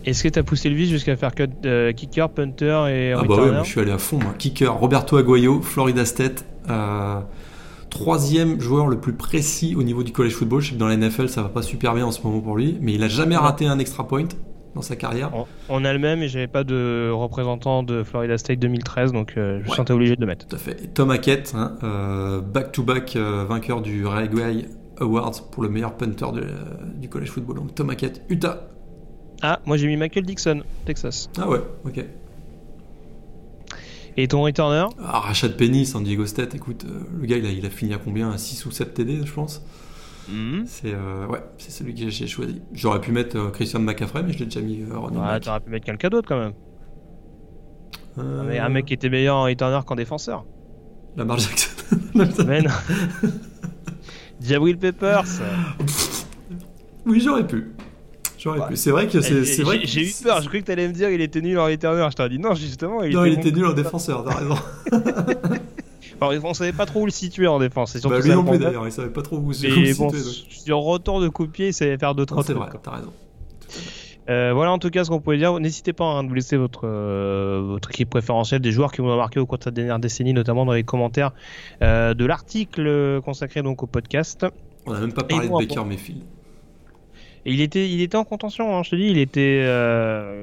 [0.06, 3.22] Est-ce que tu as poussé le vis jusqu'à faire que euh, kicker, punter et ah
[3.22, 4.18] bah ouais, je suis allé à fond.
[4.18, 4.34] Moi.
[4.38, 6.44] Kicker, Roberto Aguayo, Florida State.
[6.70, 7.20] Euh,
[7.90, 10.62] troisième joueur le plus précis au niveau du college football.
[10.62, 12.56] Je sais que dans la NFL, ça va pas super bien en ce moment pour
[12.56, 14.28] lui, mais il a jamais raté un extra point
[14.74, 15.32] dans sa carrière.
[15.68, 19.60] On, a le même et j'avais pas de représentant de Florida State 2013, donc euh,
[19.62, 20.46] je me sentais obligé de le mettre.
[20.46, 20.94] Tout à fait.
[20.94, 21.76] Tom Hackett, hein,
[22.42, 24.64] back-to-back vainqueur du Railway
[25.00, 26.26] Awards pour le meilleur punter
[26.96, 27.56] du college football.
[27.56, 28.68] Donc Tom Hackett, Utah.
[29.42, 31.30] Ah, moi j'ai mis Michael Dixon, Texas.
[31.38, 32.04] Ah ouais, ok.
[34.16, 34.86] Et ton returner?
[35.02, 37.94] Ah, Rashad Penny, San Diego State, écoute, euh, le gars il a, il a, fini
[37.94, 38.30] à combien?
[38.30, 39.62] À 6 ou 7 TD, je pense
[40.28, 40.64] mhm.
[40.66, 42.60] C'est euh, ouais, c'est celui que j'ai choisi.
[42.72, 45.24] J'aurais pu mettre euh, Christian McCaffrey, mais je l'ai déjà mis Ronald.
[45.24, 46.52] Ouais, t'aurais pu mettre quelqu'un d'autre quand même.
[48.18, 50.44] Un mec qui était meilleur en returner qu'en défenseur.
[51.16, 51.70] Lamar Jackson.
[52.46, 52.70] mais non.
[54.40, 55.24] Jabril Peppers.
[57.06, 57.72] oui, j'aurais pu.
[58.74, 59.80] C'est vrai que c'est vrai.
[59.84, 60.40] J'ai eu peur.
[60.40, 62.06] Je croyais que t'allais me dire il était nul en returner.
[62.10, 63.02] Je t'ai dit non, justement.
[63.02, 64.24] Il non, était il était nul en défenseur.
[64.24, 64.54] T'as raison.
[66.22, 67.96] Alors, on savait pas trop où le situer en défense.
[68.02, 68.86] Bah, lui non plus d'ailleurs.
[68.86, 69.94] Il savait pas trop où, se situer.
[69.94, 70.10] Bon,
[70.48, 72.46] Sur retour de coup de pied, il savait faire d'autres trucs.
[72.46, 72.68] C'est vrai.
[72.82, 73.12] T'as raison.
[74.28, 75.58] Euh, voilà en tout cas ce qu'on pouvait dire.
[75.58, 79.08] N'hésitez pas hein, de vous laisser votre, euh, votre équipe préférentielle, des joueurs qui vous
[79.08, 81.32] ont marqué au cours de cette dernière décennie, notamment dans les commentaires
[81.82, 84.46] euh, de l'article consacré donc au podcast.
[84.86, 86.22] On n'a même pas parlé de Baker Mayfield.
[87.46, 89.64] Et il était, il était en contention, hein, je te dis, il était,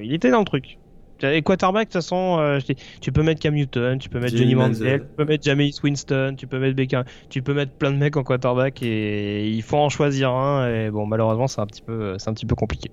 [0.03, 0.79] il était dans le truc.
[1.23, 2.59] Et quarterback, de toute façon, euh,
[3.01, 6.35] tu peux mettre Cam Newton, tu peux mettre Johnny Manziel, tu peux mettre Jameis Winston,
[6.37, 9.77] tu peux mettre Beckham, tu peux mettre plein de mecs en quarterback et il faut
[9.77, 10.69] en choisir un.
[10.69, 12.91] Et bon, malheureusement, c'est un petit peu, c'est un petit peu compliqué.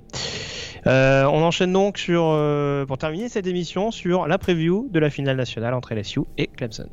[0.87, 5.09] Euh, on enchaîne donc sur, euh, pour terminer cette émission, sur la preview de la
[5.09, 6.89] finale nationale entre LSU et Clemson.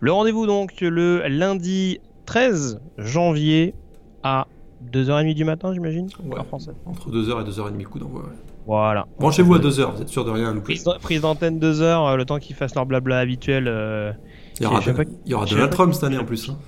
[0.00, 3.74] Le rendez-vous donc le lundi 13 janvier
[4.22, 4.46] à
[4.92, 6.70] 2h30 du matin, j'imagine ouais, français.
[6.86, 8.22] Entre 2h et 2h30 coup d'envoi.
[8.22, 8.57] Ouais.
[8.68, 9.06] Voilà.
[9.18, 10.78] Branchez-vous à 2h, vous êtes sûr de rien louper.
[11.00, 13.64] Prise, d'antenne 2h, euh, le temps qu'ils fassent leur blabla habituel.
[13.66, 14.12] Euh,
[14.60, 16.50] il y aura, de, il y aura Donald Trump cette année en plus.
[16.50, 16.58] Hein.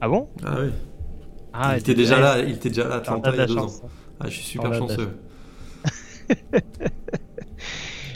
[0.00, 0.30] Ah bon?
[0.42, 0.70] Ah oui.
[1.52, 3.58] Ah, il, était déjà là, il était déjà là à Atlanta il y a deux
[3.58, 3.66] ans.
[4.18, 5.10] Ah, je suis super chanceux.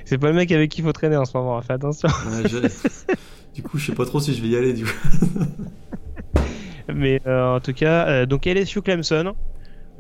[0.06, 2.08] C'est pas le mec avec qui il faut traîner en ce moment, fais attention.
[2.08, 2.58] Ouais, je...
[3.54, 4.72] Du coup, je sais pas trop si je vais y aller.
[4.72, 4.90] Du coup.
[6.94, 9.34] Mais euh, en tout cas, euh, donc LSU Clemson,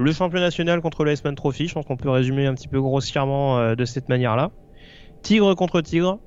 [0.00, 1.68] le champion national contre le S-Man Trophy.
[1.68, 4.50] Je pense qu'on peut résumer un petit peu grossièrement euh, de cette manière-là.
[5.22, 6.18] Tigre contre Tigre.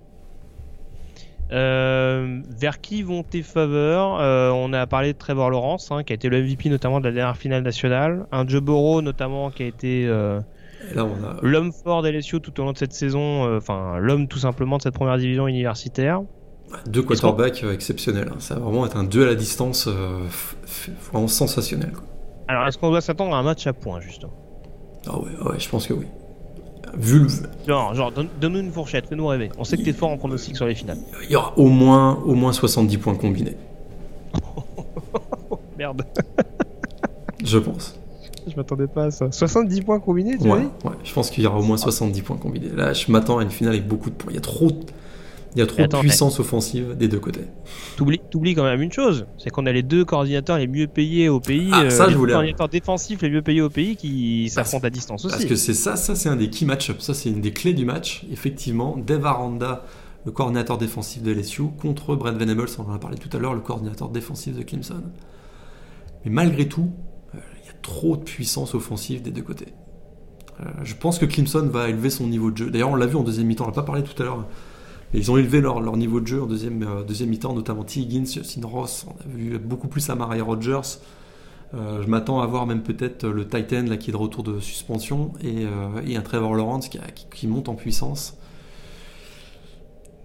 [1.49, 4.19] vers qui vont tes faveurs?
[4.55, 7.11] On a parlé de Trevor Lawrence, hein, qui a été le MVP notamment de la
[7.11, 8.27] dernière finale nationale.
[8.31, 10.07] Un Joe Burrow notamment qui a été
[11.41, 13.57] l'homme fort d'LSU tout au long de cette saison.
[13.57, 16.21] Enfin, l'homme tout simplement de cette première division universitaire.
[16.87, 18.29] Deux quarterbacks euh, exceptionnels.
[18.31, 18.39] Hein.
[18.39, 20.19] Ça va vraiment être un duel à distance euh,
[21.11, 21.93] vraiment sensationnel.
[22.47, 24.33] Alors, est-ce qu'on doit s'attendre à un match à points, justement?
[25.07, 26.05] Ah ouais, ouais, je pense que oui.
[26.95, 27.27] Vu le...
[27.67, 29.49] Genre, genre donne-nous une fourchette, fais-nous rêver.
[29.57, 30.99] On sait que t'es fort en pronostic sur les finales.
[31.23, 33.57] Il y aura au moins, au moins 70 points combinés.
[35.77, 36.03] Merde.
[37.43, 37.99] je pense.
[38.45, 39.31] Je m'attendais pas à ça.
[39.31, 42.37] 70 points combinés, tu ouais, ouais, je pense qu'il y aura au moins 70 points
[42.37, 42.69] combinés.
[42.69, 44.31] Là, je m'attends à une finale avec beaucoup de points.
[44.31, 44.69] Il y a trop,
[45.55, 47.45] il y a trop de puissance offensive des deux côtés.
[47.95, 51.39] T'oublies, quand même une chose, c'est qu'on a les deux coordinateurs les mieux payés au
[51.39, 51.69] pays.
[51.71, 52.33] Ah, ça, euh, je voulais.
[52.33, 55.35] coordinateurs défensifs les mieux payés au pays qui s'affrontent à distance aussi.
[55.35, 57.73] Parce que c'est ça, ça c'est un des key match Ça c'est une des clés
[57.73, 58.25] du match.
[58.31, 59.85] Effectivement, Dave Aranda,
[60.25, 63.53] le coordinateur défensif de LSU, contre Brent Venables, on en a parlé tout à l'heure,
[63.53, 65.03] le coordinateur défensif de Clemson.
[66.25, 66.91] Mais malgré tout,
[67.35, 69.73] euh, il y a trop de puissance offensive des deux côtés.
[70.61, 72.69] Euh, je pense que Clemson va élever son niveau de jeu.
[72.71, 74.45] D'ailleurs, on l'a vu en deuxième mi-temps, on n'a pas parlé tout à l'heure
[75.13, 77.99] ils ont élevé leur, niveau de jeu en deuxième, euh, deuxième mi-temps, notamment T.
[77.99, 79.05] Higgins, Justin Ross.
[79.07, 80.99] On a vu beaucoup plus à Maria Rogers.
[81.73, 85.33] Euh, je m'attends à voir même peut-être le Titan qui est de retour de suspension
[85.41, 88.37] et, euh, un Trevor Lawrence qui, monte en puissance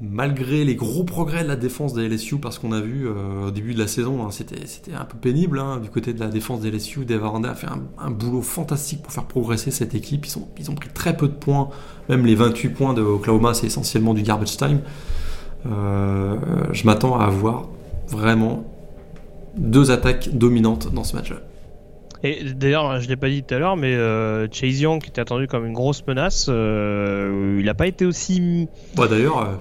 [0.00, 3.50] malgré les gros progrès de la défense des LSU, parce qu'on a vu euh, au
[3.50, 4.60] début de la saison, hein, c'était,
[4.94, 7.04] un peu pénible hein, du côté de la défense des LSU.
[7.04, 7.66] Dave Aranda a fait
[7.98, 10.26] un, boulot fantastique pour faire progresser cette équipe.
[10.26, 11.68] Ils, ils ont pris très peu de points,
[12.08, 14.80] même les 28 points de Oklahoma, c'est essentiellement du garbage time.
[15.66, 16.36] Euh,
[16.72, 17.66] je m'attends à avoir
[18.06, 18.64] vraiment
[19.56, 21.38] deux attaques dominantes dans ce match-là.
[22.22, 25.20] Et d'ailleurs, je l'ai pas dit tout à l'heure, mais euh, Chase Young, qui était
[25.20, 28.68] attendu comme une grosse menace, il n'a pas été aussi.
[28.96, 29.60] Ouais, d'ailleurs,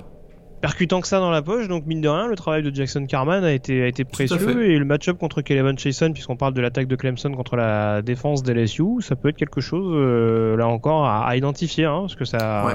[0.62, 1.68] percutant que ça dans la poche.
[1.68, 4.70] Donc, mine de rien, le travail de Jackson Carman a été, a été précieux.
[4.70, 8.44] Et le match-up contre Kelevan Chason, puisqu'on parle de l'attaque de Clemson contre la défense
[8.44, 11.86] d'LSU, ça peut être quelque chose, euh, là encore, à, identifier.
[11.86, 12.66] Hein, parce que ça.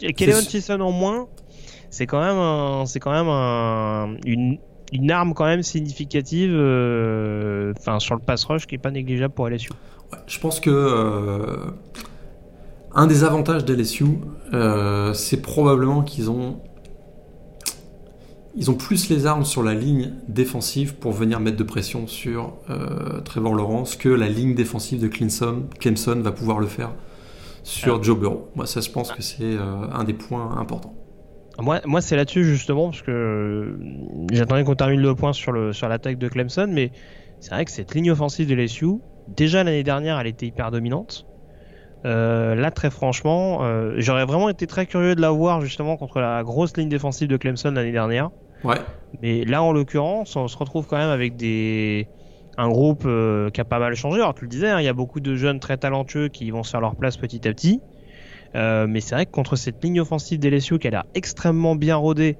[0.00, 0.12] Ouais.
[0.12, 1.28] Kelevan Chason en moins,
[1.90, 4.58] c'est quand même, c'est quand même un, une,
[4.92, 9.34] une arme quand même significative euh, enfin sur le pass rush qui est pas négligeable
[9.34, 9.70] pour LSU.
[10.26, 11.56] je pense que euh,
[12.94, 14.04] un des avantages d'LSU,
[14.52, 16.60] euh, c'est probablement qu'ils ont
[18.54, 22.54] ils ont plus les armes sur la ligne défensive pour venir mettre de pression sur
[23.24, 26.92] Trevor Lawrence que la ligne défensive de Clemson, Clemson va pouvoir le faire
[27.62, 28.02] sur ah.
[28.02, 28.50] Joe Burrow.
[28.54, 30.94] Moi, ça, je pense que c'est un des points importants.
[31.58, 35.72] Moi, moi c'est là-dessus justement, parce que euh, j'attendais qu'on termine le point sur, le,
[35.72, 36.92] sur l'attaque de Clemson, mais
[37.40, 38.98] c'est vrai que cette ligne offensive de LSU,
[39.28, 41.26] déjà l'année dernière, elle était hyper dominante.
[42.04, 46.20] Euh, là, très franchement, euh, j'aurais vraiment été très curieux de la voir justement contre
[46.20, 48.30] la grosse ligne défensive de Clemson l'année dernière.
[48.64, 48.78] Ouais.
[49.22, 52.08] Mais là, en l'occurrence, on se retrouve quand même avec des
[52.58, 53.08] un groupe
[53.52, 54.20] qui a pas mal changé.
[54.20, 56.62] Alors, tu le disais, hein, il y a beaucoup de jeunes très talentueux qui vont
[56.62, 57.80] se faire leur place petit à petit.
[58.54, 61.96] Euh, mais c'est vrai que contre cette ligne offensive d'LSU qui a l'air extrêmement bien
[61.96, 62.36] rodée,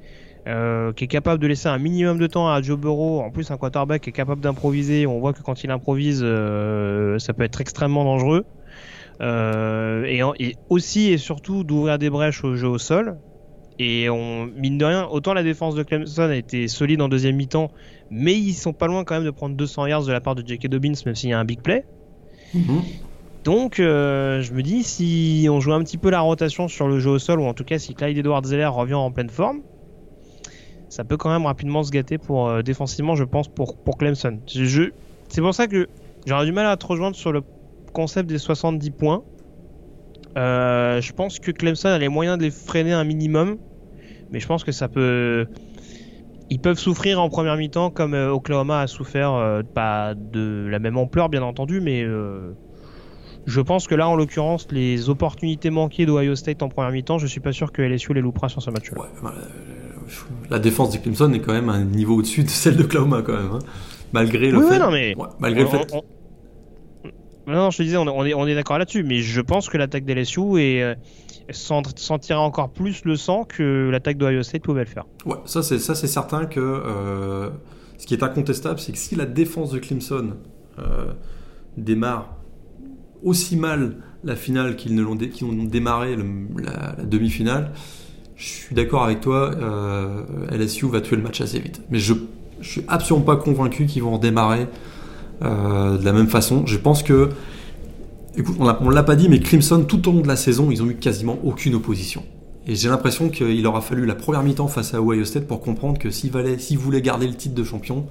[0.46, 3.50] euh, qui est capable de laisser un minimum de temps à Joe Burrow, en plus
[3.50, 7.60] un quarterback est capable d'improviser, on voit que quand il improvise, euh, ça peut être
[7.60, 8.44] extrêmement dangereux.
[9.20, 13.18] Et, et, aussi et surtout d'ouvrir des brèches au jeu au sol.
[13.82, 17.34] Et on, mine de rien, autant la défense de Clemson a été solide en deuxième
[17.34, 17.72] mi-temps,
[18.10, 20.46] mais ils sont pas loin quand même de prendre 200 yards de la part de
[20.46, 20.68] J.K.
[20.68, 21.84] Dobbins, même s'il y a un big play.
[22.54, 22.80] Mm-hmm.
[23.42, 27.00] Donc, euh, je me dis, si on joue un petit peu la rotation sur le
[27.00, 29.62] jeu au sol, ou en tout cas si Clyde Edwards Zeller revient en pleine forme,
[30.88, 34.38] ça peut quand même rapidement se gâter pour euh, défensivement, je pense, pour, pour Clemson.
[34.46, 34.90] Je,
[35.28, 35.88] c'est pour ça que
[36.24, 37.42] j'aurais du mal à te rejoindre sur le
[37.92, 39.24] concept des 70 points.
[40.36, 43.58] Euh, je pense que Clemson a les moyens de les freiner un minimum,
[44.32, 45.46] mais je pense que ça peut.
[46.50, 51.28] Ils peuvent souffrir en première mi-temps comme Oklahoma a souffert, pas de la même ampleur
[51.28, 52.04] bien entendu, mais
[53.46, 57.26] je pense que là, en l'occurrence, les opportunités manquées d'Ohio State en première mi-temps, je
[57.26, 59.02] suis pas sûr que LSU les loupera sur ce match-là.
[59.22, 59.34] Bah,
[60.50, 63.32] la défense de Clemson est quand même un niveau au-dessus de celle de Oklahoma quand
[63.32, 63.58] même, hein.
[64.12, 64.78] malgré le fait.
[64.78, 65.86] non, mais malgré le fait.
[67.46, 70.82] Non, je te disais, on, est, d'accord là-dessus, mais je pense que l'attaque d'LSU est
[70.82, 70.94] euh,
[71.50, 75.06] sentira encore plus le sang que l'attaque d'Ohio State pouvait le faire.
[75.26, 77.50] Ouais, ça c'est certain que euh,
[77.98, 80.34] ce qui est incontestable, c'est que si la défense de Clemson
[80.78, 81.12] euh,
[81.76, 82.36] démarre
[83.24, 87.72] aussi mal la finale qu'ils ne l'ont ont démarré la, demi-finale,
[88.36, 89.50] je suis d'accord avec toi,
[90.50, 91.82] LSU va tuer le match assez vite.
[91.90, 92.14] Mais je,
[92.60, 94.68] je suis absolument pas convaincu qu'ils vont redémarrer
[95.42, 96.66] euh, de la même façon.
[96.66, 97.30] Je pense que,
[98.36, 100.86] écoute, on l'a pas dit, mais Crimson, tout au long de la saison, ils ont
[100.86, 102.22] eu quasiment aucune opposition.
[102.66, 105.98] Et j'ai l'impression qu'il aura fallu la première mi-temps face à Ohio State pour comprendre
[105.98, 106.30] que s'ils
[106.78, 108.06] voulaient garder le titre de champion,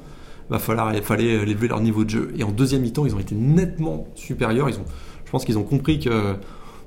[0.51, 2.33] il fallait élever leur niveau de jeu.
[2.37, 4.69] Et en deuxième mi-temps, ils ont été nettement supérieurs.
[4.69, 4.85] Ils ont,
[5.23, 6.35] je pense qu'ils ont compris que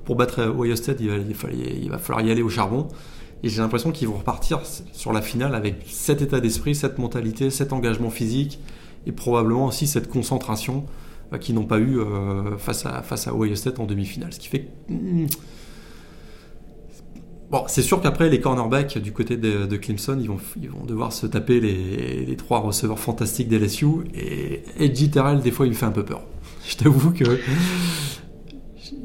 [0.04, 1.16] pour battre Ohio State, il va,
[1.52, 2.88] il, va falloir y aller au charbon.
[3.42, 4.60] Et j'ai l'impression qu'ils vont repartir
[4.92, 8.58] sur la finale avec cet état d'esprit, cette mentalité, cet engagement physique
[9.06, 10.84] et probablement aussi cette concentration
[11.32, 14.32] euh, qu'ils n'ont pas eu euh, face, à, face à Ohio State en demi-finale.
[14.32, 15.26] Ce qui fait hmm,
[17.50, 21.12] Bon, c'est sûr qu'après, les cornerbacks du côté de, Clemson, ils vont, ils vont devoir
[21.12, 23.86] se taper les, trois receveurs fantastiques d'LSU.
[24.14, 26.22] Et Edgy Terrell, des fois, il me fait un peu peur.
[26.68, 27.24] Je t'avoue que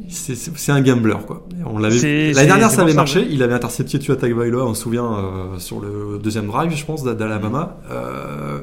[0.10, 1.46] c'est un gambler quoi.
[1.66, 5.06] On l'avait l'année dernière ça avait marché, il avait intercepté Tua Tagovailoa, on se souvient
[5.06, 7.78] euh, sur le deuxième drive je pense d'Alabama.
[7.92, 8.62] Euh,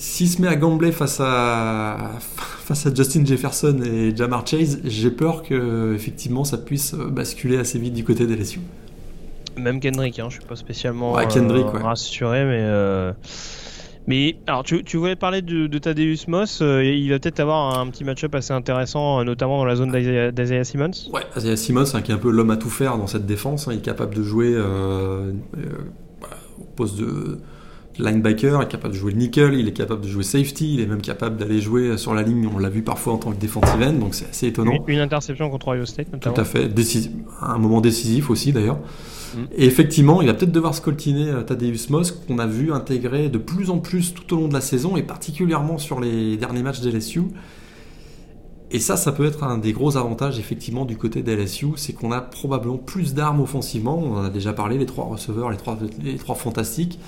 [0.00, 5.10] S'il se met à gambler face à face à Justin Jefferson et Jamar Chase, j'ai
[5.10, 8.60] peur que effectivement ça puisse basculer assez vite du côté des LSU.
[9.58, 13.12] Même Kendrick, hein, je suis pas spécialement Kendrick, euh, rassuré, mais euh,
[14.06, 16.60] mais alors, tu, voulais parler de, de Thaddeus Moss.
[16.62, 19.92] Euh, il va peut-être avoir un petit match-up assez intéressant, euh, notamment dans la zone
[19.92, 21.10] d'Isaiah Simmons.
[21.12, 23.68] Ouais, Isaiah Simmons, hein, qui est un peu l'homme à tout faire dans cette défense.
[23.68, 23.72] Hein.
[23.74, 25.32] il est capable de jouer euh,
[26.58, 27.38] au poste de
[28.00, 30.80] linebacker, il est capable de jouer le nickel, il est capable de jouer safety, il
[30.80, 32.48] est même capable d'aller jouer sur la ligne.
[32.52, 34.84] On l'a vu parfois en tant que defensive end, donc c'est assez étonnant.
[34.86, 36.34] Une, interception contre Ohio State, notamment.
[36.34, 36.70] Tout à fait,
[37.40, 38.78] un moment décisif aussi d'ailleurs.
[39.54, 43.38] Et effectivement, il va peut-être devoir scoltiner euh, Tadeusz Moss, qu'on a vu intégrer de
[43.38, 46.80] plus en plus tout au long de la saison, et particulièrement sur les derniers matchs
[46.80, 47.22] d'LSU.
[48.72, 52.12] Et ça, ça peut être un des gros avantages effectivement du côté d'LSU, c'est qu'on
[52.12, 53.98] a probablement plus d'armes offensivement.
[53.98, 57.00] On en a déjà parlé, les trois receveurs, les trois, les trois fantastiques,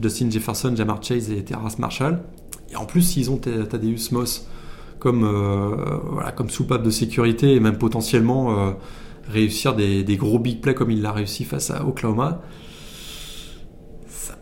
[0.00, 2.22] Justin Jefferson, Jamar Chase et Terrace Marshall.
[2.70, 4.46] Et en plus, s'ils ont Tadeusz Moss
[4.98, 8.70] comme, euh, voilà, comme soupape de sécurité et même potentiellement euh,
[9.28, 12.40] réussir des, gros big plays comme il l'a réussi face à Oklahoma,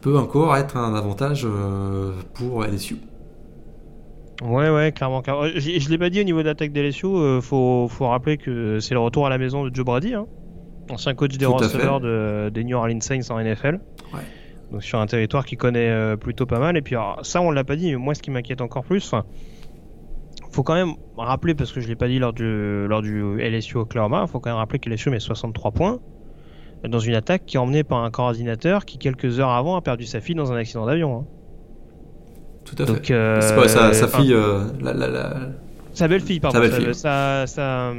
[0.02, 2.96] peut encore être un avantage euh, pour LSU.
[4.42, 5.22] Ouais, ouais, clairement.
[5.22, 5.46] clairement.
[5.46, 8.80] Je, je l'ai pas dit au niveau de l'attaque d'LSU, il faut, faut, rappeler que
[8.80, 10.26] c'est le retour à la maison de Joe Brady, hein,
[10.90, 13.80] ancien coach des receveurs de, des New Orleans Saints en NFL.
[14.14, 14.20] Ouais.
[14.70, 16.76] Donc sur un territoire qu'il connaît plutôt pas mal.
[16.76, 19.04] Et puis alors, ça, on l'a pas dit, mais moi, ce qui m'inquiète encore plus,
[19.04, 19.24] enfin,
[20.52, 23.78] faut quand même rappeler, parce que je l'ai pas dit lors du, lors du LSU
[23.78, 26.00] Oklahoma, faut quand même rappeler que LSU met 63 points
[26.88, 30.06] dans une attaque qui est emmenée par un coordinateur qui, quelques heures avant, a perdu
[30.06, 31.18] sa fille dans un accident d'avion.
[31.18, 31.24] Hein.
[32.64, 33.10] Tout à fait.
[33.10, 35.36] Euh, c'est pas sa, sa fille, euh, la, la, la...
[35.92, 36.60] Sa belle-fille, pardon.
[36.60, 36.94] Sa belle-fille.
[36.94, 37.92] Sa, sa,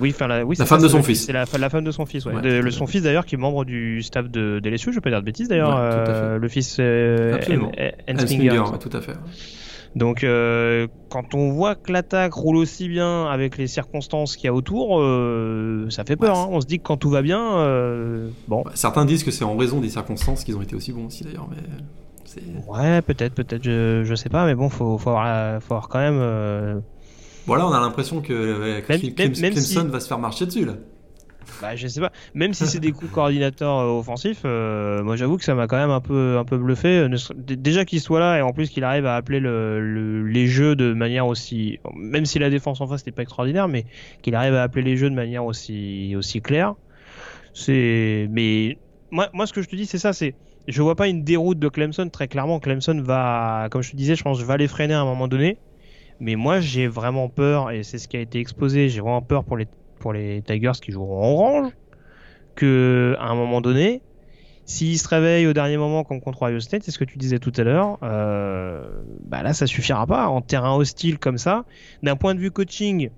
[0.00, 1.26] oui, enfin, la, oui, la femme ça, de son fils.
[1.26, 2.34] C'est la, la, femme de son fils, ouais.
[2.34, 4.92] Ouais, de, tout le, son fils d'ailleurs, qui est membre du staff de, de LSU,
[4.92, 5.74] je peux pas dire de bêtises d'ailleurs.
[5.74, 9.14] Ouais, euh, le fils euh, tout à fait.
[9.94, 14.48] Donc, euh, quand on voit que l'attaque roule aussi bien avec les circonstances qu'il y
[14.48, 16.34] a autour, euh, ça fait peur.
[16.34, 16.48] Ouais, hein.
[16.50, 18.62] On se dit que quand tout va bien, euh, bon.
[18.64, 21.24] Bah, certains disent que c'est en raison des circonstances qu'ils ont été aussi bons aussi
[21.24, 21.56] d'ailleurs, mais.
[22.66, 25.98] Ouais, peut-être, peut-être, je, je sais pas, mais bon, faut, faut, avoir, faut avoir quand
[25.98, 26.82] même.
[27.46, 30.18] Voilà, on a l'impression que euh, Même- Clem- même- même Clemson si- va se faire
[30.18, 30.74] marcher dessus là.
[31.60, 32.10] Bah, je sais pas.
[32.34, 35.66] Même si c'est des coups de coordinateur euh, offensifs, euh, moi j'avoue que ça m'a
[35.66, 37.06] quand même un peu, un peu bluffé.
[37.36, 40.74] Déjà qu'il soit là et en plus qu'il arrive à appeler le, le- les jeux
[40.76, 43.86] de manière aussi, même si la défense en face n'est pas extraordinaire, mais
[44.22, 46.74] qu'il arrive à appeler les jeux de manière aussi, aussi claire.
[47.54, 48.78] C'est, mais
[49.10, 50.34] moi, moi ce que je te dis c'est ça, c'est,
[50.68, 52.08] je vois pas une déroute de Clemson.
[52.08, 55.04] Très clairement, Clemson va, comme je te disais, je pense, va les freiner à un
[55.04, 55.58] moment donné.
[56.22, 59.42] Mais moi, j'ai vraiment peur, et c'est ce qui a été exposé, j'ai vraiment peur
[59.42, 59.66] pour les,
[59.98, 61.72] pour les Tigers qui joueront en orange,
[62.54, 64.02] que à un moment donné,
[64.64, 67.50] s'ils se réveillent au dernier moment contre Ohio State, c'est ce que tu disais tout
[67.56, 68.84] à l'heure, euh,
[69.26, 70.28] bah là, ça suffira pas.
[70.28, 71.64] En terrain hostile comme ça,
[72.04, 73.10] d'un point de vue coaching,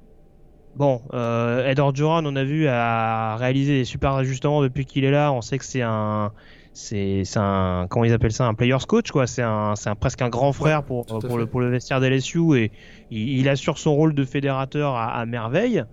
[0.74, 5.10] bon, euh, Ed Orgeron, on a vu, a réalisé des super ajustements depuis qu'il est
[5.10, 5.30] là.
[5.30, 6.32] On sait que c'est un
[6.74, 10.22] c'est un comment ils appellent ça un players coach quoi c'est un c'est un, presque
[10.22, 11.36] un grand frère pour fait.
[11.36, 12.72] le pour le vestiaire d'LSU et
[13.10, 15.84] il, il assure son rôle de fédérateur à, à merveille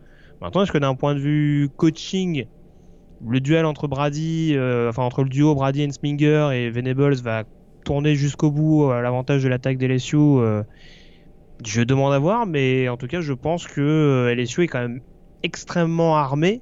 [0.42, 2.46] maintenant est-ce que d'un point de vue coaching
[3.26, 7.44] le duel entre Brady euh, enfin entre le duo Brady Ensminger et Venables va
[7.86, 10.64] tourner jusqu'au bout à l'avantage de l'attaque d'LSU euh,
[11.64, 14.82] je demande à voir mais en tout cas je pense que euh, LSU est quand
[14.82, 15.02] même
[15.44, 16.62] extrêmement armé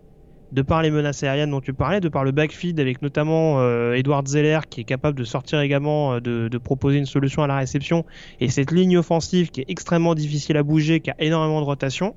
[0.52, 3.94] de par les menaces aériennes dont tu parlais, de par le backfield avec notamment euh,
[3.94, 7.48] Edward Zeller qui est capable de sortir également, euh, de, de proposer une solution à
[7.48, 8.06] la réception,
[8.40, 12.16] et cette ligne offensive qui est extrêmement difficile à bouger, qui a énormément de rotation.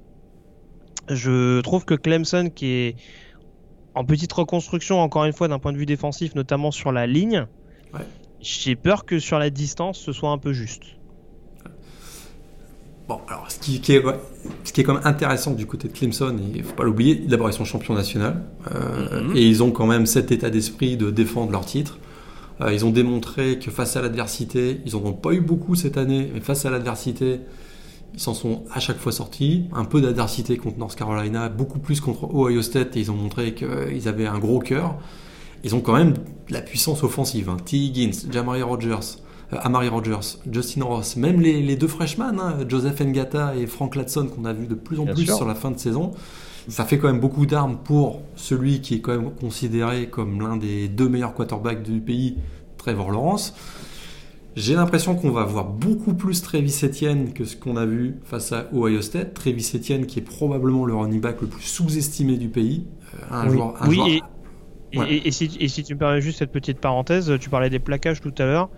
[1.09, 2.97] Je trouve que Clemson, qui est
[3.95, 7.47] en petite reconstruction, encore une fois, d'un point de vue défensif, notamment sur la ligne,
[7.93, 8.01] Ouais.
[8.41, 10.85] j'ai peur que sur la distance, ce soit un peu juste.
[13.09, 14.03] Bon, alors ce qui, qui est,
[14.65, 17.17] ce qui est quand même intéressant du côté de Clemson, et il faut pas l'oublier,
[17.17, 18.33] d'abord ils sont champions nationaux
[18.75, 19.37] euh, Mhm.
[19.37, 21.99] et ils ont quand même cet état d'esprit de défendre leur titre.
[22.61, 25.97] Euh, ils ont démontré que face à l'adversité, ils en ont pas eu beaucoup cette
[25.97, 27.41] année, mais face à l'adversité,
[28.15, 29.65] ils s'en sont à chaque fois sortis.
[29.73, 33.55] Un peu d'adversité contre North Carolina, beaucoup plus contre Ohio State, et ils ont montré
[33.55, 34.97] qu'ils avaient un gros cœur.
[35.65, 37.49] Ils ont quand même de la puissance offensive.
[37.49, 37.57] Hein.
[37.65, 37.77] T.
[37.79, 39.17] Higgins, Jamari Rogers,
[39.59, 44.27] Amari Rogers, Justin Ross, même les, les deux freshmen, hein, Joseph Ngata et Frank Latson,
[44.27, 45.37] qu'on a vu de plus en Bien plus sûr.
[45.37, 46.13] sur la fin de saison.
[46.69, 50.57] Ça fait quand même beaucoup d'armes pour celui qui est quand même considéré comme l'un
[50.57, 52.37] des deux meilleurs quarterbacks du pays,
[52.79, 53.55] Trevor Lawrence.
[54.55, 58.53] J'ai l'impression qu'on va voir beaucoup plus Travis Etienne que ce qu'on a vu face
[58.53, 59.33] à Ohio State.
[59.35, 62.87] Travis Etienne qui est probablement le running back le plus sous-estimé du pays.
[63.15, 63.53] Euh, un Oui.
[63.55, 64.23] joueur, un Oui, joueur- et-
[64.95, 65.11] Et, Ouais.
[65.11, 67.79] et- et si, et si tu me permets juste cette petite parenthèse, tu parlais des
[67.79, 68.69] plaquages tout à l'heure.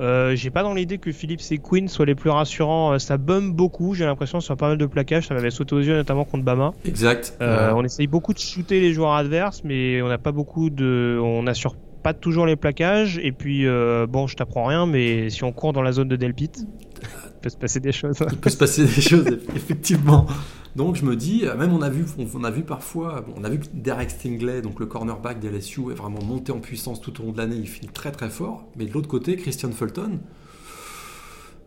[0.00, 2.92] Euh, j'ai pas dans l'idée que Phillips et Quinn soient les plus rassurants.
[2.94, 5.26] Euh, Ça bum beaucoup, j'ai l'impression, sur pas mal de plaquages.
[5.28, 6.72] Ça m'avait sauté aux yeux, notamment contre Bama.
[6.84, 7.36] Exact.
[7.42, 11.18] Euh, On essaye beaucoup de shooter les joueurs adverses, mais on n'a pas beaucoup de.
[11.22, 13.18] On assure pas toujours les plaquages.
[13.22, 16.16] Et puis, euh, bon, je t'apprends rien, mais si on court dans la zone de
[16.16, 16.50] Delpit,
[17.02, 18.16] il peut se passer des choses.
[18.32, 20.26] il peut se passer des choses effectivement.
[20.76, 23.34] Donc je me dis, euh, même on a vu, on, on a vu parfois, bon,
[23.36, 26.60] on a vu que Derek Stingley, donc le cornerback des LSU, est vraiment monté en
[26.60, 27.56] puissance tout au long de l'année.
[27.56, 28.66] Il finit très très fort.
[28.76, 30.20] Mais de l'autre côté, Christian Fulton,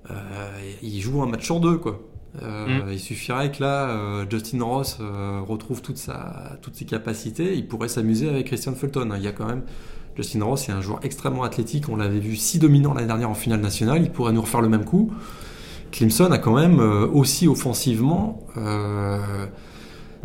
[0.10, 0.16] euh,
[0.82, 2.02] il joue un match sur deux quoi.
[2.42, 7.68] Euh, Il suffirait que là, euh, Justin Ross retrouve toute sa, toutes ses capacités, il
[7.68, 9.14] pourrait s'amuser avec Christian Fulton.
[9.16, 9.64] Il y a quand même
[10.16, 11.90] Justin Ross, c'est un joueur extrêmement athlétique.
[11.90, 14.02] On l'avait vu si dominant l'année dernière en finale nationale.
[14.02, 15.12] Il pourrait nous refaire le même coup.
[15.94, 19.46] Clemson a quand même euh, aussi offensivement euh,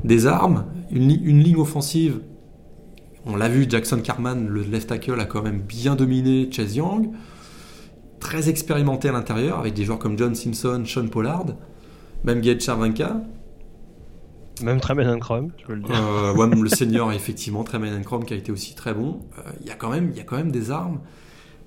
[0.02, 2.20] des armes, une, li- une ligne offensive.
[3.26, 7.10] On l'a vu, Jackson Carman, le left tackle, a quand même bien dominé Chase Young.
[8.18, 11.44] Très expérimenté à l'intérieur, avec des joueurs comme John Simpson, Sean Pollard,
[12.24, 13.20] même Gage Cervenka.
[14.62, 15.94] Même Tremaine Chrome, tu peux le dire.
[15.94, 19.20] Euh, ouais, le senior, effectivement, Tremaine Chrome qui a été aussi très bon.
[19.78, 20.98] Quand même- il y a quand même des armes.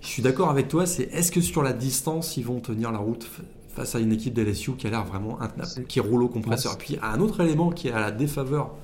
[0.02, 2.98] Je suis d'accord avec toi, c'est est-ce que sur la distance, ils vont tenir la
[2.98, 3.30] route?
[3.74, 6.78] Face à une équipe d'LSU qui a l'air vraiment intenable, qui roule au compresseur.
[6.78, 8.76] Puis un autre élément qui est à la défaveur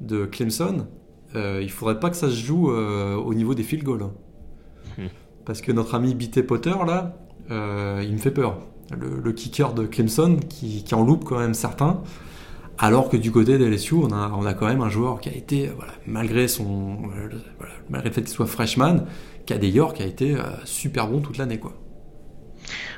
[0.00, 0.86] de Clemson,
[1.34, 4.02] euh, il faudrait pas que ça se joue euh, au niveau des field goals.
[4.04, 4.12] hein.
[4.98, 5.06] Hmm.
[5.44, 7.16] Parce que notre ami BT Potter, là,
[7.50, 8.58] euh, il me fait peur.
[8.96, 12.00] Le, le kicker de Clemson qui, qui en loupe quand même certains.
[12.78, 15.28] Alors que du côté des LSU, on a, on a quand même un joueur qui
[15.28, 16.96] a été, euh, voilà, malgré, son,
[17.58, 19.06] voilà, malgré le fait qu'il soit freshman,
[19.46, 21.58] Cadet York a été super bon toute l'année.
[21.58, 21.72] quoi.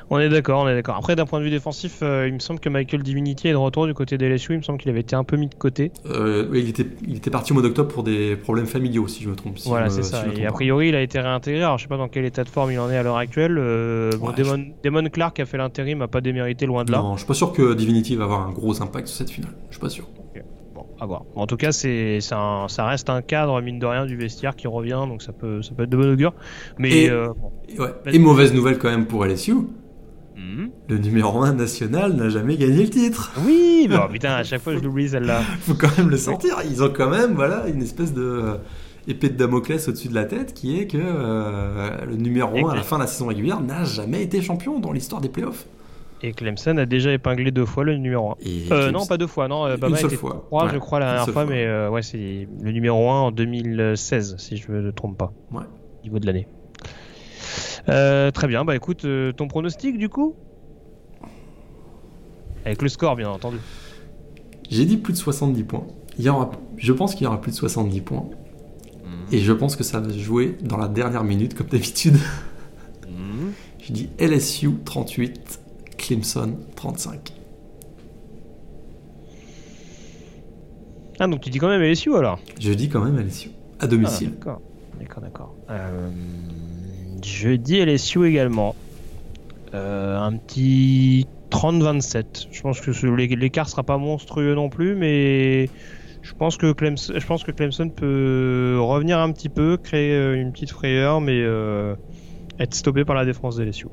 [0.09, 0.95] On est d'accord, on est d'accord.
[0.95, 3.57] Après, d'un point de vue défensif, euh, il me semble que Michael Divinity est de
[3.57, 4.53] retour du côté des LSU.
[4.53, 5.91] Il me semble qu'il avait été un peu mis de côté.
[6.07, 9.23] Euh, oui, il, était, il était parti au mois d'octobre pour des problèmes familiaux, si
[9.23, 9.59] je me trompe.
[9.59, 10.25] si voilà, c'est ça.
[10.35, 10.53] Et a pas.
[10.53, 11.63] priori, il a été réintégré.
[11.63, 13.57] Alors, je sais pas dans quel état de forme il en est à l'heure actuelle.
[13.59, 14.33] Euh, bon,
[14.83, 16.99] Damon Clark a fait l'intérim, a pas démérité loin de là.
[16.99, 19.53] Non, je suis pas sûr que Divinity va avoir un gros impact sur cette finale.
[19.69, 20.07] Je suis pas sûr.
[20.99, 21.23] Bon, à voir.
[21.35, 25.01] En tout cas, c'est, ça reste un cadre, mine de rien, du vestiaire qui revient,
[25.07, 26.33] donc ça peut, ça peut être de bon augure.
[26.77, 27.51] Mais Et- euh, bon.
[27.67, 27.87] Et, ouais.
[28.05, 28.15] Vas-y.
[28.15, 29.53] Et mauvaise nouvelle quand même pour LSU.
[30.35, 30.69] Mhm.
[30.87, 33.31] Le numéro 1 national n'a jamais gagné le titre.
[33.45, 35.41] Oui, bon, putain, à chaque fois je l'oublie celle-là.
[35.61, 36.55] Faut quand même le sortir.
[36.69, 38.55] Ils ont quand même voilà une espèce de euh,
[39.07, 42.75] épée de Damoclès au-dessus de la tête qui est que euh, le numéro 1 à
[42.75, 45.65] la fin de la saison régulière n'a jamais été champion dans l'histoire des playoffs.
[46.21, 48.35] Et Clemson a déjà épinglé deux fois le numéro 1.
[48.41, 49.65] Et Euh, Clemson- non, pas deux fois, non.
[49.65, 50.47] euh, Une Bama seule était fois.
[50.51, 51.45] Ouais, je crois, la dernière fois, fois.
[51.45, 55.31] mais euh, ouais, c'est le numéro 1 en 2016, si je ne me trompe pas.
[55.51, 55.63] Ouais.
[56.03, 56.47] Niveau de l'année.
[57.87, 60.35] Euh, très bien, bah écoute, euh, ton pronostic du coup?
[62.65, 63.57] Avec le score, bien entendu.
[64.69, 65.87] J'ai dit plus de 70 points.
[66.19, 68.25] Il y aura, je pense qu'il y aura plus de 70 points.
[69.31, 72.17] Et je pense que ça va se jouer dans la dernière minute, comme d'habitude.
[73.81, 75.58] Je dis LSU 38,
[75.99, 77.33] Clemson 35.
[81.19, 83.49] Ah, donc tu dis quand même LSU alors Je dis quand même LSU,
[83.79, 84.31] à Ah, domicile.
[84.31, 84.61] D'accord,
[84.97, 85.55] d'accord, d'accord.
[85.69, 86.09] Euh,
[87.23, 88.75] je dis LSU également.
[89.73, 92.47] Euh, un petit 30-27.
[92.51, 92.91] Je pense que
[93.35, 95.69] l'écart sera pas monstrueux non plus, mais
[96.21, 100.41] je pense que Clemson, je pense que Clemson peut revenir un petit peu, créer euh,
[100.41, 101.95] une petite frayeur, mais euh,
[102.59, 103.87] être stoppé par la défense de LSU.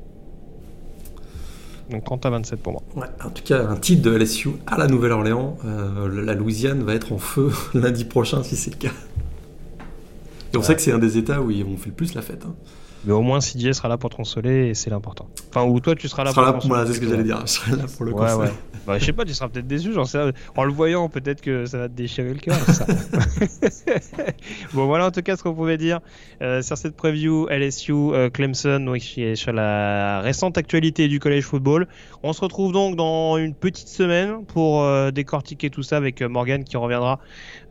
[1.89, 2.81] Donc 30 à 27 pour moi.
[2.95, 5.57] Ouais, en tout cas, un titre de LSU à la Nouvelle-Orléans.
[5.65, 8.93] Euh, la Louisiane va être en feu lundi prochain si c'est le cas.
[10.53, 12.21] Et on sait que c'est un des États où ils- on fait le plus la
[12.21, 12.43] fête.
[12.45, 12.55] hein.
[13.05, 15.27] Mais au moins CJ sera là pour te consoler et c'est l'important.
[15.49, 16.99] Enfin, ou toi tu seras là sera là pour pour, te voilà, consoler.
[16.99, 17.41] c'est ce que j'allais dire.
[17.45, 18.37] Je serai là pour le Ouais, conseil.
[18.39, 18.51] ouais.
[18.85, 20.31] Bah, je sais pas, tu seras peut-être déçu, rien.
[20.55, 22.55] En le voyant, peut-être que ça va te déchirer le cœur.
[24.73, 25.99] bon, voilà en tout cas ce qu'on pouvait dire
[26.41, 29.01] euh, sur cette preview LSU euh, Clemson, donc,
[29.35, 31.87] sur la récente actualité du college football.
[32.23, 36.63] On se retrouve donc dans une petite semaine pour euh, décortiquer tout ça avec Morgan
[36.63, 37.19] qui reviendra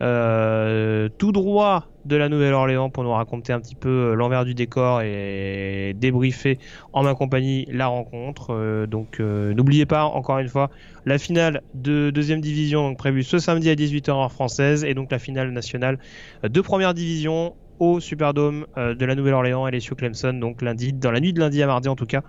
[0.01, 4.53] euh, tout droit de la Nouvelle-Orléans pour nous raconter un petit peu euh, l'envers du
[4.53, 6.59] décor et débriefer
[6.93, 8.53] en ma compagnie la rencontre.
[8.53, 10.69] Euh, donc n'oubliez pas encore une fois
[11.05, 15.19] la finale de deuxième division prévue ce samedi à 18h heure française et donc la
[15.19, 15.97] finale nationale
[16.43, 21.19] de première division au Superdome de la Nouvelle-Orléans et les Clemson donc lundi dans la
[21.19, 22.23] nuit de lundi à mardi en tout cas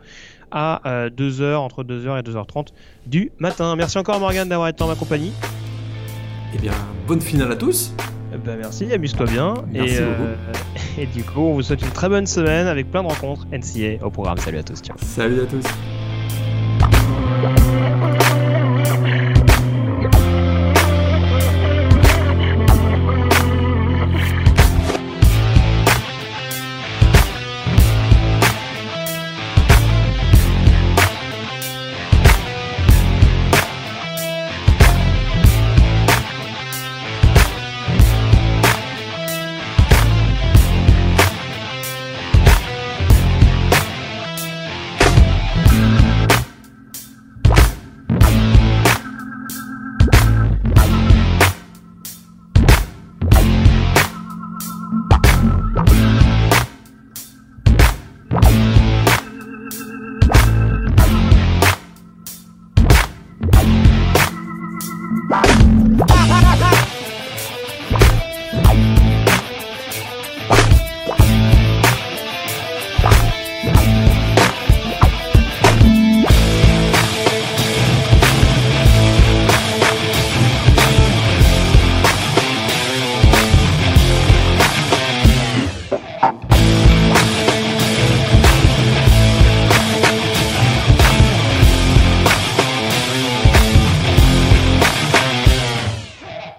[0.51, 2.69] à 2h entre 2h et 2h30
[3.07, 3.75] du matin.
[3.77, 5.33] Merci encore Morgan d'avoir été en ma compagnie.
[6.55, 6.73] Eh bien,
[7.07, 7.93] bonne finale à tous.
[8.33, 9.55] Eh ben merci, amuse-toi bien.
[9.71, 10.35] Merci et, euh,
[10.99, 14.05] et du coup, on vous souhaite une très bonne semaine avec plein de rencontres NCA
[14.05, 14.39] au programme.
[14.39, 14.81] Salut à tous.
[14.83, 14.97] Tiens.
[15.01, 15.65] Salut à tous.